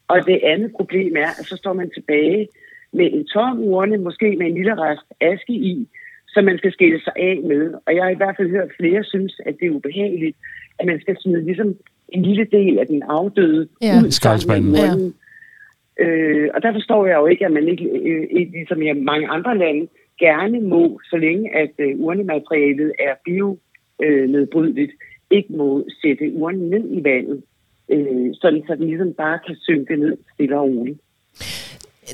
Og 0.08 0.26
det 0.26 0.40
andet 0.42 0.70
problem 0.76 1.16
er, 1.16 1.30
at 1.38 1.46
så 1.46 1.56
står 1.56 1.72
man 1.72 1.90
tilbage 1.90 2.48
med 2.92 3.12
en 3.12 3.26
tom 3.26 3.58
urne, 3.60 3.96
måske 3.96 4.36
med 4.36 4.46
en 4.46 4.54
lille 4.54 4.74
rest 4.74 5.06
aske 5.20 5.52
i, 5.52 5.88
som 6.28 6.44
man 6.44 6.58
skal 6.58 6.72
skille 6.72 7.00
sig 7.00 7.12
af 7.16 7.40
med. 7.44 7.74
Og 7.86 7.94
jeg 7.94 8.02
har 8.04 8.10
i 8.10 8.20
hvert 8.20 8.36
fald 8.36 8.50
hørt, 8.50 8.68
at 8.68 8.76
flere 8.80 9.04
synes, 9.04 9.40
at 9.46 9.54
det 9.60 9.66
er 9.66 9.70
ubehageligt, 9.70 10.36
at 10.78 10.86
man 10.86 11.00
skal 11.00 11.16
smide 11.20 11.44
ligesom 11.44 11.74
en 12.08 12.22
lille 12.22 12.44
del 12.44 12.78
af 12.78 12.86
den 12.86 13.02
afdøde 13.02 13.68
ja. 13.82 13.98
ud 14.04 14.10
sammen 14.10 14.72
med 14.72 14.80
urnen. 14.80 15.14
Ja. 15.98 16.04
Øh, 16.04 16.50
og 16.54 16.62
der 16.62 16.72
forstår 16.72 17.06
jeg 17.06 17.16
jo 17.16 17.26
ikke, 17.26 17.46
at 17.46 17.52
man 17.52 17.68
ikke, 17.68 17.84
øh, 17.84 18.52
ligesom 18.52 18.82
i 18.82 18.92
mange 18.92 19.28
andre 19.28 19.58
lande, 19.58 19.88
gerne 20.18 20.60
må, 20.60 21.00
så 21.10 21.16
længe 21.16 21.56
at 21.56 21.70
øh, 21.78 22.00
urnematerialet 22.00 22.92
er 22.98 23.14
bio-nedbrydeligt, 23.24 24.90
øh, 24.90 25.36
ikke 25.38 25.52
må 25.52 25.84
sætte 26.02 26.32
urnen 26.32 26.70
ned 26.70 26.84
i 26.90 27.04
vandet, 27.04 27.42
øh, 27.94 28.34
sådan 28.40 28.62
så 28.66 28.74
den 28.78 28.86
ligesom 28.86 29.12
bare 29.12 29.38
kan 29.46 29.56
synke 29.60 29.96
ned 29.96 30.16
stille 30.34 30.58
og 30.58 30.62
roligt. 30.62 31.00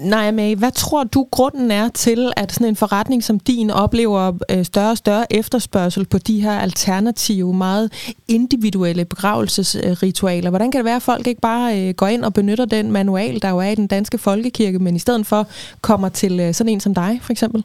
Nej, 0.00 0.30
May, 0.30 0.56
hvad 0.56 0.70
tror 0.70 1.04
du 1.04 1.26
grunden 1.30 1.70
er 1.70 1.88
til, 1.88 2.32
at 2.36 2.52
sådan 2.52 2.66
en 2.68 2.76
forretning 2.76 3.22
som 3.24 3.38
din 3.38 3.70
oplever 3.70 4.32
øh, 4.50 4.64
større 4.64 4.90
og 4.90 4.96
større 4.96 5.32
efterspørgsel 5.32 6.06
på 6.06 6.18
de 6.18 6.40
her 6.40 6.52
alternative, 6.52 7.54
meget 7.54 8.14
individuelle 8.28 9.04
begravelsesritualer? 9.04 10.50
Hvordan 10.50 10.70
kan 10.70 10.78
det 10.78 10.84
være, 10.84 10.96
at 10.96 11.02
folk 11.02 11.26
ikke 11.26 11.40
bare 11.40 11.80
øh, 11.80 11.94
går 11.94 12.06
ind 12.06 12.24
og 12.24 12.34
benytter 12.34 12.64
den 12.64 12.92
manual, 12.92 13.42
der 13.42 13.50
jo 13.50 13.58
er 13.58 13.68
i 13.68 13.74
den 13.74 13.86
danske 13.86 14.18
folkekirke, 14.18 14.78
men 14.78 14.96
i 14.96 14.98
stedet 14.98 15.26
for 15.26 15.46
kommer 15.80 16.08
til 16.08 16.40
øh, 16.40 16.54
sådan 16.54 16.72
en 16.72 16.80
som 16.80 16.94
dig, 16.94 17.18
for 17.22 17.32
eksempel? 17.32 17.64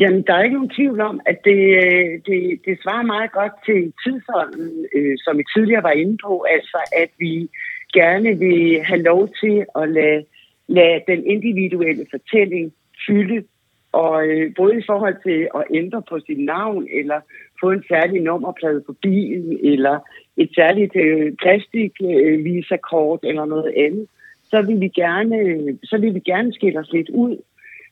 Jamen, 0.00 0.22
der 0.26 0.34
er 0.34 0.42
ikke 0.42 0.54
nogen 0.54 0.76
tvivl 0.78 1.00
om, 1.00 1.20
at 1.26 1.38
det, 1.44 1.62
øh, 1.84 2.10
det, 2.26 2.60
det 2.64 2.82
svarer 2.82 3.02
meget 3.02 3.32
godt 3.32 3.52
til 3.66 3.92
tidsånden, 4.04 4.86
øh, 4.96 5.16
som 5.24 5.38
vi 5.38 5.44
tidligere 5.54 5.82
var 5.82 5.90
inde 6.02 6.16
på, 6.24 6.46
altså 6.54 6.78
at 7.02 7.10
vi 7.18 7.48
gerne 7.92 8.38
vil 8.38 8.82
have 8.82 9.02
lov 9.02 9.28
til 9.40 9.64
at 9.80 9.88
lade, 9.88 10.24
lade 10.68 11.00
den 11.06 11.26
individuelle 11.26 12.06
fortælling 12.10 12.72
fylde, 13.06 13.44
og 13.92 14.26
øh, 14.26 14.54
både 14.56 14.78
i 14.78 14.86
forhold 14.86 15.16
til 15.26 15.48
at 15.54 15.64
ændre 15.74 16.02
på 16.08 16.20
sit 16.26 16.38
navn, 16.38 16.88
eller 16.92 17.20
få 17.60 17.70
en 17.70 17.84
særlig 17.88 18.22
nummerplade 18.22 18.82
på 18.86 18.92
bilen, 18.92 19.58
eller 19.62 19.98
et 20.36 20.50
særligt 20.54 20.96
øh, 20.96 21.32
plastikvisakort 21.42 23.20
øh, 23.22 23.28
eller 23.28 23.44
noget 23.44 23.72
andet, 23.76 24.06
så 24.50 24.62
vil 24.62 24.80
vi 24.80 24.88
gerne, 24.88 25.36
øh, 25.36 25.74
så 25.84 25.98
vil 25.98 26.14
vi 26.14 26.20
gerne 26.20 26.52
skille 26.52 26.78
os 26.78 26.92
lidt 26.92 27.08
ud 27.08 27.36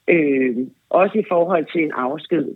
øh, 0.09 0.57
også 0.91 1.19
i 1.19 1.25
forhold 1.29 1.67
til 1.73 1.85
en 1.85 1.93
afsked. 1.93 2.49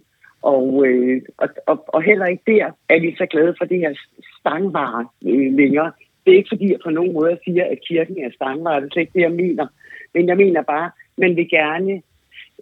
Og, 0.42 0.86
øh, 0.86 1.22
og, 1.36 1.48
og, 1.66 1.84
og 1.88 2.02
heller 2.02 2.26
ikke 2.26 2.42
der 2.46 2.70
er 2.88 3.00
vi 3.00 3.14
så 3.18 3.26
glade 3.26 3.54
for 3.58 3.64
det 3.64 3.78
her 3.78 3.94
stangvare 4.40 5.06
øh, 5.26 5.54
længere. 5.54 5.92
Det 6.24 6.32
er 6.32 6.36
ikke 6.36 6.52
fordi, 6.52 6.70
jeg 6.70 6.78
på 6.84 6.90
nogen 6.90 7.12
måde 7.12 7.38
siger, 7.44 7.64
at 7.64 7.78
kirken 7.88 8.24
er 8.24 8.30
stangvare. 8.34 8.80
Det 8.80 8.86
er 8.86 8.90
slet 8.92 9.02
ikke 9.02 9.14
det, 9.14 9.20
jeg 9.20 9.32
mener. 9.32 9.66
Men 10.14 10.28
jeg 10.28 10.36
mener 10.36 10.62
bare, 10.62 10.90
man 11.16 11.36
vil 11.36 11.48
gerne 11.48 12.02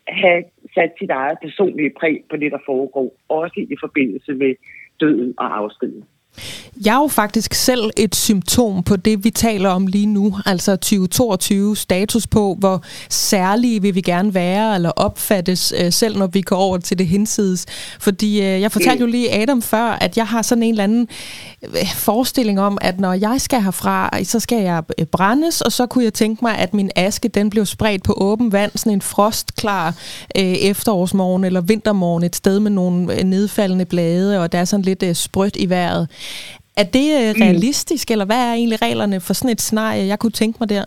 have 0.09 0.44
sat 0.74 0.92
sit 0.98 1.11
eget 1.11 1.38
personlige 1.42 1.92
præg 2.00 2.24
på 2.31 2.37
det, 2.37 2.53
der 2.53 2.59
foregår. 2.66 3.16
Også 3.29 3.66
i 3.70 3.76
forbindelse 3.81 4.35
med 4.35 4.55
døden 5.00 5.35
og 5.38 5.59
afskeden. 5.59 6.05
Jeg 6.84 6.94
er 6.94 7.00
jo 7.02 7.08
faktisk 7.08 7.54
selv 7.54 7.90
et 7.96 8.16
symptom 8.16 8.82
på 8.82 8.96
det, 8.96 9.24
vi 9.24 9.30
taler 9.30 9.70
om 9.70 9.86
lige 9.86 10.06
nu, 10.06 10.38
altså 10.46 10.76
2022 10.76 11.76
status 11.76 12.26
på, 12.26 12.56
hvor 12.58 12.82
særlige 13.08 13.82
vil 13.82 13.94
vi 13.94 14.00
gerne 14.00 14.34
være 14.34 14.74
eller 14.74 14.90
opfattes, 14.90 15.72
øh, 15.76 15.92
selv 15.92 16.18
når 16.18 16.26
vi 16.26 16.40
går 16.40 16.56
over 16.56 16.78
til 16.78 16.98
det 16.98 17.06
hinsides. 17.06 17.66
Fordi 18.00 18.40
øh, 18.40 18.60
jeg 18.60 18.72
fortalte 18.72 19.00
jo 19.00 19.06
lige 19.06 19.34
Adam 19.42 19.62
før, 19.62 19.84
at 19.84 20.16
jeg 20.16 20.26
har 20.26 20.42
sådan 20.42 20.62
en 20.62 20.70
eller 20.70 20.84
anden 20.84 21.08
øh, 21.62 21.94
forestilling 21.94 22.60
om, 22.60 22.78
at 22.80 23.00
når 23.00 23.12
jeg 23.12 23.40
skal 23.40 23.62
herfra, 23.62 24.24
så 24.24 24.40
skal 24.40 24.62
jeg 24.62 24.82
brændes, 25.12 25.60
og 25.60 25.72
så 25.72 25.86
kunne 25.86 26.04
jeg 26.04 26.14
tænke 26.14 26.44
mig, 26.44 26.58
at 26.58 26.74
min 26.74 26.90
aske 26.96 27.28
den 27.28 27.50
blev 27.50 27.66
spredt 27.66 28.02
på 28.02 28.14
åben 28.16 28.52
vand, 28.52 28.70
sådan 28.74 28.92
en 28.92 29.02
frostklar 29.02 29.94
efterårsmorgen 30.34 31.44
eller 31.44 31.60
vintermorgen, 31.60 32.24
et 32.24 32.36
sted 32.36 32.60
med 32.60 32.70
nogle 32.70 33.24
nedfaldende 33.24 33.84
blade, 33.84 34.40
og 34.40 34.52
der 34.52 34.58
er 34.58 34.64
sådan 34.64 34.84
lidt 34.84 35.16
sprødt 35.16 35.56
i 35.56 35.68
vejret. 35.68 36.08
Er 36.76 36.87
det 36.98 37.09
øh, 37.20 37.28
mm. 37.37 37.42
realistisk, 37.44 38.04
mm. 38.09 38.12
eller 38.12 38.24
hvad 38.24 38.40
er 38.48 38.52
egentlig 38.54 38.83
reglerne 38.83 39.20
for 39.20 39.33
sådan 39.33 39.52
et 39.52 39.61
scenarie, 39.61 40.06
jeg 40.06 40.18
kunne 40.18 40.37
tænke 40.42 40.56
mig 40.61 40.68
der? 40.68 40.85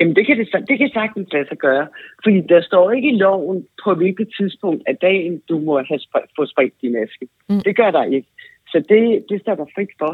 Jamen, 0.00 0.16
det 0.16 0.26
kan, 0.26 0.38
det, 0.38 0.68
det 0.68 0.78
kan 0.78 0.90
sagtens 0.94 1.28
lade 1.32 1.48
sig 1.48 1.58
gøre. 1.58 1.86
Fordi 2.24 2.40
der 2.40 2.62
står 2.62 2.90
ikke 2.90 3.08
i 3.08 3.16
loven, 3.16 3.66
på 3.84 3.94
hvilket 3.94 4.28
tidspunkt 4.38 4.82
af 4.86 4.96
dagen, 4.96 5.42
du 5.48 5.58
må 5.58 5.82
have 5.88 6.00
spredt, 6.06 6.30
få 6.36 6.46
spredt 6.46 6.74
din 6.82 6.96
aske. 6.96 7.26
Mm. 7.48 7.60
Det 7.60 7.76
gør 7.76 7.90
der 7.90 8.04
ikke. 8.04 8.28
Så 8.72 8.78
det, 8.88 9.24
det 9.28 9.40
står 9.40 9.54
der 9.54 9.66
frit 9.74 9.92
for. 9.98 10.12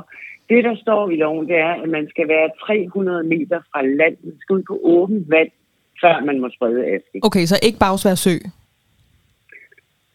Det, 0.49 0.65
der 0.65 0.77
står 0.77 1.11
i 1.11 1.17
loven, 1.17 1.49
det 1.49 1.57
er, 1.57 1.75
at 1.83 1.89
man 1.89 2.09
skal 2.09 2.29
være 2.29 2.49
300 2.67 3.25
meter 3.25 3.61
fra 3.71 3.83
land. 3.83 4.17
Man 4.25 4.37
skal 4.41 4.55
ud 4.55 4.63
på 4.63 4.81
åben 4.83 5.27
vand, 5.29 5.51
før 6.01 6.25
man 6.25 6.41
må 6.41 6.49
sprede 6.57 6.87
aske. 6.87 7.21
Okay, 7.23 7.45
så 7.47 7.57
ikke 7.63 7.79
Bagsvær 7.79 8.15
Sø? 8.15 8.35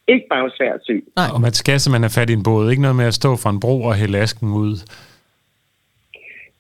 Ikke 0.07 0.25
Bagsvær 0.29 0.73
Sø. 0.87 0.95
Nej. 1.15 1.29
Og 1.33 1.41
man 1.41 1.53
skal 1.53 1.79
simpelthen 1.79 2.03
have 2.03 2.17
fat 2.19 2.29
i 2.29 2.33
en 2.33 2.43
båd. 2.43 2.69
Ikke 2.69 2.81
noget 2.81 2.95
med 2.95 3.05
at 3.05 3.13
stå 3.13 3.35
fra 3.35 3.49
en 3.49 3.59
bro 3.59 3.75
og 3.83 3.95
hælde 3.95 4.17
asken 4.19 4.49
ud. 4.53 4.73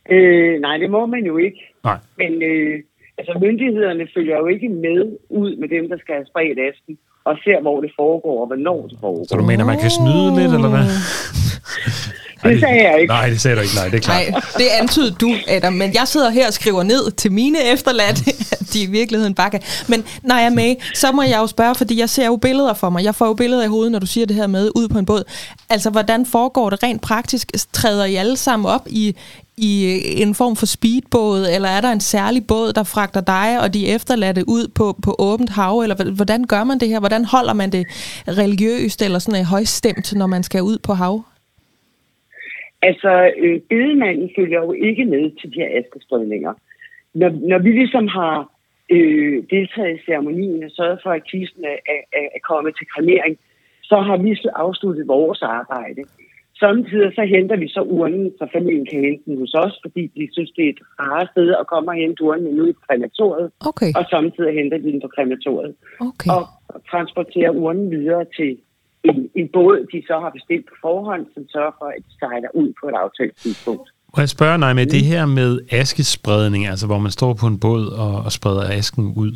Øh, 0.09 0.61
nej, 0.61 0.77
det 0.77 0.89
må 0.89 1.05
man 1.05 1.23
jo 1.31 1.37
ikke. 1.37 1.59
Nej. 1.83 1.97
Men 2.17 2.31
øh, 2.49 2.75
altså, 3.17 3.33
myndighederne 3.41 4.07
følger 4.15 4.37
jo 4.37 4.47
ikke 4.47 4.69
med 4.69 5.01
ud 5.29 5.51
med 5.61 5.69
dem, 5.75 5.89
der 5.89 5.97
skal 6.03 6.13
have 6.15 6.27
spredt 6.31 6.59
asken, 6.69 6.97
og 7.23 7.37
ser, 7.43 7.61
hvor 7.61 7.81
det 7.81 7.91
foregår, 7.95 8.41
og 8.41 8.47
hvornår 8.47 8.87
det 8.87 8.97
foregår. 8.99 9.25
Så 9.29 9.35
du 9.35 9.45
mener, 9.51 9.65
man 9.65 9.79
kan 9.79 9.91
snyde 9.99 10.29
lidt, 10.39 10.53
eller 10.57 10.71
hvad? 10.75 10.87
Det 12.49 12.59
sagde 12.59 12.81
jeg 12.89 13.01
ikke. 13.01 13.13
Nej, 13.13 13.27
det 13.29 13.41
sagde 13.41 13.55
du 13.57 13.61
ikke. 13.61 13.75
Nej, 13.81 13.87
det 13.91 13.97
er 13.97 14.05
klart. 14.09 14.29
Nej, 14.31 14.41
det 14.57 14.67
antydede 14.81 15.15
du, 15.23 15.29
Adam. 15.47 15.73
Men 15.73 15.89
jeg 15.99 16.05
sidder 16.13 16.29
her 16.29 16.47
og 16.47 16.53
skriver 16.53 16.83
ned 16.83 17.11
til 17.11 17.31
mine 17.31 17.57
efterladte, 17.73 18.23
at 18.55 18.61
de 18.75 18.83
i 18.83 18.91
virkeligheden 18.99 19.35
bakker. 19.41 19.59
Men 19.91 19.99
når 20.29 20.35
jeg 20.35 20.49
er 20.51 20.55
med, 20.61 20.71
så 20.93 21.07
må 21.17 21.21
jeg 21.21 21.37
jo 21.43 21.47
spørge, 21.55 21.75
fordi 21.75 21.99
jeg 21.99 22.09
ser 22.09 22.25
jo 22.25 22.35
billeder 22.47 22.73
for 22.73 22.89
mig. 22.89 23.03
Jeg 23.03 23.15
får 23.15 23.27
jo 23.31 23.33
billeder 23.33 23.63
i 23.65 23.73
hovedet, 23.75 23.91
når 23.91 23.99
du 23.99 24.09
siger 24.13 24.25
det 24.25 24.35
her 24.35 24.47
med 24.47 24.65
ud 24.79 24.87
på 24.93 24.97
en 24.99 25.05
båd. 25.05 25.23
Altså, 25.69 25.89
hvordan 25.89 26.25
foregår 26.25 26.69
det 26.69 26.83
rent 26.83 27.01
praktisk? 27.01 27.45
Træder 27.73 28.05
I 28.05 28.15
alle 28.15 28.37
sammen 28.37 28.65
op 28.75 28.85
i, 28.87 29.15
i 29.57 29.71
en 30.21 30.35
form 30.35 30.55
for 30.55 30.65
speedbåd, 30.65 31.47
eller 31.55 31.69
er 31.69 31.81
der 31.81 31.91
en 31.91 31.99
særlig 31.99 32.47
båd, 32.47 32.73
der 32.73 32.83
fragter 32.83 33.21
dig 33.21 33.61
og 33.63 33.73
de 33.73 33.87
efterladte 33.95 34.43
ud 34.47 34.67
på, 34.75 34.95
på 35.03 35.15
åbent 35.19 35.49
hav, 35.49 35.79
eller 35.79 36.15
hvordan 36.15 36.43
gør 36.43 36.63
man 36.63 36.79
det 36.79 36.87
her? 36.87 36.99
Hvordan 36.99 37.25
holder 37.25 37.53
man 37.53 37.69
det 37.71 37.83
religiøst 38.27 39.01
eller 39.01 39.19
sådan 39.19 39.41
øh, 39.41 39.45
højstemt, 39.45 40.13
når 40.15 40.27
man 40.27 40.43
skal 40.43 40.61
ud 40.61 40.77
på 40.77 40.93
hav? 40.93 41.23
Altså, 42.81 43.31
øh, 43.37 43.61
bedemanden 43.69 44.29
følger 44.37 44.59
jo 44.65 44.71
ikke 44.71 45.05
med 45.05 45.23
til 45.39 45.49
de 45.49 45.59
her 45.61 45.69
askespredninger. 45.79 46.53
Når, 47.13 47.29
når 47.49 47.59
vi 47.59 47.71
ligesom 47.71 48.07
har 48.07 48.49
øh, 48.89 49.43
deltaget 49.49 49.95
i 49.95 50.05
ceremonien 50.05 50.63
og 50.63 50.71
sørget 50.71 50.99
for, 51.03 51.09
at 51.09 51.27
kisten 51.31 51.63
er, 51.65 51.77
er, 51.93 52.27
er 52.37 52.41
kommet 52.49 52.73
til 52.77 52.87
kremering, 52.93 53.37
så 53.83 53.97
har 54.07 54.17
vi 54.17 54.37
afsluttet 54.55 55.07
vores 55.07 55.41
arbejde. 55.41 56.03
Samtidig 56.59 57.11
så 57.15 57.23
henter 57.35 57.57
vi 57.57 57.67
så 57.67 57.81
urnen, 57.81 58.31
så 58.39 58.47
familien 58.53 58.85
kan 58.85 59.01
hente 59.01 59.23
den 59.25 59.37
hos 59.39 59.53
os, 59.53 59.79
fordi 59.81 60.03
de 60.07 60.29
synes, 60.31 60.51
det 60.51 60.65
er 60.65 60.69
et 60.69 60.83
rart 60.99 61.27
sted 61.31 61.55
at 61.61 61.67
komme 61.67 61.91
og 61.91 61.95
hente 61.95 62.23
urnen 62.23 62.61
ud 62.61 62.69
i 62.69 62.79
krematoriet. 62.87 63.51
Okay. 63.69 63.91
Og 63.95 64.03
samtidig 64.09 64.53
henter 64.53 64.77
de 64.77 64.91
den 64.91 65.01
på 65.01 65.07
krematoriet. 65.15 65.75
Okay. 65.99 66.29
Og 66.35 66.43
transporterer 66.91 67.49
urnen 67.49 67.91
videre 67.91 68.25
til 68.37 68.57
en, 69.03 69.29
en 69.35 69.47
båd, 69.47 69.87
de 69.91 70.03
så 70.07 70.15
har 70.23 70.29
bestilt 70.29 70.65
på 70.69 70.75
forhånd, 70.81 71.25
som 71.33 71.43
sørger 71.53 71.73
for, 71.79 71.85
at 71.85 72.01
de 72.07 72.13
sejler 72.19 72.49
ud 72.53 72.73
på 72.79 72.89
et 72.89 72.97
aftalt 73.03 73.35
tidspunkt. 73.37 73.87
Må 74.15 74.21
jeg 74.21 74.29
spørge, 74.29 74.57
nej, 74.57 74.73
med 74.73 74.85
mm. 74.85 74.91
det 74.95 75.03
her 75.11 75.25
med 75.25 75.51
askespredning, 75.71 76.67
altså 76.67 76.85
hvor 76.87 76.99
man 77.05 77.11
står 77.11 77.33
på 77.41 77.47
en 77.47 77.59
båd 77.59 77.85
og, 78.03 78.13
og 78.25 78.31
spreder 78.31 78.63
asken 78.79 79.05
ud 79.23 79.33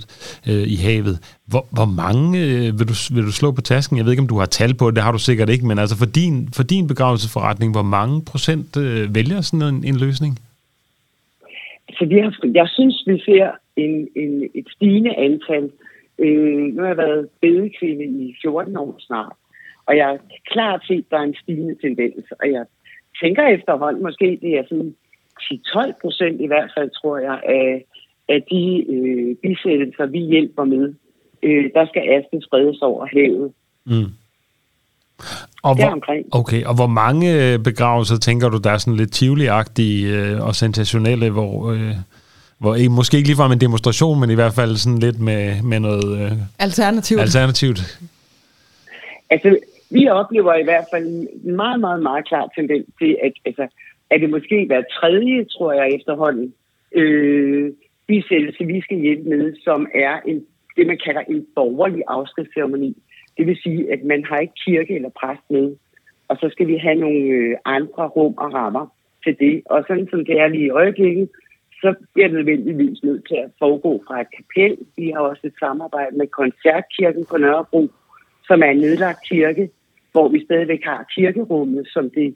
øh, 0.49 0.65
i 0.75 0.77
havet, 0.85 1.15
hvor, 1.51 1.63
hvor 1.77 1.89
mange 2.03 2.27
øh, 2.45 2.67
vil, 2.77 2.85
du, 2.91 2.95
vil 3.15 3.23
du 3.29 3.35
slå 3.41 3.51
på 3.51 3.61
tasken? 3.61 3.97
Jeg 3.97 4.05
ved 4.05 4.11
ikke, 4.13 4.25
om 4.25 4.33
du 4.33 4.39
har 4.39 4.45
tal 4.59 4.73
på 4.79 4.85
det, 4.87 4.95
det 4.95 5.03
har 5.03 5.11
du 5.11 5.23
sikkert 5.29 5.49
ikke, 5.49 5.65
men 5.67 5.79
altså 5.79 5.95
for 5.97 6.09
din, 6.19 6.35
for 6.57 6.63
din 6.63 6.87
begravelsesforretning, 6.87 7.69
hvor 7.75 7.87
mange 7.97 8.15
procent 8.31 8.77
øh, 8.77 9.15
vælger 9.15 9.41
sådan 9.41 9.75
en, 9.75 9.83
en 9.89 9.97
løsning? 10.05 10.33
Så 11.97 12.05
vi 12.11 12.17
har, 12.23 12.31
jeg 12.53 12.67
synes, 12.77 13.03
vi 13.07 13.15
ser 13.27 13.47
en, 13.75 14.07
en, 14.15 14.33
et 14.59 14.67
stigende 14.75 15.13
antal. 15.27 15.65
Øh, 16.19 16.63
nu 16.73 16.79
har 16.81 16.87
jeg 16.93 16.97
været 16.97 17.27
bedekvinde 17.41 18.05
i 18.23 18.35
14 18.41 18.77
år 18.77 18.95
snart, 18.99 19.35
og 19.87 19.97
jeg 19.97 20.07
er 20.13 20.17
klart 20.51 20.81
set, 20.87 21.05
at 21.05 21.11
der 21.11 21.17
er 21.17 21.27
en 21.31 21.35
stigende 21.43 21.75
tendens, 21.83 22.25
og 22.41 22.51
jeg 22.51 22.65
tænker 23.21 23.43
efterhånden, 23.47 24.03
måske 24.03 24.39
det 24.41 24.51
er 24.57 24.63
sådan 24.69 24.95
10-12 25.41 26.01
procent 26.01 26.41
i 26.41 26.47
hvert 26.47 26.71
fald, 26.77 26.89
tror 26.89 27.17
jeg, 27.17 27.39
af, 27.45 27.85
af 28.29 28.41
de 28.51 28.85
øh, 28.95 29.35
bisættelser, 29.43 30.05
vi 30.05 30.19
hjælper 30.19 30.63
med, 30.63 30.93
øh, 31.43 31.69
der 31.73 31.87
skal 31.87 32.03
asken 32.09 32.41
spredes 32.41 32.81
over 32.81 33.05
havet. 33.13 33.51
Mm. 33.85 34.11
Og 35.63 35.75
hvor, 35.75 36.37
okay, 36.39 36.63
og 36.63 36.75
hvor 36.75 36.87
mange 36.87 37.53
øh, 37.53 37.59
begravelser 37.59 38.17
tænker 38.17 38.49
du, 38.49 38.57
der 38.57 38.71
er 38.71 38.77
sådan 38.77 38.95
lidt 38.95 39.13
tivoli 39.13 39.47
øh, 40.05 40.47
og 40.47 40.55
sensationelle, 40.55 41.29
hvor, 41.29 41.71
øh, 41.71 41.95
hvor 42.57 42.75
ikke, 42.75 42.89
måske 42.89 43.17
ikke 43.17 43.29
ligefrem 43.29 43.51
en 43.51 43.61
demonstration, 43.61 44.19
men 44.19 44.29
i 44.29 44.35
hvert 44.35 44.53
fald 44.53 44.75
sådan 44.75 44.99
lidt 44.99 45.19
med, 45.19 45.61
med 45.63 45.79
noget 45.79 46.21
øh, 46.21 46.31
alternativt. 46.59 47.21
alternativt? 47.21 47.99
Altså, 49.29 49.57
vi 49.89 50.07
oplever 50.07 50.53
i 50.55 50.63
hvert 50.63 50.85
fald 50.91 51.05
en 51.05 51.55
meget, 51.55 51.79
meget, 51.79 52.01
meget 52.03 52.27
klar 52.27 52.51
tendens 52.55 52.85
til, 52.99 53.17
at 53.23 53.33
altså, 53.45 53.67
at 54.09 54.21
det 54.21 54.29
måske 54.29 54.65
hver 54.65 54.83
tredje, 54.99 55.45
tror 55.45 55.73
jeg 55.73 55.95
efterhånden, 55.95 56.53
øh, 56.91 57.71
bisættelse, 58.07 58.65
vi 58.65 58.81
skal 58.81 58.97
hjælpe 58.97 59.29
med, 59.29 59.55
som 59.63 59.87
er 59.95 60.19
en, 60.25 60.45
det, 60.75 60.87
man 60.87 60.99
kalder 61.05 61.21
en 61.21 61.45
borgerlig 61.55 62.03
afskedsceremoni. 62.07 62.97
Det 63.37 63.47
vil 63.47 63.57
sige, 63.63 63.91
at 63.93 64.03
man 64.03 64.25
har 64.25 64.37
ikke 64.37 64.53
kirke 64.65 64.95
eller 64.95 65.09
præst 65.09 65.45
med, 65.49 65.75
og 66.27 66.37
så 66.37 66.49
skal 66.51 66.67
vi 66.67 66.77
have 66.77 66.95
nogle 66.95 67.19
øh, 67.19 67.57
andre 67.65 68.07
rum 68.07 68.33
og 68.37 68.53
rammer 68.53 68.87
til 69.23 69.35
det. 69.39 69.61
Og 69.65 69.83
sådan 69.87 70.07
som 70.09 70.25
det 70.25 70.39
er 70.39 70.47
lige 70.47 70.65
i 70.65 70.69
øjeblikket, 70.69 71.29
så 71.81 71.95
bliver 72.13 72.27
det 72.27 72.37
nødvendigvis 72.37 73.03
nødt 73.03 73.27
til 73.27 73.35
at 73.35 73.51
foregå 73.59 74.03
fra 74.07 74.21
et 74.21 74.27
kapel. 74.37 74.77
Vi 74.97 75.11
har 75.15 75.21
også 75.21 75.41
et 75.47 75.53
samarbejde 75.59 76.17
med 76.17 76.27
Koncertkirken 76.27 77.25
på 77.29 77.37
Nørrebro, 77.37 77.89
som 78.47 78.61
er 78.63 78.69
en 78.71 78.77
nedlagt 78.77 79.19
kirke, 79.29 79.69
hvor 80.11 80.27
vi 80.27 80.45
stadigvæk 80.45 80.83
har 80.83 81.05
kirkerummet, 81.15 81.87
som 81.87 82.09
det 82.09 82.35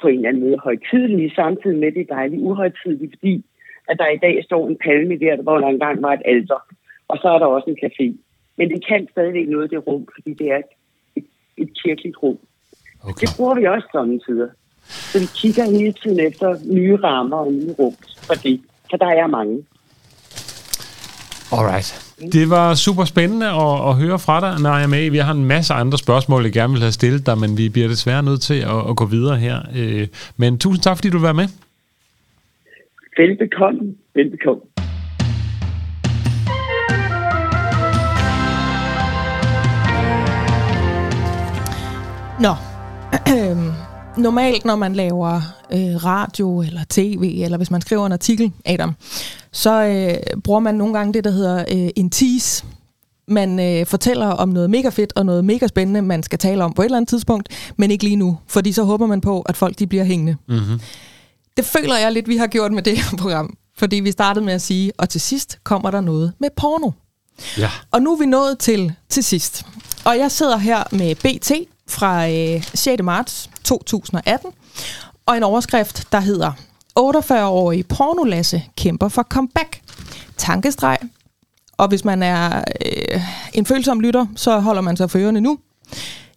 på 0.00 0.08
en 0.08 0.16
eller 0.16 0.28
anden 0.28 0.42
måde 0.42 0.58
højtidlige, 0.64 1.34
samtidig 1.34 1.78
med 1.78 1.92
det 1.92 2.08
dejlige 2.08 2.40
uhøjtidlige, 2.40 3.10
fordi 3.10 3.44
at 3.88 3.98
der 3.98 4.08
i 4.08 4.16
dag 4.16 4.44
står 4.44 4.68
en 4.68 4.78
palme 4.84 5.18
der, 5.18 5.42
hvor 5.42 5.58
der 5.58 5.68
engang 5.68 6.02
var 6.02 6.12
et 6.12 6.22
alter. 6.24 6.60
Og 7.08 7.18
så 7.22 7.28
er 7.28 7.38
der 7.38 7.46
også 7.46 7.70
en 7.70 7.78
café. 7.84 8.06
Men 8.56 8.70
det 8.70 8.86
kan 8.86 9.08
stadigvæk 9.10 9.48
noget 9.48 9.70
det 9.70 9.86
rum, 9.86 10.06
fordi 10.14 10.34
det 10.34 10.50
er 10.50 10.56
et, 10.56 10.72
et, 11.16 11.24
et 11.56 11.70
kirkeligt 11.84 12.16
rum. 12.22 12.38
Okay. 13.02 13.20
Det 13.20 13.34
bruger 13.36 13.54
vi 13.54 13.64
også 13.66 13.88
samtidig. 13.92 14.48
Så 14.88 15.18
vi 15.18 15.26
kigger 15.34 15.64
hele 15.78 15.92
tiden 15.92 16.20
efter 16.20 16.56
nye 16.74 16.96
rammer 16.96 17.36
og 17.36 17.52
nye 17.52 17.74
rum 17.78 17.94
for 18.26 18.34
det. 18.34 18.60
For 18.90 18.96
der 18.96 19.06
er 19.06 19.26
mange. 19.26 19.66
Alright. 21.52 22.05
Det 22.20 22.50
var 22.50 22.74
super 22.74 23.04
spændende 23.04 23.46
at, 23.46 23.88
at 23.88 23.94
høre 23.94 24.18
fra 24.18 24.40
dig, 24.40 24.62
når 24.62 24.70
jeg 24.70 24.82
er 24.82 24.86
med. 24.86 25.10
Vi 25.10 25.18
har 25.18 25.32
en 25.32 25.44
masse 25.44 25.74
andre 25.74 25.98
spørgsmål, 25.98 26.42
jeg 26.42 26.52
gerne 26.52 26.72
vil 26.72 26.82
have 26.82 26.92
stillet 26.92 27.26
dig, 27.26 27.38
men 27.38 27.58
vi 27.58 27.68
bliver 27.68 27.88
desværre 27.88 28.22
nødt 28.22 28.40
til 28.40 28.54
at, 28.54 28.90
at 28.90 28.96
gå 28.96 29.04
videre 29.04 29.36
her. 29.36 29.58
Øh, 29.76 30.08
men 30.36 30.58
tusind 30.58 30.82
tak, 30.82 30.96
fordi 30.96 31.10
du 31.10 31.18
vil 31.18 31.24
være 31.24 31.34
med. 31.34 31.48
Velbekomme. 33.16 33.94
Velbekomme. 34.14 34.62
Nå, 42.40 42.54
normalt 44.16 44.64
når 44.64 44.76
man 44.76 44.94
laver 44.94 45.40
øh, 45.72 46.04
radio 46.04 46.62
eller 46.62 46.80
tv, 46.88 47.40
eller 47.44 47.56
hvis 47.56 47.70
man 47.70 47.80
skriver 47.80 48.06
en 48.06 48.12
artikel, 48.12 48.52
Adam, 48.64 48.94
så 49.52 49.84
øh, 49.84 50.40
bruger 50.40 50.60
man 50.60 50.74
nogle 50.74 50.94
gange 50.94 51.12
det, 51.12 51.24
der 51.24 51.30
hedder 51.30 51.58
øh, 51.58 51.88
en 51.96 52.10
tease. 52.10 52.64
Man 53.28 53.60
øh, 53.60 53.86
fortæller 53.86 54.26
om 54.26 54.48
noget 54.48 54.70
mega 54.70 54.88
fedt 54.88 55.12
og 55.16 55.26
noget 55.26 55.44
mega 55.44 55.66
spændende, 55.66 56.02
man 56.02 56.22
skal 56.22 56.38
tale 56.38 56.64
om 56.64 56.72
på 56.72 56.82
et 56.82 56.86
eller 56.86 56.96
andet 56.96 57.08
tidspunkt, 57.08 57.48
men 57.76 57.90
ikke 57.90 58.04
lige 58.04 58.16
nu, 58.16 58.38
fordi 58.46 58.72
så 58.72 58.82
håber 58.82 59.06
man 59.06 59.20
på, 59.20 59.40
at 59.40 59.56
folk 59.56 59.78
de 59.78 59.86
bliver 59.86 60.04
hængende. 60.04 60.36
Mm-hmm. 60.48 60.80
Det 61.56 61.64
føler 61.64 61.96
jeg 61.96 62.12
lidt, 62.12 62.28
vi 62.28 62.36
har 62.36 62.46
gjort 62.46 62.72
med 62.72 62.82
det 62.82 62.96
her 62.96 63.16
program, 63.18 63.56
fordi 63.78 63.96
vi 63.96 64.12
startede 64.12 64.44
med 64.44 64.54
at 64.54 64.62
sige, 64.62 64.92
og 64.98 65.08
til 65.08 65.20
sidst 65.20 65.58
kommer 65.64 65.90
der 65.90 66.00
noget 66.00 66.32
med 66.38 66.48
porno. 66.56 66.90
Ja. 67.58 67.70
Og 67.90 68.02
nu 68.02 68.12
er 68.12 68.18
vi 68.18 68.26
nået 68.26 68.58
til 68.58 68.92
til 69.08 69.24
sidst. 69.24 69.66
Og 70.04 70.18
jeg 70.18 70.30
sidder 70.30 70.56
her 70.56 70.84
med 70.92 71.14
BT 71.14 71.52
fra 71.88 72.28
øh, 72.28 72.62
6. 72.74 73.02
marts 73.02 73.50
2018, 73.74 74.50
og 75.26 75.36
en 75.36 75.42
overskrift, 75.42 76.12
der 76.12 76.20
hedder 76.20 76.52
48-årige 76.98 77.84
pornolasse 77.84 78.62
kæmper 78.76 79.08
for 79.08 79.22
comeback. 79.22 79.80
Tankestreg. 80.36 80.98
Og 81.72 81.88
hvis 81.88 82.04
man 82.04 82.22
er 82.22 82.64
øh, 82.86 83.20
en 83.52 83.66
følsom 83.66 84.00
lytter, 84.00 84.26
så 84.36 84.58
holder 84.58 84.82
man 84.82 84.96
sig 84.96 85.10
for 85.10 85.18
ørerne 85.18 85.40
nu. 85.40 85.58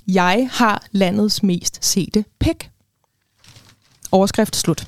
Jeg 0.08 0.50
har 0.52 0.84
landets 0.92 1.44
mest 1.44 1.86
sete 1.86 2.26
pæk. 2.40 2.72
Overskrift 4.12 4.56
slut. 4.56 4.88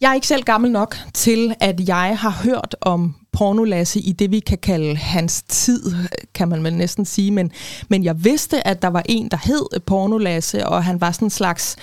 Jeg 0.00 0.10
er 0.10 0.14
ikke 0.14 0.26
selv 0.26 0.42
gammel 0.42 0.70
nok 0.70 0.96
til, 1.14 1.54
at 1.60 1.88
jeg 1.88 2.18
har 2.18 2.30
hørt 2.30 2.76
om 2.80 3.14
pornolasse 3.32 4.00
i 4.00 4.12
det, 4.12 4.30
vi 4.30 4.40
kan 4.40 4.58
kalde 4.58 4.96
hans 4.96 5.42
tid, 5.42 5.94
kan 6.34 6.48
man 6.48 6.64
vel 6.64 6.74
næsten 6.74 7.04
sige. 7.04 7.30
Men, 7.30 7.50
men 7.88 8.04
jeg 8.04 8.24
vidste, 8.24 8.66
at 8.66 8.82
der 8.82 8.88
var 8.88 9.02
en, 9.06 9.28
der 9.28 9.36
hed 9.44 9.80
pornolasse, 9.80 10.66
og 10.66 10.84
han 10.84 11.00
var 11.00 11.12
sådan 11.12 11.26
en 11.26 11.30
slags 11.30 11.76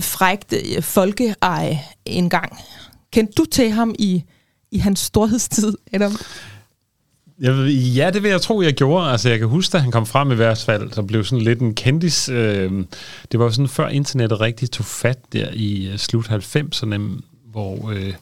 frægt 0.00 0.52
øh, 0.52 0.82
folkeej 0.82 1.78
engang. 2.04 2.58
Kendte 3.12 3.32
du 3.32 3.44
til 3.44 3.70
ham 3.70 3.94
i, 3.98 4.24
i 4.70 4.78
hans 4.78 5.00
storhedstid, 5.00 5.74
Adam? 5.92 6.12
Jeg 7.40 7.68
ja, 7.70 8.10
det 8.10 8.22
vil 8.22 8.30
jeg 8.30 8.40
tro, 8.40 8.62
jeg 8.62 8.74
gjorde. 8.74 9.10
Altså, 9.10 9.28
jeg 9.28 9.38
kan 9.38 9.48
huske, 9.48 9.72
da 9.72 9.78
han 9.78 9.90
kom 9.90 10.06
frem 10.06 10.32
i 10.32 10.34
hvert 10.34 10.58
fald, 10.58 10.92
så 10.92 11.02
blev 11.02 11.24
sådan 11.24 11.44
lidt 11.44 11.60
en 11.60 11.74
kendis. 11.74 12.28
Øh, 12.28 12.72
det 13.32 13.40
var 13.40 13.44
jo 13.44 13.50
sådan, 13.50 13.68
før 13.68 13.88
internettet 13.88 14.40
rigtig 14.40 14.70
tog 14.70 14.86
fat 14.86 15.18
der 15.32 15.48
i 15.52 15.86
øh, 15.92 15.98
slut 15.98 16.30
90'erne, 16.30 17.22
hvor, 17.52 17.90
øh, 17.90 18.12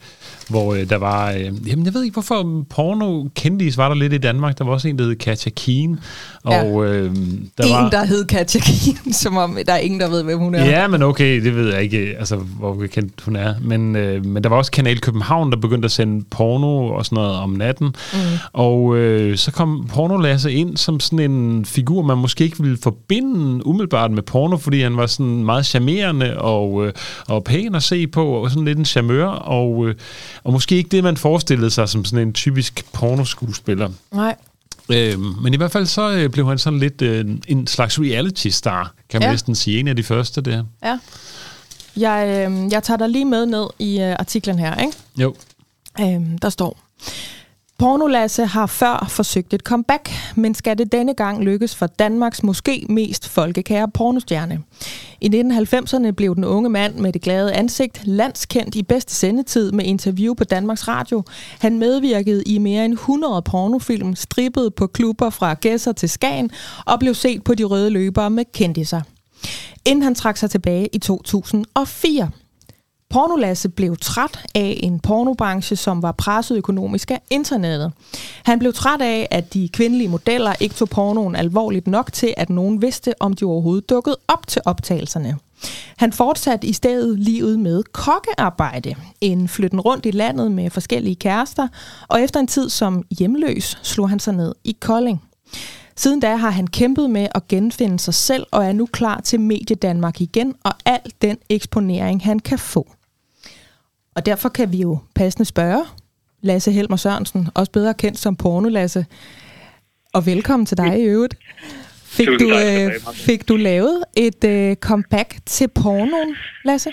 hvor 0.48 0.74
øh, 0.74 0.90
der 0.90 0.96
var... 0.96 1.32
Øh, 1.32 1.68
jamen, 1.68 1.84
jeg 1.84 1.94
ved 1.94 2.02
ikke, 2.02 2.12
hvorfor 2.12 2.64
porno 2.70 3.28
kendis 3.34 3.76
var 3.76 3.88
der 3.88 3.94
lidt 3.94 4.12
i 4.12 4.18
Danmark. 4.18 4.58
Der 4.58 4.64
var 4.64 4.72
også 4.72 4.88
en, 4.88 4.98
der 4.98 5.04
hed 5.04 5.16
Katja 5.16 5.50
Keen. 5.56 5.98
Og, 6.44 6.52
ja. 6.52 6.64
øh, 6.64 7.16
der 7.58 7.64
en, 7.64 7.72
var, 7.72 7.90
der 7.90 8.04
hed 8.04 8.24
Katja 8.24 8.60
Keen, 8.60 9.12
som 9.22 9.36
om 9.36 9.58
der 9.66 9.72
er 9.72 9.78
ingen, 9.78 10.00
der 10.00 10.10
ved, 10.10 10.22
hvem 10.22 10.38
hun 10.38 10.54
er. 10.54 10.64
Ja, 10.64 10.88
men 10.88 11.02
okay, 11.02 11.44
det 11.44 11.56
ved 11.56 11.72
jeg 11.72 11.82
ikke, 11.82 12.14
altså, 12.18 12.36
hvor 12.36 12.86
kendt 12.92 13.20
hun 13.20 13.36
er. 13.36 13.54
Men, 13.60 13.96
øh, 13.96 14.24
men 14.24 14.42
der 14.42 14.48
var 14.48 14.56
også 14.56 14.70
Kanal 14.70 15.00
København, 15.00 15.50
der 15.50 15.56
begyndte 15.56 15.86
at 15.86 15.92
sende 15.92 16.24
porno 16.30 16.86
og 16.86 17.04
sådan 17.04 17.16
noget 17.16 17.36
om 17.36 17.50
natten. 17.50 17.86
Mm. 17.86 18.18
Og 18.52 18.96
øh, 18.96 19.36
så 19.36 19.52
kom 19.52 19.88
pornolasse 19.92 20.52
ind 20.52 20.76
som 20.76 21.00
sådan 21.00 21.30
en 21.30 21.64
figur, 21.64 22.02
man 22.02 22.18
måske 22.18 22.44
ikke 22.44 22.62
ville 22.62 22.78
forbinde 22.82 23.66
umiddelbart 23.66 24.10
med 24.10 24.22
porno, 24.22 24.56
fordi 24.56 24.82
han 24.82 24.96
var 24.96 25.06
sådan 25.06 25.44
meget 25.44 25.66
charmerende 25.66 26.38
og, 26.38 26.86
øh, 26.86 26.92
og 27.26 27.44
pæn 27.44 27.74
at 27.74 27.82
se 27.82 28.06
på, 28.06 28.26
og 28.26 28.50
sådan 28.50 28.64
lidt 28.64 28.78
en 28.78 28.84
charmeur, 28.84 29.17
og, 29.26 29.88
øh, 29.88 29.94
og 30.44 30.52
måske 30.52 30.76
ikke 30.76 30.88
det, 30.88 31.04
man 31.04 31.16
forestillede 31.16 31.70
sig 31.70 31.88
som 31.88 32.04
sådan 32.04 32.28
en 32.28 32.32
typisk 32.32 32.84
pornoskuespiller. 32.92 33.90
Nej. 34.12 34.36
Øh, 34.92 35.20
men 35.42 35.54
i 35.54 35.56
hvert 35.56 35.72
fald 35.72 35.86
så 35.86 36.10
øh, 36.10 36.30
blev 36.30 36.48
han 36.48 36.58
sådan 36.58 36.78
lidt 36.78 37.02
øh, 37.02 37.24
en 37.48 37.66
slags 37.66 38.00
reality-star, 38.00 38.94
kan 39.08 39.20
man 39.20 39.26
ja. 39.26 39.32
næsten 39.32 39.54
sige. 39.54 39.80
En 39.80 39.88
af 39.88 39.96
de 39.96 40.02
første 40.02 40.40
der. 40.40 40.64
Ja. 40.84 40.98
Jeg, 41.96 42.48
øh, 42.50 42.72
jeg 42.72 42.82
tager 42.82 42.98
dig 42.98 43.08
lige 43.08 43.24
med 43.24 43.46
ned 43.46 43.66
i 43.78 44.00
øh, 44.00 44.16
artiklen 44.18 44.58
her, 44.58 44.74
ikke? 44.74 44.92
Jo. 45.16 45.34
Øh, 46.00 46.20
der 46.42 46.48
står... 46.48 46.78
Pornolasse 47.78 48.46
har 48.46 48.66
før 48.66 49.06
forsøgt 49.08 49.54
et 49.54 49.60
comeback, 49.60 50.10
men 50.36 50.54
skal 50.54 50.78
det 50.78 50.92
denne 50.92 51.14
gang 51.14 51.44
lykkes 51.44 51.76
for 51.76 51.86
Danmarks 51.86 52.42
måske 52.42 52.86
mest 52.88 53.28
folkekære 53.28 53.88
pornostjerne. 53.88 54.62
I 55.20 55.28
1990'erne 55.28 56.10
blev 56.10 56.34
den 56.34 56.44
unge 56.44 56.70
mand 56.70 56.94
med 56.94 57.12
det 57.12 57.22
glade 57.22 57.52
ansigt 57.52 58.06
landskendt 58.06 58.74
i 58.74 58.82
bedste 58.82 59.14
sendetid 59.14 59.72
med 59.72 59.84
interview 59.84 60.34
på 60.34 60.44
Danmarks 60.44 60.88
Radio. 60.88 61.22
Han 61.58 61.78
medvirkede 61.78 62.42
i 62.42 62.58
mere 62.58 62.84
end 62.84 62.92
100 62.92 63.42
pornofilm, 63.42 64.14
strippede 64.14 64.70
på 64.70 64.86
klubber 64.86 65.30
fra 65.30 65.54
Gæsser 65.54 65.92
til 65.92 66.08
Skagen 66.08 66.50
og 66.86 67.00
blev 67.00 67.14
set 67.14 67.44
på 67.44 67.54
de 67.54 67.64
røde 67.64 67.90
løbere 67.90 68.30
med 68.30 68.44
kendiser. 68.52 69.00
Inden 69.84 70.02
han 70.02 70.14
trak 70.14 70.36
sig 70.36 70.50
tilbage 70.50 70.88
i 70.92 70.98
2004. 70.98 72.30
Pornolasse 73.10 73.68
blev 73.68 73.96
træt 73.96 74.46
af 74.54 74.80
en 74.82 75.00
pornobranche, 75.00 75.76
som 75.76 76.02
var 76.02 76.12
presset 76.12 76.56
økonomisk 76.56 77.10
af 77.10 77.20
internettet. 77.30 77.92
Han 78.44 78.58
blev 78.58 78.72
træt 78.72 79.00
af, 79.00 79.28
at 79.30 79.54
de 79.54 79.68
kvindelige 79.68 80.08
modeller 80.08 80.52
ikke 80.60 80.74
tog 80.74 80.88
pornoen 80.88 81.36
alvorligt 81.36 81.86
nok 81.86 82.12
til, 82.12 82.34
at 82.36 82.50
nogen 82.50 82.82
vidste, 82.82 83.14
om 83.20 83.32
de 83.32 83.44
overhovedet 83.44 83.90
dukkede 83.90 84.16
op 84.28 84.46
til 84.46 84.62
optagelserne. 84.64 85.36
Han 85.96 86.12
fortsatte 86.12 86.66
i 86.66 86.72
stedet 86.72 87.18
livet 87.18 87.58
med 87.58 87.82
kokkearbejde, 87.92 88.94
en 89.20 89.48
flytten 89.48 89.80
rundt 89.80 90.06
i 90.06 90.10
landet 90.10 90.52
med 90.52 90.70
forskellige 90.70 91.16
kærester, 91.16 91.68
og 92.08 92.22
efter 92.22 92.40
en 92.40 92.46
tid 92.46 92.68
som 92.68 93.04
hjemløs 93.18 93.78
slog 93.82 94.08
han 94.08 94.18
sig 94.18 94.34
ned 94.34 94.54
i 94.64 94.76
Kolding. 94.80 95.22
Siden 95.96 96.20
da 96.20 96.36
har 96.36 96.50
han 96.50 96.66
kæmpet 96.66 97.10
med 97.10 97.28
at 97.34 97.48
genfinde 97.48 97.98
sig 97.98 98.14
selv 98.14 98.46
og 98.50 98.64
er 98.64 98.72
nu 98.72 98.86
klar 98.86 99.20
til 99.20 99.40
Medie 99.40 99.76
Danmark 99.76 100.20
igen 100.20 100.54
og 100.64 100.72
al 100.84 101.00
den 101.22 101.38
eksponering, 101.48 102.24
han 102.24 102.38
kan 102.38 102.58
få. 102.58 102.86
Og 104.18 104.26
derfor 104.26 104.48
kan 104.48 104.68
vi 104.72 104.78
jo 104.86 104.98
passende 105.18 105.48
spørge 105.54 105.84
Lasse 106.42 106.70
Helmer 106.72 106.96
Sørensen, 106.96 107.42
også 107.58 107.72
bedre 107.72 107.94
kendt 108.02 108.18
som 108.18 108.34
Porno-Lasse. 108.42 109.02
Og 110.16 110.22
velkommen 110.32 110.66
til 110.66 110.76
dig 110.82 110.92
i 111.02 111.06
øvrigt. 111.14 111.34
Fik 112.16 112.28
du, 112.42 112.48
øh, 112.62 112.90
fik 113.26 113.48
du 113.50 113.56
lavet 113.56 113.98
et 114.26 114.42
øh, 114.54 114.76
comeback 114.88 115.30
til 115.54 115.68
pornoen, 115.80 116.36
Lasse? 116.68 116.90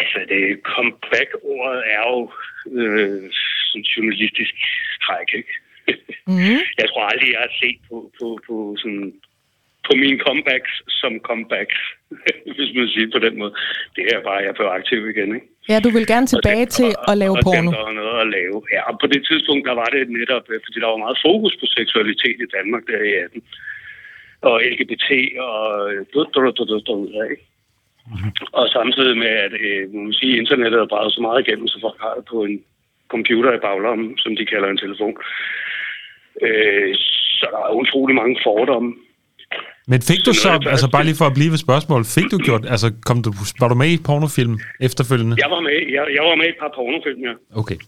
Altså, 0.00 0.18
det 0.32 0.42
comeback-ordet 0.72 1.80
er 1.96 2.02
jo 2.12 2.20
øh, 2.78 3.22
sådan 3.68 3.84
journalistisk 3.92 4.54
træk, 5.04 5.28
ikke? 5.40 5.52
Mm. 6.26 6.58
Jeg 6.80 6.86
tror 6.88 7.02
aldrig, 7.10 7.30
jeg 7.34 7.42
har 7.46 7.54
set 7.62 7.78
på, 7.88 7.96
på, 8.18 8.26
på, 8.46 8.54
sådan, 8.80 9.12
på 9.86 9.92
mine 10.02 10.18
comebacks 10.26 10.72
som 11.00 11.12
comebacks, 11.28 11.78
hvis 12.56 12.70
man 12.78 12.88
siger 12.94 13.08
på 13.16 13.20
den 13.26 13.38
måde. 13.38 13.52
Det 13.96 14.04
er 14.12 14.22
bare, 14.28 14.38
at 14.40 14.46
jeg 14.46 14.54
blev 14.54 14.66
aktiv 14.66 15.00
igen, 15.08 15.34
ikke? 15.34 15.48
Ja, 15.70 15.76
du 15.84 15.90
vil 15.96 16.06
gerne 16.12 16.26
tilbage 16.34 16.66
og, 16.68 16.74
til 16.78 16.90
at 17.10 17.14
lave 17.22 17.36
og, 17.38 17.44
porno. 17.44 17.70
Og 17.86 17.94
noget 18.00 18.20
at 18.24 18.28
lave. 18.38 18.56
Ja, 18.74 18.80
og 18.90 18.94
på 19.02 19.06
det 19.12 19.20
tidspunkt, 19.28 19.62
der 19.68 19.74
var 19.82 19.88
det 19.94 20.02
netop, 20.18 20.44
øh, 20.52 20.60
fordi 20.64 20.78
der 20.80 20.90
var 20.92 21.04
meget 21.04 21.18
fokus 21.26 21.54
på 21.60 21.66
seksualitet 21.78 22.38
i 22.46 22.52
Danmark 22.56 22.82
der 22.90 23.00
i 23.10 23.12
18. 23.24 23.42
Og 24.48 24.56
LGBT 24.70 25.08
og 25.46 25.58
du, 26.12 26.18
du, 26.34 26.38
du, 26.56 26.64
du, 26.70 26.76
du, 26.88 26.94
ikke? 27.30 27.44
Mm-hmm. 28.10 28.32
Og 28.58 28.64
samtidig 28.68 29.16
med, 29.24 29.34
at 29.46 29.54
øh, 29.66 29.94
man 29.94 30.12
sige, 30.12 30.36
internettet 30.36 30.80
er 30.80 30.94
bare 30.96 31.10
så 31.10 31.20
meget 31.20 31.40
igennem, 31.42 31.66
så 31.68 31.78
folk 31.80 31.98
har 32.00 32.14
det 32.14 32.24
på 32.24 32.44
en 32.44 32.62
computer 33.08 33.52
i 33.52 33.64
baglommen, 33.66 34.18
som 34.18 34.36
de 34.36 34.44
kalder 34.46 34.68
en 34.68 34.82
telefon. 34.84 35.16
Øh, 36.46 36.94
så 37.38 37.46
der 37.52 37.58
er 37.58 37.80
utrolig 37.82 38.14
mange 38.16 38.36
fordomme. 38.46 38.94
Men 39.90 40.00
fik 40.10 40.20
du 40.28 40.32
så, 40.44 40.50
altså 40.74 40.88
bare 40.94 41.04
lige 41.08 41.18
for 41.20 41.28
at 41.30 41.36
blive 41.38 41.50
ved 41.54 41.60
spørgsmål, 41.66 42.00
fik 42.16 42.28
du 42.34 42.38
gjort, 42.46 42.64
altså 42.74 42.88
kom 43.08 43.18
du, 43.26 43.30
var 43.62 43.68
du 43.68 43.76
med 43.82 43.90
i 43.96 43.98
pornofilm 44.08 44.54
efterfølgende? 44.88 45.34
Jeg 45.44 45.50
var 45.54 45.60
med, 45.66 45.76
jeg, 45.96 46.04
jeg 46.16 46.24
var 46.28 46.36
med 46.40 46.46
i 46.48 46.52
et 46.54 46.60
par 46.62 46.72
pornofilm, 46.76 47.20
ja. 47.28 47.34
Okay. 47.60 47.78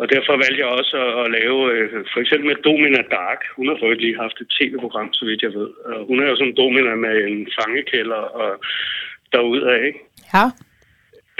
Og 0.00 0.06
derfor 0.14 0.34
valgte 0.44 0.60
jeg 0.62 0.70
også 0.78 0.94
at, 1.06 1.12
at 1.22 1.28
lave, 1.38 1.58
øh, 1.74 1.86
for 2.12 2.20
eksempel 2.24 2.46
med 2.50 2.58
Domina 2.66 3.02
Dark. 3.16 3.40
Hun 3.56 3.66
har 3.68 3.76
faktisk 3.80 4.02
lige 4.04 4.22
haft 4.24 4.36
et 4.42 4.48
tv-program, 4.56 5.08
så 5.18 5.22
vidt 5.28 5.42
jeg 5.46 5.52
ved. 5.58 5.68
Og 5.90 5.98
hun 6.08 6.16
er 6.22 6.26
jo 6.28 6.36
sådan 6.36 6.48
en 6.50 6.58
Domina 6.60 6.94
med 7.06 7.14
en 7.30 7.38
fangekælder 7.58 8.22
og 8.40 8.50
derudad, 9.32 9.78
ikke? 9.88 10.00
Ja. 10.34 10.44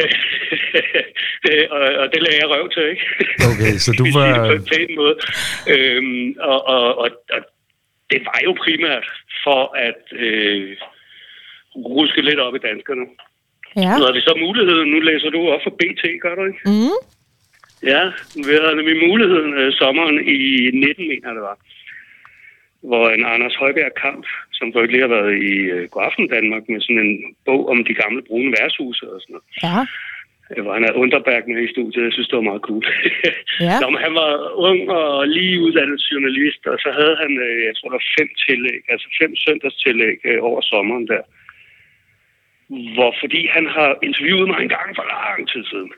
og, 1.76 1.84
og 2.02 2.06
det 2.12 2.20
lagde 2.22 2.40
jeg 2.42 2.50
røv 2.52 2.64
til, 2.74 2.84
ikke? 2.92 3.04
Okay, 3.50 3.72
så 3.84 3.90
du 4.00 4.04
var... 4.18 4.28
på 4.50 4.54
en 4.58 4.66
pæn 4.70 4.90
måde. 5.00 5.16
Øhm, 5.74 6.26
og, 6.50 6.58
og, 6.74 6.98
og, 7.02 7.08
og 7.36 7.40
det 8.10 8.20
var 8.28 8.40
jo 8.44 8.52
primært 8.64 9.06
for 9.44 9.62
at 9.88 10.02
øh, 10.12 10.76
ruske 11.76 12.20
lidt 12.22 12.40
op 12.46 12.54
i 12.54 12.64
danskerne. 12.68 13.06
Ja. 13.76 13.92
Nu 13.96 14.02
har 14.06 14.12
vi 14.12 14.20
så 14.20 14.34
muligheden. 14.46 14.88
Nu 14.90 14.98
læser 15.00 15.30
du 15.30 15.40
op 15.48 15.60
for 15.64 15.70
BT, 15.80 16.02
gør 16.22 16.34
du 16.34 16.44
ikke? 16.50 16.62
Mm. 16.64 16.98
Ja, 17.92 18.02
vi 18.46 18.52
havde 18.60 18.76
nemlig 18.76 19.08
muligheden 19.08 19.52
øh, 19.60 19.72
sommeren 19.72 20.16
i 20.36 20.38
19, 20.74 21.08
mener 21.08 21.32
det 21.36 21.42
var, 21.42 21.58
hvor 22.88 23.10
en 23.10 23.24
Anders 23.24 23.54
Højberg 23.54 23.94
Kamp, 24.02 24.26
som 24.52 24.72
for 24.72 24.82
lige 24.82 25.06
har 25.06 25.14
været 25.18 25.32
i 25.50 25.54
øh, 25.74 25.88
Godaften 25.88 26.28
Danmark 26.28 26.62
med 26.68 26.80
sådan 26.80 27.02
en 27.06 27.14
bog 27.46 27.68
om 27.68 27.84
de 27.84 27.94
gamle 27.94 28.22
brune 28.28 28.54
værtshuse 28.58 29.04
og 29.12 29.20
sådan 29.20 29.32
noget. 29.34 29.46
Ja. 29.66 29.78
Øh, 30.50 30.62
Hvor 30.62 30.72
han 30.76 30.84
er 30.88 30.92
Underberg 31.02 31.42
med 31.48 31.58
i 31.66 31.72
studiet. 31.74 32.06
Jeg 32.08 32.14
synes, 32.14 32.28
det 32.28 32.40
var 32.40 32.50
meget 32.50 32.66
cool. 32.68 32.84
Ja. 33.66 33.76
Nå, 33.80 33.86
men 33.92 34.00
han 34.06 34.14
var 34.22 34.30
ung 34.68 34.80
og 35.00 35.28
lige 35.36 35.60
uddannet 35.64 36.00
journalist, 36.12 36.62
og 36.72 36.76
så 36.84 36.90
havde 36.98 37.16
han, 37.22 37.32
øh, 37.46 37.58
jeg 37.68 37.74
tror, 37.74 37.88
der 37.88 37.98
var 38.00 38.12
fem 38.18 38.28
tillæg, 38.44 38.80
altså 38.92 39.06
fem 39.20 39.32
søndagstillæg 39.44 40.16
øh, 40.28 40.38
over 40.48 40.60
sommeren 40.70 41.06
der. 41.12 41.22
Hvor 42.94 43.12
fordi 43.22 43.40
han 43.56 43.66
har 43.76 43.90
interviewet 44.08 44.48
mig 44.50 44.60
en 44.62 44.74
gang 44.76 44.88
for 44.98 45.04
lang 45.14 45.42
tid 45.52 45.62
siden, 45.72 45.92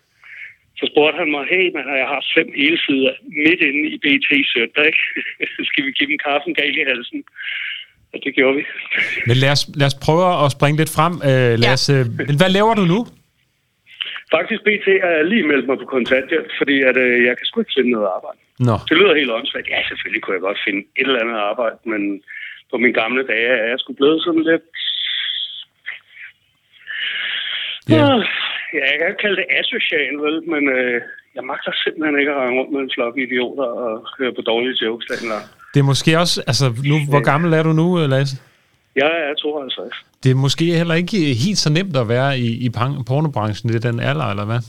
så 0.78 0.84
spurgte 0.92 1.18
han 1.22 1.30
mig, 1.34 1.42
hey, 1.52 1.66
man, 1.76 1.84
jeg 2.02 2.08
har 2.14 2.22
fem 2.36 2.48
hele 2.62 2.78
sider 2.86 3.12
midt 3.46 3.60
inde 3.68 3.82
i 3.94 3.96
BT 4.04 4.28
søndag, 4.54 4.84
ikke? 4.90 5.04
Skal 5.68 5.82
vi 5.86 5.90
give 5.98 6.08
dem 6.10 6.18
kaffen 6.26 6.54
galt 6.60 6.76
i 6.80 6.84
halsen? 6.90 7.20
Og 8.12 8.18
det 8.24 8.34
gjorde 8.34 8.56
vi. 8.58 8.64
Men 9.28 9.36
lad 9.36 9.52
os, 9.56 9.62
lad 9.80 9.86
os 9.86 9.98
prøve 10.06 10.44
at 10.44 10.52
springe 10.56 10.76
lidt 10.82 10.92
frem. 10.96 11.14
Øh, 11.30 11.52
Lasse, 11.64 11.92
ja. 11.92 12.24
Men 12.28 12.36
hvad 12.40 12.50
laver 12.58 12.74
du 12.80 12.84
nu? 12.94 13.00
Faktisk 14.36 14.60
BT 14.66 14.86
er 15.10 15.22
lige 15.32 15.48
meldt 15.50 15.66
mig 15.68 15.78
på 15.78 15.88
kontanthjælp, 15.96 16.50
fordi 16.60 16.76
at, 16.90 16.96
øh, 17.04 17.24
jeg 17.28 17.34
kan 17.36 17.46
sgu 17.46 17.60
ikke 17.60 17.76
finde 17.76 17.90
noget 17.94 18.08
arbejde. 18.16 18.38
Nå, 18.68 18.76
Det 18.88 18.94
lyder 18.98 19.14
helt 19.20 19.34
åndssvagt. 19.36 19.68
Ja, 19.74 19.80
selvfølgelig 19.88 20.22
kunne 20.22 20.36
jeg 20.38 20.46
godt 20.48 20.60
finde 20.66 20.80
et 21.00 21.06
eller 21.06 21.22
andet 21.22 21.38
arbejde, 21.50 21.78
men 21.92 22.02
på 22.70 22.76
mine 22.82 22.96
gamle 23.02 23.22
dage 23.32 23.52
er 23.62 23.68
jeg 23.72 23.78
sgu 23.78 23.92
blevet 24.00 24.20
sådan 24.26 24.44
lidt... 24.50 24.66
Ja. 27.88 27.94
Ja. 27.94 28.08
ja, 28.76 28.84
jeg 28.90 28.96
kan 28.98 29.08
ikke 29.10 29.24
kalde 29.24 29.40
det 29.40 29.48
asocial, 29.60 30.14
vel, 30.26 30.36
men 30.52 30.62
øh, 30.76 31.00
jeg 31.36 31.44
magter 31.50 31.72
simpelthen 31.84 32.18
ikke 32.20 32.32
at 32.32 32.38
rende 32.40 32.58
rundt 32.58 32.72
med 32.72 32.80
en 32.80 32.94
flok 32.94 33.14
idioter 33.26 33.68
og 33.84 33.90
høre 34.18 34.32
på 34.38 34.42
dårlige 34.50 34.76
jokes 34.84 35.06
det 35.74 35.80
er 35.80 35.88
måske 35.92 36.18
også... 36.18 36.36
Altså, 36.50 36.66
nu, 36.90 36.96
hvor 37.10 37.22
gammel 37.30 37.52
er 37.52 37.62
du 37.62 37.72
nu, 37.72 37.86
øh, 38.00 38.08
Lasse? 38.14 38.36
Jeg 38.96 39.12
er 39.28 39.34
52. 39.34 39.94
Det 40.22 40.30
er 40.30 40.34
måske 40.46 40.64
heller 40.80 40.94
ikke 41.02 41.16
helt 41.44 41.58
så 41.64 41.70
nemt 41.78 41.96
at 42.02 42.08
være 42.08 42.30
i, 42.46 42.48
i 42.66 42.68
pornobranchen 43.10 43.66
i 43.70 43.78
den 43.88 44.00
alder, 44.10 44.26
eller 44.32 44.44
hvad? 44.50 44.60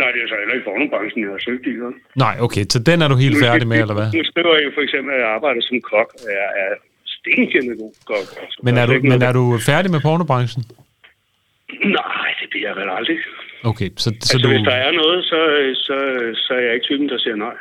Nej, 0.00 0.10
det 0.14 0.20
er 0.24 0.28
så 0.32 0.36
heller 0.40 0.54
ikke 0.56 0.66
pornobranchen, 0.70 1.20
jeg 1.24 1.30
har 1.36 1.42
søgt 1.48 1.64
i. 1.72 1.74
vel? 1.84 1.94
Nej, 2.24 2.34
okay, 2.46 2.64
så 2.72 2.78
den 2.88 2.98
er 3.04 3.08
du 3.12 3.16
helt 3.24 3.38
færdig 3.46 3.66
med, 3.72 3.78
eller 3.84 3.96
hvad? 4.00 4.08
Nu 4.18 4.24
skriver 4.32 4.54
jeg 4.56 4.64
jo 4.66 4.70
for 4.78 4.82
eksempel, 4.86 5.10
at 5.14 5.20
jeg 5.22 5.28
arbejder 5.38 5.60
som 5.68 5.76
kok, 5.92 6.08
og 6.24 6.28
jeg 6.38 6.48
er 6.64 6.70
stinkende 7.18 7.72
god 7.82 7.94
kok. 8.10 8.26
Altså, 8.42 8.58
Men 8.66 8.72
er, 8.80 8.86
du, 8.86 8.92
men 8.92 9.02
noget- 9.04 9.22
er 9.28 9.32
du 9.40 9.44
færdig 9.70 9.90
med 9.94 10.00
pornobranchen? 10.08 10.62
Nej, 12.00 12.28
det 12.40 12.46
bliver 12.52 12.68
jeg 12.70 12.76
vel 12.80 12.90
aldrig. 12.98 13.18
Okay, 13.70 13.88
så, 13.96 14.02
så 14.04 14.08
Altså, 14.10 14.38
du... 14.44 14.48
hvis 14.52 14.64
der 14.70 14.76
er 14.86 14.92
noget, 15.02 15.18
så, 15.30 15.38
så, 15.86 15.96
så 16.44 16.50
er 16.58 16.62
jeg 16.66 16.74
ikke 16.74 16.86
typen, 16.90 17.08
der 17.08 17.18
siger 17.24 17.36
nej. 17.46 17.56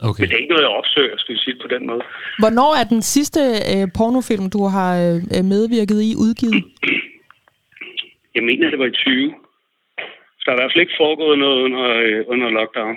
Okay. 0.00 0.20
Men 0.20 0.28
det 0.28 0.34
er 0.34 0.42
ikke 0.42 0.52
noget, 0.54 0.66
jeg 0.68 0.78
opsøger, 0.80 1.16
skal 1.18 1.34
vi 1.34 1.40
sige 1.40 1.56
på 1.62 1.68
den 1.68 1.86
måde. 1.86 2.02
Hvornår 2.38 2.70
er 2.80 2.84
den 2.94 3.02
sidste 3.02 3.40
øh, 3.72 3.86
pornofilm, 3.98 4.50
du 4.50 4.62
har 4.76 4.90
øh, 5.34 5.44
medvirket 5.54 5.98
i, 6.08 6.10
udgivet? 6.24 6.64
Jeg 8.34 8.44
mener, 8.44 8.70
det 8.70 8.78
var 8.78 8.86
i 8.86 8.90
20. 8.90 9.34
Så 10.38 10.42
der 10.44 10.50
er 10.50 10.56
i 10.56 10.60
hvert 10.60 10.72
fald 10.72 10.84
ikke 10.86 11.00
foregået 11.02 11.38
noget 11.38 11.58
under, 11.66 11.84
øh, 12.04 12.24
under 12.26 12.48
lockdown, 12.50 12.96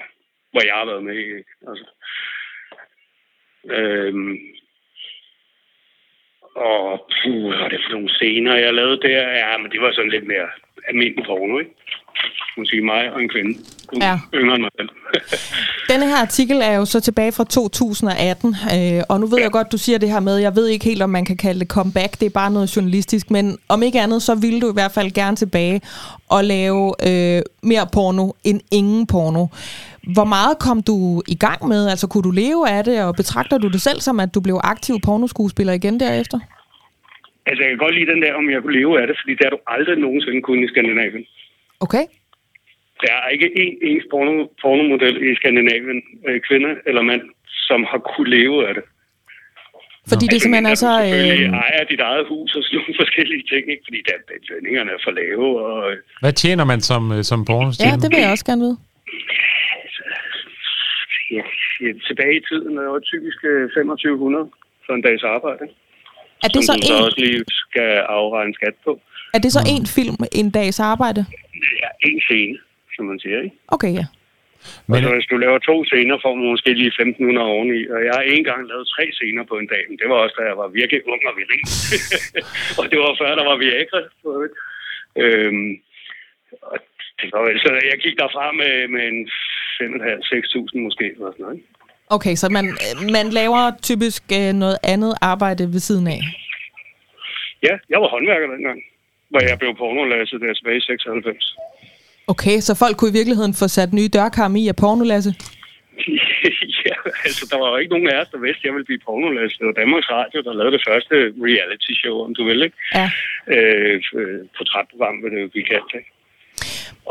hvor 0.51 0.61
jeg 0.65 0.75
har 0.75 0.85
været 0.85 1.03
med. 1.03 1.15
Ikke? 1.15 1.53
Altså. 1.69 1.87
Øhm. 3.77 4.37
Og 6.55 7.09
puh, 7.15 7.47
hvad 7.47 7.57
var 7.57 7.69
det 7.69 7.81
for 7.85 7.91
nogle 7.91 8.09
scener, 8.15 8.55
jeg 8.55 8.73
lavede 8.73 9.01
der? 9.01 9.21
Ja, 9.43 9.57
men 9.57 9.71
det 9.71 9.81
var 9.81 9.91
sådan 9.91 10.11
lidt 10.11 10.27
mere 10.27 10.49
almindelig 10.87 11.25
porno, 11.25 11.59
ikke? 11.59 11.71
Måske 12.57 12.81
mig 12.81 13.13
og 13.13 13.21
en 13.21 13.29
kvinde. 13.29 13.59
Hun 13.89 14.01
Ja. 14.01 14.19
Yngre 14.33 14.55
end 14.55 14.63
mig 14.63 14.71
selv. 14.79 14.89
Denne 15.91 16.05
her 16.07 16.15
artikel 16.15 16.57
er 16.63 16.75
jo 16.75 16.85
så 16.85 16.99
tilbage 16.99 17.31
fra 17.31 17.43
2018, 17.43 18.55
øh, 18.75 19.01
og 19.09 19.19
nu 19.19 19.25
ved 19.27 19.39
jeg 19.41 19.51
godt, 19.51 19.71
du 19.71 19.77
siger 19.77 19.97
det 19.97 20.09
her 20.09 20.19
med, 20.19 20.37
jeg 20.37 20.55
ved 20.55 20.67
ikke 20.67 20.85
helt, 20.85 21.01
om 21.01 21.09
man 21.09 21.25
kan 21.25 21.37
kalde 21.37 21.59
det 21.59 21.67
comeback, 21.67 22.19
det 22.19 22.25
er 22.25 22.29
bare 22.41 22.51
noget 22.51 22.75
journalistisk, 22.75 23.31
men 23.31 23.57
om 23.69 23.83
ikke 23.83 23.99
andet, 23.99 24.21
så 24.21 24.35
ville 24.35 24.61
du 24.61 24.69
i 24.71 24.73
hvert 24.73 24.91
fald 24.91 25.11
gerne 25.11 25.35
tilbage 25.35 25.81
og 26.29 26.43
lave 26.43 26.93
øh, 27.09 27.41
mere 27.63 27.87
porno 27.93 28.31
end 28.43 28.61
ingen 28.71 29.07
porno. 29.07 29.45
Hvor 30.13 30.25
meget 30.35 30.59
kom 30.59 30.83
du 30.83 31.21
i 31.27 31.37
gang 31.45 31.67
med? 31.67 31.89
Altså, 31.89 32.07
kunne 32.07 32.23
du 32.23 32.31
leve 32.31 32.69
af 32.69 32.83
det, 32.83 33.03
og 33.03 33.15
betragter 33.15 33.57
du 33.57 33.67
det 33.67 33.81
selv 33.81 33.99
som, 33.99 34.19
at 34.19 34.29
du 34.35 34.41
blev 34.41 34.59
aktiv 34.63 34.95
pornoskuespiller 35.05 35.73
igen 35.73 35.99
derefter? 35.99 36.39
Altså, 37.45 37.61
jeg 37.63 37.69
kan 37.71 37.77
godt 37.85 37.95
lide 37.95 38.11
den 38.13 38.21
der, 38.21 38.33
om 38.33 38.49
jeg 38.49 38.61
kunne 38.61 38.77
leve 38.79 39.01
af 39.01 39.07
det, 39.07 39.15
fordi 39.21 39.31
det 39.37 39.43
har 39.45 39.53
du 39.57 39.61
aldrig 39.67 39.97
nogensinde 39.97 40.41
kunnet 40.41 40.63
i 40.65 40.71
Skandinavien. 40.73 41.25
Okay. 41.85 42.05
Der 43.03 43.13
er 43.23 43.27
ikke 43.35 43.47
én 43.63 43.73
ens 43.89 44.05
porno, 44.11 44.33
pornomodel 44.61 45.15
i 45.27 45.35
Skandinavien, 45.39 46.01
øh, 46.27 46.41
kvinde 46.47 46.71
eller 46.87 47.01
mand, 47.01 47.23
som 47.67 47.79
har 47.91 47.99
kunne 48.09 48.29
leve 48.37 48.67
af 48.67 48.73
det. 48.77 48.83
Fordi 50.11 50.25
det 50.31 50.37
simpelthen 50.41 50.65
er 50.65 50.75
Altså, 50.75 50.87
så... 50.87 51.03
Selvfølgelig 51.03 51.47
Øh, 51.47 51.63
ejer 51.65 51.83
dit 51.91 52.01
eget 52.09 52.25
hus 52.31 52.49
og 52.55 52.61
sådan 52.63 52.77
nogle 52.79 52.93
forskellige 53.03 53.43
ting, 53.51 53.63
ikke? 53.73 53.83
fordi 53.87 53.99
der, 54.09 54.17
der, 54.27 54.35
lønningerne 54.49 54.91
er 54.95 55.01
for 55.05 55.11
lave. 55.21 55.47
Og, 55.67 55.77
øh, 55.91 55.97
Hvad 56.23 56.33
tjener 56.43 56.65
man 56.71 56.79
som, 56.89 57.01
øh, 57.15 57.21
som 57.29 57.39
ja, 57.39 57.45
pornostjerne? 57.49 58.01
det 58.03 58.09
vil 58.13 58.21
jeg 58.25 58.31
også 58.35 58.47
gerne 58.49 58.63
vide. 58.65 58.77
ja, 61.37 61.43
ja, 61.83 61.91
tilbage 62.07 62.35
i 62.39 62.43
tiden 62.49 62.71
er 62.81 62.85
jo 62.91 62.99
typisk 63.11 63.39
øh, 63.51 63.61
2500 63.69 64.49
for 64.85 64.93
en 64.97 65.03
dags 65.07 65.23
arbejde. 65.37 65.65
Er 66.45 66.49
det 66.55 66.63
så 66.63 66.73
som 66.73 66.81
så 66.81 66.93
en, 66.97 67.03
også 67.07 67.19
lige 67.25 67.43
skal 67.65 67.91
afregne 68.19 68.53
skat 68.59 68.75
på. 68.85 68.91
er 69.35 69.39
det 69.45 69.51
så 69.57 69.61
en 69.75 69.85
film, 69.97 70.15
en 70.41 70.49
dags 70.59 70.79
arbejde? 70.93 71.21
Ja, 71.83 71.89
en 72.09 72.21
scene, 72.21 72.57
som 72.95 73.05
man 73.05 73.19
siger. 73.19 73.39
Ikke? 73.45 73.55
Okay, 73.75 73.93
ja. 73.99 74.05
Men, 74.87 74.95
og 74.95 75.01
så 75.03 75.09
hvis 75.15 75.29
du 75.31 75.37
laver 75.37 75.59
to 75.59 75.75
scener, 75.89 76.15
får 76.23 76.33
man 76.35 76.47
måske 76.53 76.71
lige 76.81 76.93
1500 76.93 77.47
oveni. 77.55 77.79
Og 77.93 77.99
jeg 78.05 78.13
har 78.17 78.23
en 78.35 78.43
gang 78.49 78.61
lavet 78.71 78.91
tre 78.95 79.05
scener 79.17 79.43
på 79.51 79.55
en 79.61 79.67
dag, 79.73 79.83
men 79.89 79.97
det 80.01 80.07
var 80.11 80.17
også, 80.23 80.35
da 80.39 80.43
jeg 80.49 80.57
var 80.61 80.67
virkelig 80.79 81.01
ung 81.11 81.21
og 81.29 81.33
viril. 81.39 81.63
og 82.79 82.85
det 82.91 82.97
var 83.03 83.11
før, 83.21 83.31
der 83.39 83.45
var 83.49 83.57
Viagra. 83.61 84.01
Øhm, 85.23 85.69
og 86.71 86.77
det 87.19 87.27
var 87.33 87.41
vel, 87.47 87.59
så 87.59 87.69
jeg 87.91 87.97
gik 88.05 88.15
derfra 88.21 88.45
med, 88.61 88.73
med 88.93 89.03
en 89.11 89.19
5.500-6.000 89.81 90.79
måske. 90.85 91.05
Eller 91.15 91.31
sådan 91.31 91.45
noget? 91.45 91.61
Okay, 92.15 92.35
så 92.35 92.47
man, 92.57 92.65
man 93.17 93.27
laver 93.39 93.63
typisk 93.89 94.23
øh, 94.39 94.53
noget 94.63 94.77
andet 94.93 95.13
arbejde 95.21 95.63
ved 95.73 95.81
siden 95.89 96.07
af. 96.07 96.21
Ja, 97.67 97.73
jeg 97.89 98.01
var 98.01 98.07
håndværker 98.07 98.47
dengang, 98.55 98.79
hvor 99.31 99.41
jeg 99.49 99.59
blev 99.59 99.71
pornolasset 99.81 100.41
der 100.41 100.53
tilbage 100.53 100.77
i 100.77 100.81
96. 100.81 101.57
Okay, 102.33 102.57
så 102.67 102.71
folk 102.83 102.95
kunne 102.97 103.13
i 103.13 103.19
virkeligheden 103.19 103.53
få 103.61 103.67
sat 103.77 103.91
nye 103.93 104.13
dørkarme 104.17 104.59
i 104.61 104.67
af 104.73 104.77
pornolasse? 104.83 105.31
ja, 106.87 106.95
altså, 107.25 107.43
der 107.51 107.57
var 107.61 107.69
jo 107.71 107.77
ikke 107.77 107.93
nogen 107.95 108.09
af 108.13 108.17
os, 108.21 108.33
der 108.33 108.45
vidste, 108.45 108.61
at 108.61 108.65
jeg 108.67 108.73
ville 108.75 108.89
blive 108.89 109.05
pornolæst. 109.07 109.59
Det 109.59 109.67
var 109.67 109.81
Danmarks 109.81 110.09
Radio, 110.17 110.37
der 110.47 110.53
lavede 110.53 110.75
det 110.77 110.87
første 110.89 111.15
reality 111.47 111.91
show, 112.01 112.15
om 112.25 112.31
du 112.37 112.43
vil, 112.49 112.59
ikke? 112.67 112.77
Ja. 112.99 113.07
Øh, 113.55 113.97
øh, 114.19 114.39
portrætprogram, 114.57 115.17
vil 115.23 115.31
det 115.33 115.41
jo 115.41 115.53
blive 115.53 115.69
kaldt, 115.73 115.91
ikke? 115.99 116.11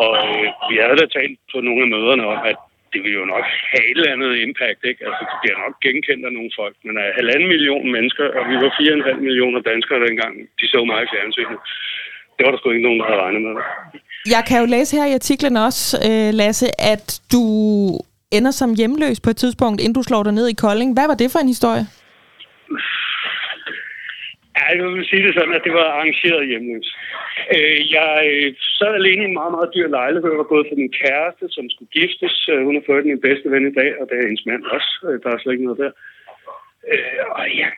Og 0.05 0.13
øh, 0.29 0.47
vi 0.71 0.75
havde 0.83 0.99
da 1.03 1.07
talt 1.19 1.39
på 1.53 1.59
nogle 1.67 1.83
af 1.85 1.93
møderne 1.95 2.25
om, 2.33 2.41
at 2.51 2.59
det 2.93 3.01
vil 3.05 3.13
jo 3.21 3.25
nok 3.35 3.47
have 3.73 3.85
et 3.91 3.97
eller 3.99 4.15
andet 4.15 4.33
impact, 4.47 4.81
ikke? 4.91 5.03
Altså, 5.07 5.23
det 5.31 5.37
bliver 5.43 5.59
nok 5.65 5.75
genkendt 5.87 6.23
af 6.29 6.33
nogle 6.37 6.53
folk. 6.61 6.77
Men 6.87 6.95
af 7.05 7.09
halvanden 7.19 7.49
million 7.55 7.87
mennesker, 7.97 8.27
og 8.39 8.43
vi 8.51 8.57
var 8.63 8.71
4,5 8.81 9.27
millioner 9.29 9.61
danskere 9.71 10.05
dengang, 10.07 10.35
de 10.61 10.67
så 10.73 10.81
i 11.05 11.11
fjernsynet. 11.13 11.61
Det 12.41 12.47
var 12.47 12.53
der 12.53 12.61
sgu 12.61 12.71
ikke 12.71 12.89
nogen, 12.89 13.01
der 13.01 13.07
havde 13.07 13.23
regnet 13.25 13.43
med. 13.47 13.55
Jeg 14.35 14.43
kan 14.49 14.57
jo 14.63 14.67
læse 14.75 14.97
her 14.99 15.07
i 15.11 15.19
artiklen 15.21 15.57
også, 15.69 15.83
øh, 16.09 16.29
Lasse, 16.41 16.69
at 16.93 17.07
du 17.35 17.43
ender 18.37 18.53
som 18.61 18.71
hjemløs 18.81 19.19
på 19.25 19.31
et 19.31 19.39
tidspunkt, 19.43 19.79
inden 19.81 19.99
du 19.99 20.03
slår 20.09 20.23
dig 20.23 20.35
ned 20.39 20.47
i 20.49 20.61
Kolding. 20.65 20.91
Hvad 20.97 21.07
var 21.11 21.19
det 21.23 21.29
for 21.33 21.41
en 21.43 21.55
historie? 21.55 21.85
Ja, 24.57 24.65
jeg 24.77 24.85
vil 24.95 25.11
sige 25.11 25.23
det 25.27 25.33
sådan, 25.35 25.55
at 25.59 25.67
det 25.67 25.73
var 25.79 25.87
arrangeret 25.95 26.49
hjemløs. 26.51 26.89
Øh, 27.55 27.81
jeg 27.99 28.13
øh, 28.33 28.49
sad 28.79 28.93
alene 29.01 29.23
i 29.23 29.29
en 29.31 29.39
meget, 29.41 29.53
meget 29.57 29.71
dyr 29.75 29.89
lejlighed 29.99 30.33
var 30.43 30.53
gået 30.53 30.67
for 30.69 30.77
min 30.83 30.93
kæreste, 31.03 31.45
som 31.57 31.65
skulle 31.73 31.93
giftes. 31.99 32.35
Hun 32.67 32.75
har 32.77 32.85
fået 32.87 33.11
min 33.11 33.25
bedste 33.27 33.47
ven 33.55 33.71
i 33.71 33.75
dag, 33.81 33.91
og 34.01 34.05
det 34.09 34.15
er 34.17 34.29
hendes 34.29 34.47
mand 34.51 34.63
også. 34.77 34.93
Der 35.23 35.31
er 35.31 35.39
slet 35.39 35.55
ikke 35.55 35.69
noget 35.69 35.83
der. 35.85 35.93
Og 37.39 37.45
jeg, 37.61 37.71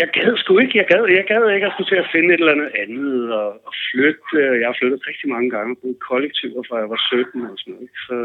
jeg 0.00 0.08
gad 0.16 0.36
sgu 0.36 0.58
ikke. 0.58 0.78
Jeg 0.78 0.86
gad, 0.86 1.02
jeg 1.18 1.24
gad 1.30 1.54
ikke 1.54 1.66
at 1.66 1.72
skulle 1.72 1.90
til 1.90 2.02
at 2.04 2.12
finde 2.12 2.34
et 2.34 2.40
eller 2.40 2.56
andet 2.56 2.70
andet 2.82 3.32
og, 3.40 3.48
og 3.66 3.72
flytte. 3.90 4.36
Jeg 4.60 4.66
har 4.68 4.76
flyttet 4.78 5.08
rigtig 5.08 5.28
mange 5.34 5.50
gange 5.50 5.76
på 5.76 5.86
kollektiver, 6.08 6.62
fra 6.68 6.76
jeg 6.82 6.90
var 6.90 7.00
17 7.08 7.50
og 7.50 7.58
sådan 7.58 7.74
noget. 7.74 7.90
Så, 8.06 8.16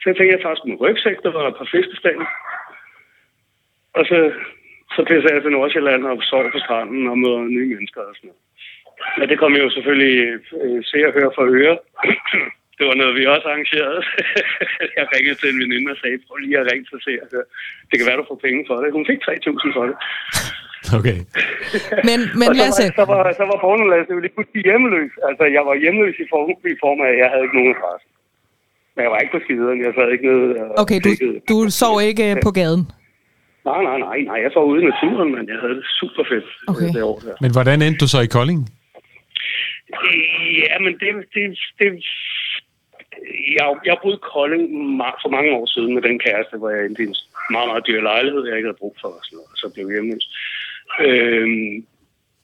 så 0.00 0.04
jeg 0.06 0.16
tænkte, 0.16 0.34
jeg 0.34 0.42
tager 0.42 0.54
sgu 0.56 0.68
rygsæk, 0.84 1.18
der 1.22 1.32
var 1.32 1.44
et 1.48 1.56
par 1.60 1.68
fiskestanger. 1.74 2.26
Og 3.98 4.04
så, 4.10 4.18
så 4.94 5.00
pisser 5.08 5.34
jeg 5.34 5.42
til 5.42 5.52
Nordsjælland 5.52 6.02
og 6.06 6.22
sover 6.22 6.50
på 6.50 6.58
stranden 6.58 7.06
og 7.10 7.18
møder 7.18 7.42
nye 7.56 7.68
mennesker 7.74 8.00
og 8.00 8.14
sådan 8.16 8.28
noget. 8.28 8.42
Men 9.18 9.28
det 9.28 9.38
kom 9.38 9.52
jo 9.62 9.70
selvfølgelig 9.70 10.18
øh, 10.62 10.84
se 10.90 10.98
og 11.06 11.12
høre 11.12 11.32
for 11.34 11.44
øre 11.60 11.78
det 12.78 12.84
var 12.88 12.96
noget, 13.00 13.14
vi 13.18 13.32
også 13.34 13.46
arrangerede. 13.50 14.00
jeg 14.98 15.04
ringede 15.14 15.36
til 15.40 15.48
en 15.52 15.60
veninde 15.62 15.90
og 15.94 15.98
sagde, 16.00 16.16
prøv 16.26 16.36
lige 16.36 16.58
at 16.62 16.68
ringe 16.70 16.84
til 16.88 16.98
se 17.06 17.12
og 17.24 17.28
høre. 17.32 17.46
Det 17.88 17.96
kan 17.96 18.06
være, 18.08 18.20
du 18.20 18.26
får 18.30 18.40
penge 18.46 18.60
for 18.68 18.76
det. 18.82 18.96
Hun 18.98 19.06
fik 19.10 19.20
3.000 19.28 19.76
for 19.76 19.84
det. 19.88 19.96
Okay. 20.98 21.18
Men, 22.08 22.18
men 22.40 22.48
og 22.50 22.54
så 22.54 22.62
Lasse, 22.62 22.84
var, 22.86 22.94
så 22.98 23.04
var, 23.12 23.22
så 23.40 23.44
var 23.50 23.58
pornolasse 23.64 24.10
jo 24.16 24.20
lige 24.24 24.34
pludselig 24.36 24.62
hjemløs. 24.68 25.12
Altså, 25.28 25.44
jeg 25.56 25.62
var 25.68 25.74
hjemløs 25.82 26.16
i 26.24 26.26
form, 26.32 26.48
i 26.74 26.76
form 26.84 26.98
af, 27.04 27.08
at 27.12 27.18
jeg 27.22 27.28
havde 27.32 27.44
ikke 27.46 27.58
nogen 27.58 27.74
adresse. 27.76 28.06
Men 28.94 29.00
jeg 29.04 29.10
var 29.14 29.20
ikke 29.22 29.34
på 29.36 29.42
skideren. 29.44 29.78
Jeg 29.86 29.92
sad 29.96 30.08
ikke 30.14 30.26
nede 30.30 30.44
og 30.62 30.66
Okay, 30.82 30.98
du, 31.06 31.10
du 31.50 31.56
sov 31.82 31.94
ikke 32.08 32.24
øh, 32.30 32.36
på 32.46 32.50
gaden. 32.60 32.82
Nej, 33.70 33.80
nej, 33.88 33.98
nej, 34.08 34.18
nej. 34.30 34.38
Jeg 34.44 34.50
var 34.54 34.66
ude 34.70 34.80
i 34.82 34.86
naturen, 34.92 35.28
men 35.36 35.44
jeg 35.52 35.58
havde 35.62 35.74
det 35.80 35.86
super 36.00 36.24
fedt 36.30 36.48
Okay. 36.72 36.90
det 36.96 37.02
år 37.10 37.18
der. 37.26 37.36
Men 37.44 37.50
hvordan 37.56 37.76
endte 37.82 38.00
du 38.04 38.08
så 38.14 38.20
i 38.26 38.30
Kolding? 38.36 38.60
Ja, 40.64 40.74
men 40.84 40.92
det... 41.00 41.10
det, 41.34 41.42
det 41.78 41.88
jeg, 43.58 43.66
jeg 43.84 43.96
boede 44.02 44.20
i 44.20 44.26
Kolding 44.32 44.64
for 45.22 45.30
mange 45.36 45.50
år 45.58 45.66
siden 45.66 45.94
med 45.94 46.02
den 46.02 46.18
kæreste, 46.18 46.56
hvor 46.58 46.70
jeg 46.70 46.84
endte 46.84 47.02
i 47.02 47.06
en 47.06 47.16
meget, 47.50 47.68
meget 47.68 47.86
dyr 47.86 48.00
lejlighed, 48.02 48.46
jeg 48.46 48.56
ikke 48.56 48.68
havde 48.68 48.82
brug 48.82 48.96
for, 49.00 49.08
og, 49.08 49.22
sådan 49.24 49.36
noget, 49.36 49.50
og 49.52 49.56
så 49.60 49.66
blev 49.74 49.84
jeg 49.86 49.94
hjemløs. 49.94 50.26
Øhm, 51.06 51.86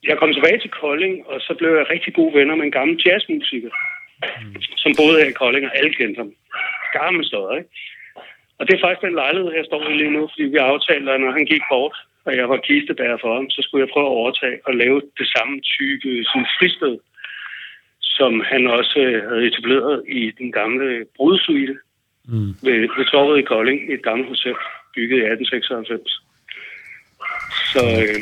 jeg 0.09 0.17
kom 0.17 0.33
tilbage 0.33 0.59
til 0.61 0.71
Kolding, 0.81 1.15
og 1.27 1.37
så 1.41 1.51
blev 1.59 1.71
jeg 1.75 1.89
rigtig 1.93 2.13
gode 2.13 2.33
venner 2.37 2.55
med 2.55 2.65
en 2.65 2.77
gammel 2.79 2.95
jazzmusiker, 3.05 3.71
mm. 4.41 4.55
som 4.83 4.91
boede 4.99 5.19
her 5.19 5.29
i 5.29 5.39
Kolding, 5.41 5.65
og 5.65 5.77
alle 5.77 5.93
kendte 5.93 6.19
ham. 6.21 6.31
Gammel 6.99 7.25
stod, 7.25 7.57
ikke? 7.57 7.69
Og 8.57 8.67
det 8.67 8.73
er 8.73 8.83
faktisk 8.83 9.05
den 9.07 9.21
lejlighed, 9.23 9.51
jeg 9.59 9.65
står 9.65 9.89
i 9.89 9.93
lige 9.93 10.15
nu, 10.17 10.23
fordi 10.31 10.43
vi 10.53 10.57
aftalte, 10.57 11.11
at 11.11 11.21
når 11.21 11.31
han 11.37 11.45
gik 11.51 11.63
bort, 11.71 11.95
og 12.25 12.31
jeg 12.39 12.49
var 12.49 12.65
kistebærer 12.67 13.17
for 13.21 13.31
ham, 13.35 13.49
så 13.49 13.59
skulle 13.61 13.83
jeg 13.83 13.93
prøve 13.93 14.09
at 14.09 14.17
overtage 14.19 14.57
og 14.67 14.73
lave 14.83 15.01
det 15.19 15.27
samme 15.35 15.55
type 15.73 16.09
sådan 16.29 16.47
fristed, 16.57 16.95
som 18.21 18.33
han 18.51 18.61
også 18.77 18.95
øh, 19.05 19.17
havde 19.29 19.47
etableret 19.47 19.95
i 20.19 20.21
den 20.39 20.51
gamle 20.59 20.87
brudsuite 21.17 21.75
Mm. 22.33 22.51
ved, 22.65 22.79
ved 22.97 23.05
torvet 23.11 23.39
i 23.39 23.41
Kolding, 23.51 23.79
i 23.89 23.93
et 23.93 24.03
gammelt 24.03 24.29
hotel, 24.33 24.55
bygget 24.95 25.17
i 25.17 25.25
1896. 25.25 26.23
Så 27.73 27.81
øh, 28.03 28.21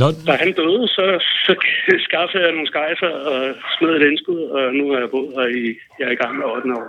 Nå, 0.00 0.06
da 0.26 0.32
han 0.42 0.52
døde, 0.60 0.88
så, 0.96 1.04
så 1.46 1.52
skaffede 2.08 2.42
jeg 2.44 2.52
nogle 2.52 2.66
skejser 2.72 3.10
og 3.30 3.38
smed 3.78 3.92
et 3.96 4.06
indskud, 4.10 4.40
og 4.56 4.74
nu 4.74 4.84
er 4.92 4.98
jeg 5.00 5.10
boet 5.10 5.32
her 5.38 5.48
i, 5.62 5.64
jeg 5.98 6.06
er 6.08 6.14
i 6.16 6.20
gang 6.22 6.32
med 6.38 6.46
8 6.46 6.74
år. 6.80 6.88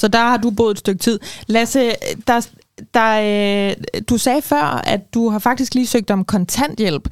Så 0.00 0.08
der 0.08 0.24
har 0.30 0.38
du 0.44 0.48
boet 0.58 0.74
et 0.74 0.78
stykke 0.84 0.98
tid. 0.98 1.18
Lasse, 1.48 1.80
der, 2.28 2.38
der, 2.94 3.12
øh, 3.28 3.72
du 4.10 4.18
sagde 4.18 4.42
før, 4.42 4.94
at 4.94 5.00
du 5.14 5.28
har 5.28 5.38
faktisk 5.38 5.74
lige 5.74 5.86
søgt 5.86 6.10
om 6.10 6.24
kontanthjælp. 6.24 7.02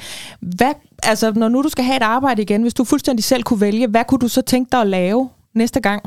Hvad, 0.58 0.74
altså, 1.02 1.32
når 1.36 1.48
nu 1.48 1.62
du 1.62 1.68
skal 1.68 1.84
have 1.84 1.96
et 1.96 2.02
arbejde 2.02 2.42
igen, 2.42 2.62
hvis 2.62 2.74
du 2.74 2.84
fuldstændig 2.84 3.24
selv 3.24 3.42
kunne 3.42 3.60
vælge, 3.60 3.88
hvad 3.88 4.04
kunne 4.04 4.18
du 4.18 4.28
så 4.28 4.42
tænke 4.42 4.68
dig 4.72 4.80
at 4.80 4.86
lave 4.86 5.30
næste 5.54 5.80
gang? 5.80 6.02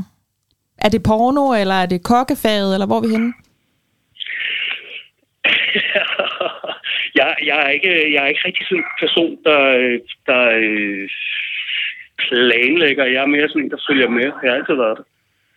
Er 0.77 0.89
det 0.89 1.03
porno, 1.03 1.53
eller 1.61 1.75
er 1.75 1.85
det 1.85 2.03
kokkefaget, 2.03 2.73
eller 2.73 2.87
hvor 2.87 2.97
er 2.97 3.01
vi 3.07 3.13
henne? 3.15 3.33
jeg, 7.19 7.35
jeg, 7.49 7.57
er 7.65 7.69
ikke, 7.69 8.13
jeg 8.13 8.23
er 8.23 8.27
ikke 8.27 8.45
rigtig 8.45 8.65
sådan 8.65 8.77
en 8.77 8.85
person, 8.99 9.37
der, 9.43 9.61
der 10.25 10.43
øh, 10.63 11.09
planlægger. 12.17 13.05
Jeg 13.05 13.21
er 13.21 13.25
mere 13.35 13.49
sådan 13.49 13.63
en, 13.63 13.71
der 13.71 13.85
følger 13.89 14.09
med. 14.09 14.29
Jeg 14.43 14.51
har 14.51 14.57
altid 14.57 14.75
været 14.75 14.97
det. 14.97 15.05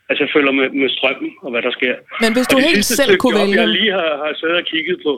Altså, 0.09 0.21
jeg 0.25 0.31
følger 0.37 0.53
med, 0.59 0.69
med 0.81 0.89
strømmen 0.97 1.31
og 1.45 1.51
hvad 1.53 1.63
der 1.67 1.73
sker. 1.79 1.95
Men 2.23 2.31
hvis 2.37 2.47
du 2.53 2.57
helt 2.69 2.85
selv 2.85 3.11
stykke 3.11 3.23
kunne 3.23 3.41
vælge... 3.41 3.61
jeg 3.61 3.69
lige 3.79 3.93
har, 4.01 4.13
har 4.23 4.33
siddet 4.41 4.57
og 4.63 4.67
kigget 4.73 4.97
på, 5.07 5.13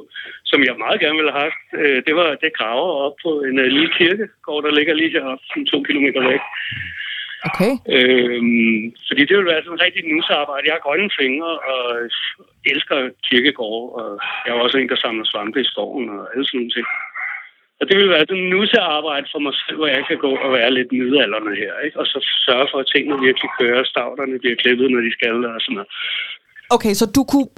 som 0.50 0.58
jeg 0.68 0.74
meget 0.84 0.98
gerne 1.02 1.18
ville 1.20 1.32
have 1.36 1.46
haft, 1.48 1.62
øh, 1.80 1.98
det 2.06 2.14
var 2.20 2.28
det 2.42 2.50
graver 2.58 2.92
op 3.06 3.16
på 3.24 3.30
en 3.48 3.56
øh, 3.64 3.68
lille 3.76 3.90
kirkegård, 3.98 4.62
der 4.66 4.72
ligger 4.78 4.94
lige 4.94 5.14
heroppe, 5.16 5.44
sådan 5.48 5.66
to 5.72 5.78
kilometer 5.88 6.20
væk. 6.30 6.42
Okay. 7.48 7.72
Øhm, 7.96 8.80
fordi 9.08 9.22
det 9.28 9.36
vil 9.36 9.50
være 9.52 9.62
sådan 9.62 9.76
en 9.78 9.86
rigtig 9.86 10.02
nusarbejde. 10.04 10.66
Jeg 10.66 10.76
har 10.76 10.86
grønne 10.86 11.10
fingre 11.20 11.52
og 11.72 11.82
elsker 12.72 12.98
kirkegård, 13.28 13.84
og 14.00 14.08
jeg 14.44 14.50
er 14.52 14.60
også 14.64 14.78
en, 14.78 14.88
der 14.88 14.96
samler 15.04 15.24
svampe 15.24 15.60
i 15.60 15.70
skoven 15.72 16.08
og 16.14 16.22
alle 16.30 16.46
sådan 16.46 16.58
nogle 16.58 16.74
ting. 16.76 16.86
Og 17.80 17.84
det 17.88 17.96
vil 17.98 18.08
være 18.14 18.26
sådan 18.28 18.42
en 18.42 18.50
nussearbejde 18.56 19.26
for 19.32 19.40
mig 19.46 19.54
selv, 19.60 19.76
hvor 19.80 19.90
jeg 19.96 20.02
kan 20.08 20.18
gå 20.26 20.30
og 20.44 20.50
være 20.58 20.70
lidt 20.78 20.92
midalderne 20.92 21.52
her, 21.62 21.72
ikke? 21.86 21.98
Og 22.00 22.06
så 22.06 22.18
sørge 22.46 22.68
for, 22.70 22.78
at 22.78 22.90
tingene 22.94 23.24
virkelig 23.26 23.50
kører, 23.60 23.84
stavterne 23.84 24.38
bliver 24.38 24.56
klippet, 24.62 24.90
når 24.90 25.00
de 25.06 25.12
skal, 25.18 25.44
og 25.56 25.60
sådan 25.60 25.74
noget. 25.74 25.90
Okay, 26.76 26.92
så 27.00 27.04
du 27.16 27.22
kunne 27.32 27.48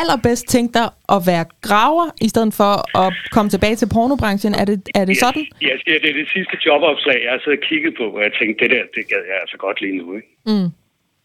allerbedst 0.00 0.44
tænke 0.54 0.72
dig 0.78 0.88
at 1.14 1.20
være 1.30 1.44
graver, 1.68 2.06
i 2.26 2.28
stedet 2.32 2.52
for 2.60 2.72
at 3.02 3.10
komme 3.34 3.48
tilbage 3.50 3.76
til 3.76 3.88
pornobranchen. 3.94 4.54
Er 4.60 4.66
det, 4.70 4.76
er 5.00 5.04
det 5.04 5.16
sådan? 5.24 5.46
Ja, 5.68 5.74
ja, 5.90 5.94
det 6.02 6.08
er 6.12 6.18
det 6.22 6.28
sidste 6.36 6.56
jobopslag, 6.66 7.18
jeg 7.24 7.32
har 7.34 7.40
siddet 7.44 7.60
og 7.60 7.66
kigget 7.68 7.92
på, 7.98 8.04
hvor 8.10 8.20
jeg 8.26 8.32
tænkte, 8.40 8.58
det 8.62 8.70
der, 8.74 8.84
det 8.96 9.04
gad 9.12 9.22
jeg 9.30 9.38
altså 9.42 9.56
godt 9.56 9.80
lige 9.80 9.96
nu, 10.00 10.06
ikke? 10.18 10.30
Mm. 10.50 10.68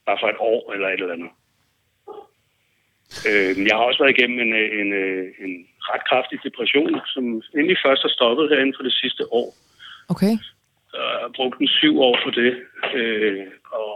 Bare 0.07 0.17
for 0.21 0.29
et 0.33 0.39
år 0.51 0.73
eller 0.73 0.87
et 0.87 1.01
eller 1.01 1.17
andet. 1.17 1.31
Øh, 3.29 3.51
jeg 3.67 3.75
har 3.77 3.83
også 3.89 3.99
været 4.03 4.15
igennem 4.17 4.37
en, 4.45 4.51
øh, 4.61 4.67
en, 4.81 4.89
en, 5.01 5.09
en 5.45 5.53
ret 5.89 6.03
kraftig 6.09 6.37
depression, 6.47 6.91
som 7.13 7.23
endelig 7.57 7.77
først 7.85 8.01
har 8.05 8.13
stoppet 8.17 8.49
herinde 8.51 8.73
for 8.77 8.83
det 8.89 8.93
sidste 9.01 9.23
år. 9.39 9.49
Okay. 10.13 10.33
Og 10.93 10.99
jeg 11.13 11.19
har 11.25 11.31
brugt 11.39 11.57
en 11.61 11.67
syv 11.79 11.93
år 12.07 12.15
på 12.25 12.29
det. 12.39 12.51
Øh, 12.97 13.45
og 13.79 13.93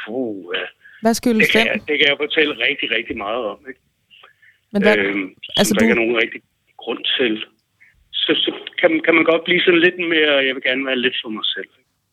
puh. 0.00 0.54
Hvad 1.02 1.14
skyldes 1.14 1.48
det, 1.48 1.52
kan 1.52 1.66
jeg, 1.66 1.74
det 1.88 1.94
kan 1.98 2.08
jeg 2.08 2.16
fortælle 2.24 2.52
rigtig, 2.66 2.86
rigtig 2.96 3.16
meget 3.16 3.42
om. 3.52 3.58
Ikke? 3.68 3.80
Men 4.72 4.82
hvad, 4.82 4.96
Øh, 4.98 5.04
altså, 5.06 5.52
altså, 5.58 5.72
der 5.74 5.78
du- 5.78 5.84
ikke 5.84 5.94
er 5.96 6.02
nogen 6.04 6.16
rigtig 6.22 6.40
grund 6.82 7.02
til. 7.18 7.32
Så, 8.12 8.32
så 8.44 8.50
kan, 8.80 9.00
kan 9.04 9.14
man 9.14 9.24
godt 9.24 9.44
blive 9.44 9.60
sådan 9.60 9.80
lidt 9.86 9.98
mere, 10.12 10.32
jeg 10.46 10.54
vil 10.54 10.62
gerne 10.62 10.86
være 10.86 10.98
lidt 11.04 11.16
for 11.22 11.28
mig 11.28 11.44
selv. 11.54 11.70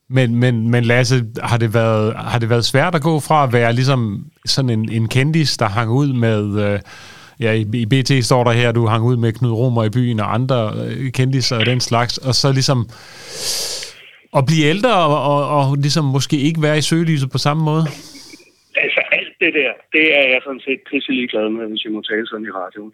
Men, 0.09 0.35
men, 0.35 0.71
men 0.71 0.83
Lasse, 0.83 1.15
har 1.43 1.57
det, 1.57 1.73
været, 1.73 2.15
har 2.15 2.39
det 2.39 2.49
været 2.49 2.65
svært 2.65 2.95
at 2.95 3.01
gå 3.01 3.19
fra 3.19 3.43
at 3.43 3.53
være 3.53 3.73
ligesom 3.73 4.25
sådan 4.45 4.69
en, 4.69 4.91
en 4.91 5.07
kendis, 5.07 5.57
der 5.57 5.65
hang 5.65 5.89
ud 5.91 6.13
med... 6.13 6.73
Øh, 6.73 6.79
ja, 7.39 7.51
i, 7.51 7.65
i 7.73 7.85
BT 7.85 8.25
står 8.25 8.43
der 8.43 8.51
her, 8.51 8.69
at 8.69 8.75
du 8.75 8.85
hang 8.85 9.03
ud 9.03 9.17
med 9.17 9.33
Knud 9.33 9.51
Romer 9.51 9.83
i 9.83 9.89
byen 9.89 10.19
og 10.19 10.33
andre 10.33 10.73
øh, 10.85 11.11
kendiser 11.11 11.59
og 11.59 11.65
den 11.65 11.79
slags, 11.79 12.17
og 12.17 12.33
så 12.35 12.51
ligesom 12.51 12.79
at 14.37 14.43
blive 14.49 14.65
ældre 14.73 14.95
og, 15.05 15.19
og, 15.33 15.41
og 15.57 15.77
ligesom 15.85 16.05
måske 16.05 16.37
ikke 16.37 16.61
være 16.61 16.77
i 16.77 16.81
søgelyset 16.81 17.29
på 17.31 17.37
samme 17.37 17.63
måde? 17.63 17.85
Altså 18.83 19.01
alt 19.11 19.33
det 19.43 19.51
der, 19.59 19.71
det 19.95 20.05
er 20.19 20.25
jeg 20.33 20.41
sådan 20.43 20.63
set 20.67 20.81
pisselig 20.91 21.29
glad 21.29 21.49
med, 21.49 21.65
hvis 21.69 21.83
jeg 21.83 21.91
må 21.91 22.01
tale 22.01 22.27
sådan 22.27 22.45
i 22.45 22.55
radioen. 22.61 22.93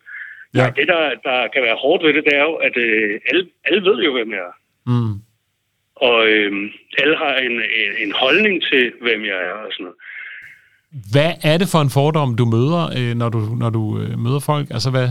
Ja. 0.56 0.64
Ja. 0.64 0.70
Det, 0.78 0.88
der, 0.88 1.02
der 1.28 1.40
kan 1.54 1.62
være 1.68 1.78
hårdt 1.84 2.04
ved 2.06 2.14
det, 2.14 2.24
det 2.28 2.36
er 2.36 2.46
jo, 2.50 2.56
at 2.68 2.76
øh, 2.78 3.20
alle, 3.30 3.44
alle 3.68 3.82
ved 3.90 3.98
jo, 4.06 4.12
hvem 4.18 4.32
jeg 4.32 4.44
er. 4.50 4.56
Mm. 4.92 5.14
Og 5.96 6.28
øh, 6.28 6.52
alle 6.98 7.18
har 7.18 7.36
en, 7.36 7.52
en, 7.52 7.92
en 8.08 8.12
holdning 8.12 8.64
til, 8.64 8.92
hvem 9.02 9.26
jeg 9.26 9.40
er 9.50 9.58
og 9.66 9.72
sådan 9.72 9.84
noget. 9.84 9.98
Hvad 11.12 11.32
er 11.52 11.58
det 11.58 11.68
for 11.74 11.80
en 11.82 11.90
fordom, 11.90 12.36
du 12.36 12.46
møder, 12.46 12.84
øh, 12.98 13.16
når 13.22 13.30
du, 13.30 13.40
når 13.40 13.70
du 13.70 13.84
øh, 14.02 14.20
møder 14.20 14.40
folk? 14.40 14.68
Altså, 14.72 14.90
hvad... 14.92 15.08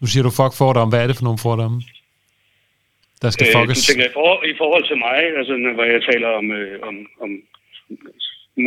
Nu 0.00 0.06
siger 0.06 0.22
du 0.22 0.30
fuck 0.30 0.52
fordom. 0.62 0.88
Hvad 0.88 1.02
er 1.02 1.06
det 1.06 1.16
for 1.16 1.24
nogle 1.28 1.38
fordomme? 1.48 1.78
Der 3.22 3.30
skal 3.30 3.46
Øh, 3.46 3.52
du 3.52 3.58
fuckes. 3.58 3.86
tænker 3.86 4.06
i 4.10 4.12
forhold, 4.18 4.42
i 4.54 4.56
forhold 4.62 4.84
til 4.90 4.98
mig, 5.06 5.18
altså 5.38 5.54
når 5.56 5.84
jeg 5.94 6.02
taler 6.10 6.28
om, 6.40 6.46
øh, 6.60 6.74
om, 6.88 6.94
om 7.24 7.30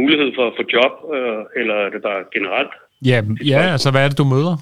mulighed 0.01 0.29
for 0.37 0.43
at 0.49 0.53
få 0.59 0.63
job, 0.75 0.93
øh, 1.15 1.59
eller 1.59 1.75
er 1.85 1.89
det 1.95 2.01
bare 2.09 2.21
generelt? 2.35 2.73
Ja, 3.11 3.17
ja, 3.53 3.61
altså, 3.75 3.91
hvad 3.91 4.01
er 4.03 4.09
det, 4.09 4.17
du 4.23 4.27
møder? 4.35 4.55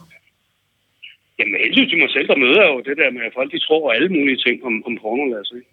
Jamen, 1.40 1.56
hensyn 1.66 1.90
til 1.90 1.98
mig 2.04 2.10
selv, 2.16 2.28
der 2.32 2.36
møder 2.46 2.62
jeg 2.64 2.72
jo 2.76 2.82
det 2.90 2.98
der 3.02 3.12
med, 3.16 3.22
at 3.28 3.34
folk 3.40 3.50
de 3.52 3.60
tror 3.60 3.94
alle 3.96 4.10
mulige 4.18 4.40
ting 4.46 4.56
om, 4.68 4.74
om 4.88 4.94
pornolasser. 5.02 5.56
ikke? 5.56 5.71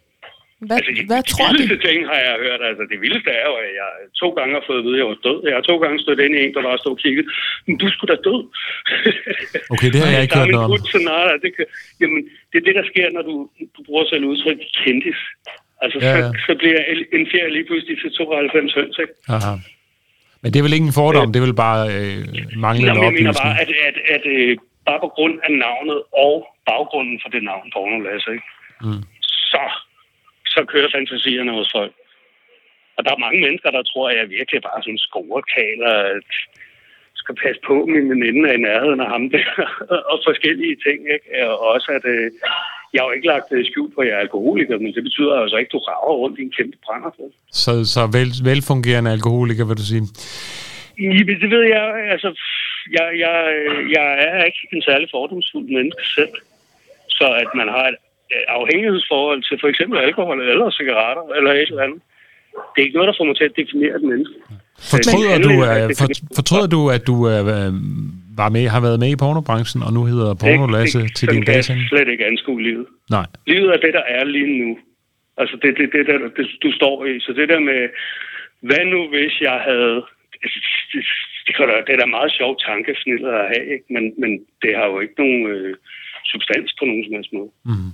Hvad, 0.68 0.76
Altså, 0.78 0.92
de, 0.96 1.02
hvad 1.10 1.20
de 1.26 1.30
tror 1.32 1.46
vildeste 1.52 1.76
de? 1.78 1.82
ting 1.88 1.98
har 2.10 2.18
jeg 2.26 2.34
hørt. 2.44 2.60
Altså, 2.70 2.84
det 2.90 2.98
vildeste 3.04 3.30
er 3.40 3.44
jo, 3.50 3.54
at 3.64 3.70
jeg 3.80 3.88
to 4.22 4.28
gange 4.38 4.52
har 4.58 4.64
fået 4.68 4.80
at 4.80 4.84
vide, 4.86 4.96
at 4.96 5.02
jeg 5.02 5.08
var 5.12 5.18
død. 5.28 5.38
Jeg 5.48 5.54
har 5.58 5.64
to 5.70 5.76
gange 5.82 5.96
stået 6.04 6.20
ind 6.26 6.34
i 6.36 6.40
en, 6.44 6.52
der 6.54 6.62
bare 6.68 6.78
stod 6.82 6.94
og 6.96 7.00
kigget. 7.04 7.24
Men 7.66 7.74
du 7.82 7.86
skulle 7.94 8.10
da 8.14 8.18
død. 8.28 8.40
Okay, 9.74 9.88
det 9.92 9.98
har 10.04 10.10
jeg 10.14 10.22
ikke 10.24 10.34
er 10.40 10.44
hørt 10.44 10.54
noget 10.56 10.94
om. 10.96 11.02
nej, 11.12 11.32
det, 11.44 11.50
kan, 11.56 11.64
jamen, 12.02 12.20
det 12.50 12.56
er 12.60 12.64
det, 12.68 12.74
der 12.80 12.86
sker, 12.92 13.06
når 13.16 13.24
du, 13.30 13.34
du 13.76 13.80
bruger 13.88 14.04
selv 14.12 14.24
udtryk 14.32 14.58
kendis. 14.82 15.20
Altså, 15.82 15.96
Ja. 16.06 16.12
Så, 16.16 16.22
så 16.46 16.52
bliver 16.62 16.78
en 17.18 17.24
fjerde 17.32 17.50
lige 17.56 17.66
pludselig 17.70 17.94
til 18.02 18.10
92 18.12 18.74
høns, 18.78 18.96
ikke? 19.04 19.14
Aha. 19.36 19.52
Men 20.42 20.48
det 20.52 20.58
er 20.58 20.66
vel 20.66 20.76
ikke 20.76 20.88
en 20.92 20.98
fordom, 21.02 21.28
det 21.32 21.38
er 21.40 21.46
vel 21.48 21.60
bare 21.68 21.80
øh, 21.96 22.18
manglende 22.64 22.88
Jamen, 22.90 23.04
jeg 23.08 23.12
mener 23.18 23.30
oplysning. 23.32 23.42
bare, 23.44 23.54
at, 23.62 23.70
at, 23.88 23.96
at, 24.16 24.24
øh, 24.34 24.52
bare 24.88 25.00
på 25.06 25.10
grund 25.16 25.34
af 25.46 25.50
navnet 25.66 25.98
og 26.26 26.34
baggrunden 26.70 27.16
for 27.22 27.28
det 27.34 27.42
navn, 27.50 27.66
pornolasse, 27.74 28.28
ikke? 28.36 28.46
Mm. 28.86 29.02
Så, 29.52 29.62
så 30.58 30.64
kører 30.72 30.94
fantasierne 30.96 31.52
hos 31.58 31.70
folk. 31.76 31.94
Og 32.96 33.00
der 33.04 33.12
er 33.12 33.24
mange 33.24 33.40
mennesker, 33.44 33.70
der 33.70 33.82
tror, 33.82 34.06
at 34.10 34.16
jeg 34.18 34.34
virkelig 34.38 34.60
bare 34.68 34.82
sådan 34.82 34.94
en 34.94 35.06
scorekaler, 35.06 35.94
at 36.16 36.30
skal 37.22 37.34
passe 37.44 37.60
på, 37.68 37.74
min 37.94 38.06
veninde 38.12 38.42
er 38.48 38.56
i 38.56 38.64
nærheden 38.68 39.00
af 39.04 39.08
ham 39.14 39.24
der, 39.34 39.50
og 40.12 40.16
forskellige 40.28 40.76
ting, 40.86 40.98
ikke? 41.14 41.28
Og 41.50 41.58
også, 41.74 41.88
at 41.98 42.04
øh, 42.14 42.26
jeg 42.92 42.98
har 43.00 43.08
jo 43.08 43.16
ikke 43.16 43.30
lagt 43.34 43.48
øh, 43.56 43.64
skjul 43.68 43.90
på, 43.94 44.00
at 44.00 44.08
jeg 44.08 44.16
er 44.16 44.26
alkoholiker, 44.26 44.76
men 44.78 44.94
det 44.96 45.02
betyder 45.08 45.34
altså 45.34 45.56
ikke, 45.56 45.72
at 45.72 45.76
du 45.76 45.80
rager 45.88 46.16
rundt 46.22 46.38
i 46.38 46.42
en 46.42 46.54
kæmpe 46.58 46.78
brænder. 46.84 47.10
Så, 47.62 47.72
så 47.94 48.02
vel, 48.16 48.30
velfungerende 48.50 49.10
alkoholiker, 49.16 49.64
vil 49.68 49.80
du 49.82 49.86
sige. 49.92 50.04
Det 51.42 51.50
ved 51.54 51.64
jeg. 51.76 51.84
Altså, 52.14 52.30
jeg, 52.96 53.06
jeg, 53.24 53.34
jeg 53.96 54.06
er 54.28 54.44
ikke 54.48 54.62
en 54.72 54.82
særlig 54.88 55.08
fordomsfuld 55.10 55.68
menneske 55.76 56.06
selv. 56.18 56.34
Så 57.18 57.26
at 57.42 57.50
man 57.60 57.68
har 57.76 57.86
et 57.92 57.94
øh, 57.94 58.07
afhængighedsforhold 58.48 59.40
til 59.48 59.56
for 59.62 59.68
eksempel 59.72 59.96
alkohol 59.98 60.38
eller 60.52 60.70
cigaretter 60.70 61.24
eller 61.36 61.50
et 61.52 61.68
eller 61.72 61.82
andet, 61.86 62.00
det 62.72 62.78
er 62.80 62.86
ikke 62.86 62.98
noget, 62.98 63.10
der 63.10 63.18
får 63.18 63.28
mig 63.30 63.36
til 63.36 63.48
at 63.50 63.56
definere 63.60 63.94
et 64.00 64.06
menneske. 64.12 64.36
Fortryder 64.92 65.34
Men- 65.38 65.44
du, 65.46 65.52
øh, 65.68 65.84
for, 66.00 66.06
fortryder 66.38 66.68
du, 66.76 66.80
at 66.96 67.02
du 67.10 67.16
øh, 67.32 67.42
var 68.40 68.48
med, 68.56 68.64
har 68.74 68.80
været 68.86 68.98
med 69.02 69.10
i 69.14 69.20
pornobranchen, 69.22 69.80
og 69.86 69.92
nu 69.96 70.02
hedder 70.12 70.30
Pornolasse 70.42 71.00
til 71.16 71.26
din 71.32 71.42
kan 71.44 71.54
jeg 71.54 71.64
slet 71.64 72.08
ikke 72.14 72.24
anskue 72.30 72.62
livet. 72.68 72.86
Nej. 73.16 73.26
Livet 73.52 73.68
er 73.74 73.80
det, 73.84 73.92
der 73.98 74.04
er 74.16 74.24
lige 74.24 74.52
nu. 74.62 74.70
Altså, 75.40 75.54
det 75.62 75.68
er 75.72 75.76
det, 75.80 75.88
det, 75.94 76.02
der, 76.06 76.18
det, 76.36 76.46
du 76.64 76.70
står 76.80 76.96
i. 77.10 77.20
Så 77.20 77.30
det 77.38 77.48
der 77.52 77.60
med, 77.70 77.80
hvad 78.68 78.84
nu 78.92 79.00
hvis 79.12 79.34
jeg 79.48 79.58
havde... 79.70 79.96
altså, 80.42 80.58
Det, 81.46 81.56
det, 81.58 81.86
det 81.86 81.92
er 81.94 82.00
da 82.00 82.06
meget 82.06 82.32
sjov 82.38 82.52
tankesniller 82.68 83.32
at 83.42 83.46
have, 83.52 83.66
ikke? 83.74 83.86
Men, 83.94 84.04
men 84.22 84.30
det 84.62 84.72
har 84.78 84.86
jo 84.92 85.00
ikke 85.00 85.16
nogen 85.22 85.40
øh, 85.54 85.74
substans 86.32 86.70
på 86.78 86.84
nogen 86.84 87.04
som 87.04 87.14
helst 87.16 87.32
måde. 87.32 87.50
Mm. 87.70 87.90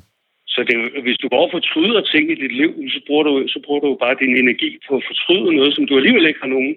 Så 0.55 0.61
det, 0.69 0.77
hvis 1.07 1.19
du 1.23 1.29
går 1.29 1.45
og 1.47 1.55
fortryder 1.57 2.01
ting 2.13 2.25
i 2.31 2.41
dit 2.43 2.55
liv, 2.63 2.73
så 2.95 3.01
bruger, 3.07 3.25
du, 3.29 3.33
så 3.55 3.59
bruger 3.65 3.81
du 3.81 3.89
bare 4.05 4.21
din 4.23 4.37
energi 4.43 4.71
på 4.87 4.93
at 4.99 5.07
fortryde 5.11 5.57
noget, 5.59 5.75
som 5.75 5.87
du 5.87 5.97
alligevel 5.97 6.27
ikke 6.27 6.43
har 6.45 6.53
nogen. 6.57 6.75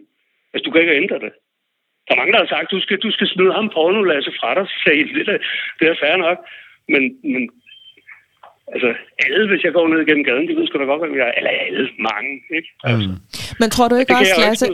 Altså, 0.54 0.64
du 0.66 0.72
kan 0.72 0.82
ikke 0.82 1.00
ændre 1.02 1.20
det. 1.26 1.32
Der 2.06 2.12
er 2.14 2.20
mange, 2.22 2.34
der 2.34 2.44
har 2.44 2.54
sagt, 2.56 2.72
du 2.76 2.80
skal, 2.86 2.98
du 3.06 3.12
skal 3.12 3.28
smide 3.28 3.54
ham 3.58 3.70
porno, 3.76 4.02
Lasse, 4.04 4.32
fra 4.40 4.50
dig. 4.56 4.66
Så 4.72 4.78
sagde 4.84 5.04
det, 5.18 5.28
er, 5.36 5.40
det 5.80 5.86
er 5.88 5.96
fair 6.04 6.18
nok. 6.26 6.38
Men, 6.94 7.04
men 7.34 7.44
altså, 8.74 8.90
alle, 9.26 9.44
hvis 9.52 9.64
jeg 9.66 9.74
går 9.74 9.88
ned 9.88 10.00
igennem 10.06 10.24
gaden, 10.30 10.48
de 10.48 10.56
ved 10.56 10.68
sgu 10.68 10.78
da 10.80 10.86
godt, 10.92 11.02
hvem 11.04 11.18
jeg 11.20 11.28
er. 11.28 11.36
Eller 11.40 11.54
alle, 11.66 11.84
mange, 12.10 12.32
ikke? 12.58 12.70
Altså, 12.84 13.10
Mm. 13.10 13.16
Men 13.60 13.70
tror 13.76 13.88
du 13.88 13.96
ikke 13.96 14.14
det 14.14 14.20
også, 14.20 14.36
ikke 14.36 14.48
Lasse. 14.48 14.66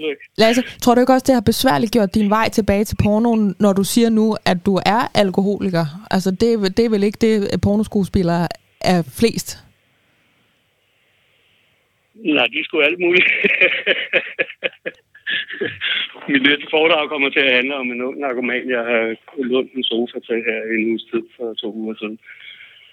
Lasse, 0.44 0.62
tror 0.84 0.96
du 0.96 1.00
ikke 1.02 1.14
også, 1.14 1.28
det 1.30 1.36
har 1.40 1.46
besværligt 1.52 1.92
gjort 1.96 2.16
din 2.16 2.30
vej 2.30 2.48
tilbage 2.50 2.84
til 2.84 2.98
pornoen, 3.04 3.56
når 3.60 3.74
du 3.74 3.84
siger 3.84 4.10
nu, 4.10 4.26
at 4.52 4.58
du 4.66 4.74
er 4.96 5.02
alkoholiker? 5.24 5.86
Altså, 6.12 6.30
det, 6.42 6.50
er 6.54 6.70
det 6.78 6.86
er 6.86 6.90
vel 6.90 7.04
ikke 7.04 7.20
det, 7.26 7.62
pornoskuespillere 7.66 8.48
er 8.84 9.00
flest? 9.20 9.50
Nej, 12.14 12.48
de 12.48 12.64
skulle 12.64 12.86
alt 12.86 13.00
muligt. 13.00 13.28
Mit 16.28 16.44
næste 16.44 16.68
foredrag 16.72 17.10
kommer 17.10 17.30
til 17.30 17.40
at 17.40 17.54
handle 17.54 17.76
om 17.76 17.92
en 17.92 18.02
ung 18.02 18.20
narkoman, 18.20 18.70
jeg 18.70 18.84
har 18.90 19.16
lånt 19.38 19.74
en 19.74 19.84
sofa 19.84 20.20
til 20.20 20.44
her 20.48 20.60
i 20.72 20.74
en 20.82 20.90
uges 20.90 21.04
tid 21.04 21.24
for 21.36 21.54
to 21.54 21.74
uger 21.74 21.96
siden. 21.96 22.20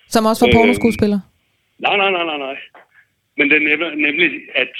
Som 0.08 0.26
også 0.26 0.44
var 0.44 0.48
Øh, 0.48 0.54
pornoskuespiller? 0.54 1.20
Nej, 1.78 1.96
nej, 1.96 2.10
nej, 2.10 2.24
nej, 2.30 2.38
nej. 2.38 2.56
Men 3.36 3.50
det 3.50 3.56
er 3.56 3.68
nemlig, 3.68 3.88
nemlig 4.06 4.28
at... 4.54 4.74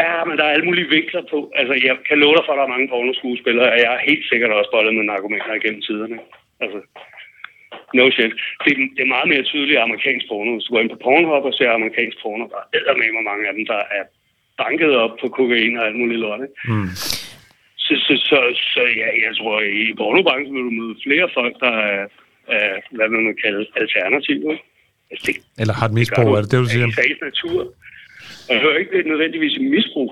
Ja, 0.00 0.24
men 0.24 0.38
der 0.38 0.44
er 0.44 0.54
alle 0.54 0.68
mulige 0.70 0.88
vinkler 0.96 1.22
på. 1.30 1.52
Altså, 1.54 1.74
jeg 1.88 1.96
kan 2.08 2.18
love 2.18 2.34
dig 2.36 2.44
for, 2.44 2.52
at 2.52 2.58
der 2.58 2.64
er 2.64 2.74
mange 2.74 2.88
pornoskuespillere, 2.88 3.72
og 3.72 3.78
jeg 3.82 3.90
har 3.90 4.08
helt 4.10 4.26
sikkert 4.28 4.50
også 4.50 4.70
bollet 4.74 4.94
med 4.94 5.04
narkomaner 5.04 5.54
igennem 5.54 5.82
tiderne. 5.82 6.18
Altså, 6.60 6.78
no 7.98 8.04
shit. 8.16 8.32
Det, 8.64 8.70
er- 8.72 8.90
det 8.96 9.02
er 9.06 9.14
meget 9.16 9.28
mere 9.32 9.42
tydeligt 9.52 9.78
amerikansk 9.86 10.24
porno. 10.30 10.50
Hvis 10.54 10.64
du 10.66 10.72
går 10.74 10.80
ind 10.82 10.90
på 10.94 11.00
Pornhub 11.06 11.44
og 11.50 11.54
ser 11.58 11.70
amerikansk 11.78 12.16
porno, 12.22 12.44
der 12.72 12.78
er 12.92 12.96
med 13.00 13.08
hvor 13.16 13.26
mange 13.30 13.42
af 13.48 13.54
dem, 13.58 13.64
der 13.72 13.80
er 13.98 14.04
banket 14.62 14.92
op 15.04 15.14
på 15.20 15.26
kokain 15.36 15.78
og 15.78 15.86
alt 15.86 15.98
muligt 16.02 16.20
lort. 16.24 16.40
Ikke? 16.46 16.58
Mm. 16.72 16.88
Så, 17.84 17.92
så, 18.06 18.12
så, 18.30 18.38
så 18.74 18.82
ja, 19.02 19.08
jeg 19.26 19.32
tror, 19.38 19.56
i 19.60 19.84
pornobranchen 20.00 20.54
vil 20.56 20.64
du 20.68 20.74
møde 20.80 20.94
flere 21.06 21.26
folk, 21.38 21.54
der 21.64 21.72
er, 21.90 22.02
er 22.58 22.70
hvad 22.96 23.08
man 23.14 23.22
vil 23.28 23.36
kalde 23.44 23.62
alternativer. 23.82 24.56
Altså, 25.10 25.24
det, 25.26 25.34
Eller 25.60 25.74
har 25.80 25.86
et 25.90 25.94
misbrug, 26.00 26.28
er 26.36 26.40
det 26.42 26.50
det, 26.52 26.58
du 26.64 26.68
siger? 26.74 26.86
I 26.88 26.92
sagens 27.00 27.20
natur. 27.28 27.60
Og 28.48 28.50
jeg 28.54 28.60
hører 28.64 28.78
ikke, 28.80 28.92
det 28.96 29.00
er 29.06 29.10
nødvendigvis 29.14 29.54
et 29.56 29.64
misbrug. 29.76 30.10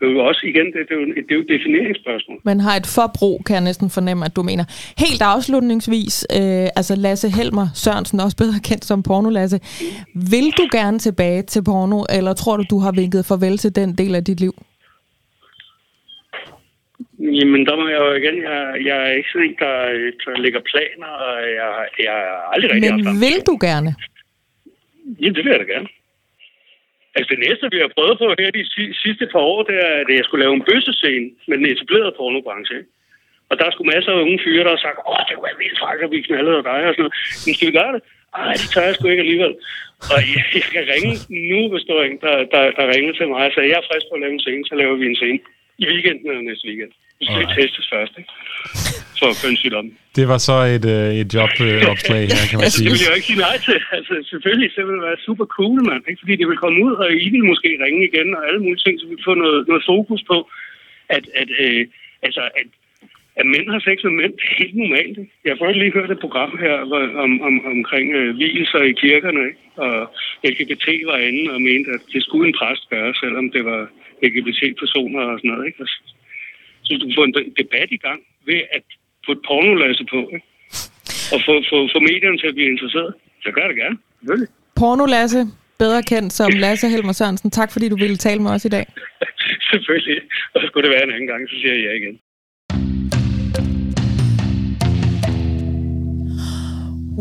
Det 0.00 0.08
er 0.08 0.12
jo 0.12 0.18
også, 0.30 0.42
igen, 0.46 0.66
det, 0.66 0.80
det, 0.88 0.94
er, 0.96 1.00
jo, 1.00 1.06
det 1.06 1.30
er 1.30 1.34
jo 1.34 1.40
et 1.40 1.48
defineringsspørgsmål. 1.48 2.38
Man 2.44 2.60
har 2.60 2.74
et 2.76 2.88
forbrug, 2.98 3.44
kan 3.46 3.54
jeg 3.54 3.64
næsten 3.64 3.90
fornemme, 3.90 4.24
at 4.24 4.36
du 4.36 4.42
mener. 4.42 4.64
Helt 5.04 5.22
afslutningsvis, 5.22 6.26
øh, 6.38 6.68
altså 6.78 6.94
Lasse 6.96 7.28
Helmer 7.38 7.66
Sørensen, 7.74 8.20
også 8.20 8.36
bedre 8.36 8.60
kendt 8.68 8.84
som 8.84 8.98
Porno-Lasse. 9.08 9.58
Vil 10.32 10.48
du 10.58 10.64
gerne 10.78 10.98
tilbage 10.98 11.42
til 11.42 11.62
porno, 11.64 11.98
eller 12.16 12.32
tror 12.32 12.56
du, 12.56 12.64
du 12.70 12.78
har 12.84 12.92
vinket 12.92 13.26
farvel 13.30 13.58
til 13.58 13.76
den 13.76 13.88
del 14.00 14.14
af 14.14 14.24
dit 14.24 14.40
liv? 14.40 14.54
Jamen, 17.38 17.66
der 17.66 17.76
må 17.76 17.88
jeg 17.88 18.00
jo 18.06 18.12
igen, 18.20 18.36
jeg, 18.48 18.58
jeg 18.88 18.96
er 19.06 19.12
ikke 19.18 19.30
sådan 19.32 19.48
en, 19.48 19.56
der, 19.58 19.74
der 20.24 20.40
lægger 20.44 20.60
planer, 20.70 21.10
og 21.26 21.34
jeg, 21.58 21.68
jeg 22.06 22.16
er 22.30 22.38
aldrig 22.52 22.70
rigtig 22.72 23.04
Men 23.04 23.20
vil 23.24 23.38
du 23.48 23.54
gerne? 23.66 23.90
Ja, 25.22 25.28
det 25.28 25.42
vil 25.44 25.50
jeg 25.54 25.60
da 25.64 25.72
gerne. 25.74 25.88
Altså 27.16 27.28
det 27.34 27.40
næste, 27.46 27.64
vi 27.74 27.78
har 27.84 27.90
prøvet 27.96 28.16
på 28.18 28.26
her 28.38 28.50
de 28.60 28.64
sidste 29.04 29.24
par 29.32 29.44
år, 29.52 29.60
det 29.68 29.76
er, 29.86 29.92
at 30.02 30.08
jeg 30.18 30.24
skulle 30.24 30.44
lave 30.44 30.54
en 30.56 30.66
bøssescene 30.68 31.28
med 31.48 31.56
den 31.58 31.66
etablerede 31.72 32.16
pornobranche. 32.18 32.78
Og 33.50 33.54
der 33.58 33.64
er 33.64 33.72
sgu 33.72 33.82
masser 33.84 34.12
af 34.12 34.22
unge 34.24 34.40
fyre, 34.44 34.64
der 34.64 34.72
har 34.76 34.82
sagt, 34.86 34.98
åh, 35.10 35.22
det 35.28 35.36
var 35.42 35.60
vildt 35.62 35.78
faktisk, 35.84 36.04
at 36.06 36.12
vi 36.14 36.26
knaldede 36.28 36.60
og 36.60 36.64
dig 36.70 36.80
og 36.88 36.92
sådan 36.92 37.02
noget. 37.04 37.16
Men 37.44 37.52
skal 37.54 37.68
vi 37.68 37.78
gøre 37.80 37.92
det? 37.96 38.02
Ej, 38.40 38.52
det 38.60 38.68
tør 38.72 38.88
jeg 38.88 38.94
sgu 38.94 39.04
ikke 39.08 39.26
alligevel. 39.26 39.54
Og 40.12 40.20
jeg, 40.34 40.44
jeg 40.58 40.66
kan 40.74 40.84
ringe 40.92 41.12
nu, 41.50 41.60
hvis 41.72 41.84
der 41.88 41.94
der, 42.24 42.34
der, 42.54 42.62
der 42.78 42.92
ringer 42.94 43.12
til 43.14 43.26
mig 43.28 43.42
og 43.48 43.52
sagde, 43.52 43.70
jeg 43.72 43.78
er 43.80 43.88
frisk 43.88 44.06
på 44.08 44.14
at 44.16 44.22
lave 44.22 44.34
en 44.36 44.44
scene, 44.44 44.64
så 44.68 44.74
laver 44.80 44.96
vi 45.00 45.06
en 45.06 45.20
scene 45.20 45.40
i 45.82 45.84
weekenden 45.92 46.26
eller 46.30 46.44
næste 46.50 46.64
weekend. 46.68 46.92
Så 47.16 47.22
skal 47.24 47.38
vi 47.40 47.46
Alright. 47.46 47.58
testes 47.60 47.86
først, 47.94 48.12
ikke? 48.20 48.30
For 49.18 49.26
at 49.32 49.36
få 49.42 49.46
en 49.54 49.60
sygdom. 49.62 49.86
Det 50.18 50.24
var 50.32 50.38
så 50.48 50.56
et, 50.76 50.86
øh, 50.96 51.08
et 51.22 51.28
jobopslag 51.34 52.22
her, 52.34 52.44
kan 52.50 52.56
man 52.58 52.64
Altså, 52.66 52.78
det 52.78 52.86
sige. 52.86 52.90
vil 52.92 53.02
jeg 53.04 53.10
jo 53.12 53.18
ikke 53.18 53.30
sige 53.32 53.42
nej 53.48 53.56
til. 53.66 53.78
Altså, 53.96 54.14
selvfølgelig, 54.32 54.68
så 54.74 54.80
vil 54.86 54.94
det 54.98 55.04
være 55.10 55.26
super 55.28 55.46
cool, 55.56 55.78
mand. 55.90 56.02
Ikke? 56.10 56.20
Fordi 56.22 56.34
det 56.40 56.46
vil 56.50 56.62
komme 56.64 56.78
ud, 56.86 56.92
og 57.02 57.06
I 57.26 57.28
vil 57.34 57.44
måske 57.52 57.70
ringe 57.84 58.02
igen, 58.10 58.28
og 58.36 58.42
alle 58.48 58.60
mulige 58.64 58.82
ting, 58.84 58.94
så 59.00 59.06
vi 59.12 59.16
får 59.26 59.36
noget, 59.44 59.60
noget 59.70 59.82
fokus 59.92 60.22
på, 60.30 60.38
at, 61.16 61.24
at, 61.40 61.48
øh, 61.64 61.82
altså, 62.26 62.42
at, 62.60 62.68
at 63.40 63.46
mænd 63.54 63.66
har 63.74 63.80
sex 63.88 63.96
med 64.06 64.14
mænd. 64.20 64.32
Det 64.38 64.46
er 64.50 64.60
helt 64.62 64.76
normalt. 64.82 65.16
Ikke? 65.22 65.32
Jeg 65.46 65.54
har 65.58 65.72
lige 65.82 65.96
hørt 65.98 66.10
et 66.10 66.24
program 66.24 66.52
her 66.64 66.76
hvor, 66.88 67.02
om, 67.24 67.32
om, 67.48 67.54
omkring 67.74 68.06
øh, 68.18 68.30
hvilelser 68.38 68.82
i 68.90 68.94
kirkerne, 69.04 69.42
ikke? 69.50 69.62
og 69.86 69.96
LGBT 70.50 70.86
var 71.10 71.18
inde 71.28 71.42
og 71.54 71.60
mente, 71.68 71.90
at 71.96 72.02
det 72.12 72.20
skulle 72.26 72.46
en 72.48 72.58
præst 72.60 72.84
gøre, 72.94 73.12
selvom 73.22 73.46
det 73.56 73.64
var 73.70 73.82
LGBT-personer 74.28 75.20
og 75.30 75.36
sådan 75.38 75.50
noget. 75.52 75.66
Ikke? 75.68 75.80
Og 75.82 75.88
så, 75.92 75.98
så 76.86 76.92
du 77.02 77.06
får 77.16 77.24
en 77.28 77.34
de- 77.36 77.52
debat 77.62 77.88
i 77.98 78.00
gang 78.06 78.20
ved 78.48 78.60
at 78.76 78.84
putte 79.26 79.42
pornolasse 79.48 80.04
på, 80.14 80.20
ikke? 80.36 80.46
og 81.34 81.38
få, 81.46 81.54
få, 81.70 81.76
få 81.94 81.98
medierne 82.10 82.38
til 82.38 82.48
at 82.50 82.56
blive 82.58 82.70
interesseret. 82.74 83.10
Så 83.44 83.48
gør 83.56 83.66
det 83.70 83.76
gerne. 83.82 83.96
Selvfølgelig. 84.18 84.48
Porno-Lasse, 84.80 85.40
bedre 85.78 86.02
kendt 86.02 86.32
som 86.32 86.50
Lasse 86.64 86.88
Helmer 86.88 87.12
Sørensen. 87.12 87.50
Tak 87.50 87.72
fordi 87.72 87.88
du 87.88 87.96
ville 87.96 88.16
tale 88.16 88.42
med 88.42 88.50
os 88.50 88.64
i 88.64 88.68
dag. 88.68 88.86
Selvfølgelig. 89.70 90.20
Og 90.54 90.60
skulle 90.66 90.84
det 90.86 90.94
være 90.94 91.04
en 91.04 91.12
anden 91.16 91.28
gang, 91.32 91.42
så 91.48 91.54
siger 91.60 91.74
jeg 91.74 91.82
ja 91.86 91.92
igen. 92.00 92.16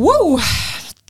Wow! 0.05 0.37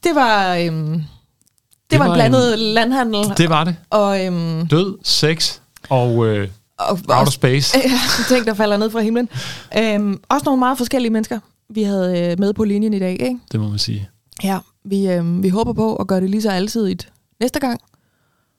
Det 0.04 0.14
var, 0.16 0.56
øhm, 0.58 0.94
det, 0.94 1.92
det 1.92 2.00
var 2.00 2.06
en 2.06 2.10
var 2.10 2.16
blandet 2.16 2.54
en... 2.54 2.60
landhandel. 2.60 3.24
Det 3.38 3.50
var 3.50 3.64
det. 3.64 3.76
Og, 3.90 4.26
øhm, 4.26 4.68
Død, 4.68 4.98
sex 5.04 5.62
og 5.90 6.28
øh, 6.28 6.50
og 6.78 7.00
outer 7.08 7.32
space. 7.32 7.78
Ja, 7.84 8.00
ting, 8.28 8.46
der 8.46 8.54
falder 8.54 8.78
ned 8.78 8.90
fra 8.90 9.00
himlen. 9.02 9.30
Øhm, 9.78 10.20
også 10.30 10.44
nogle 10.46 10.60
meget 10.60 10.78
forskellige 10.78 11.12
mennesker, 11.12 11.40
vi 11.70 11.84
havde 11.84 12.20
øh, 12.32 12.40
med 12.40 12.54
på 12.54 12.64
linjen 12.64 12.94
i 12.94 13.00
dag. 13.00 13.12
Ikke? 13.12 13.38
Det 13.52 13.60
må 13.60 13.70
man 13.70 13.80
sige. 13.80 14.10
Ja, 14.44 14.60
vi, 14.86 15.08
øhm, 15.08 15.44
vi 15.44 15.50
håber 15.50 15.74
på 15.74 15.96
at 15.96 16.08
gøre 16.08 16.22
det 16.22 16.30
lige 16.30 16.42
så 16.42 16.50
alsidigt 16.50 17.12
næste 17.40 17.60
gang. 17.60 17.80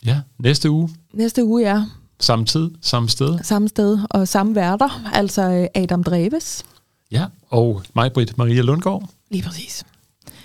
Ja, 0.06 0.20
næste 0.38 0.70
uge. 0.70 0.90
Næste 1.14 1.44
uge, 1.44 1.62
ja. 1.62 1.82
Samme 2.20 2.44
tid, 2.44 2.70
samme 2.82 3.08
sted. 3.08 3.38
Samme 3.42 3.68
sted 3.68 3.98
og 4.10 4.28
samme 4.28 4.54
værter. 4.54 5.10
Altså 5.12 5.42
øh, 5.50 5.82
Adam 5.82 6.04
Dreves. 6.04 6.64
Ja, 7.10 7.24
og 7.50 7.82
mig, 7.94 8.12
Britt 8.12 8.38
Maria 8.38 8.62
Lundgaard. 8.62 9.08
Lige 9.30 9.42
præcis. 9.42 9.84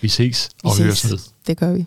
Vi 0.01 0.07
ses 0.07 0.49
Vi 0.63 0.69
og 0.69 0.75
ses. 0.75 0.83
høres 0.85 1.11
ved. 1.11 1.17
Det 1.47 1.57
gør 1.57 1.73
vi. 1.73 1.85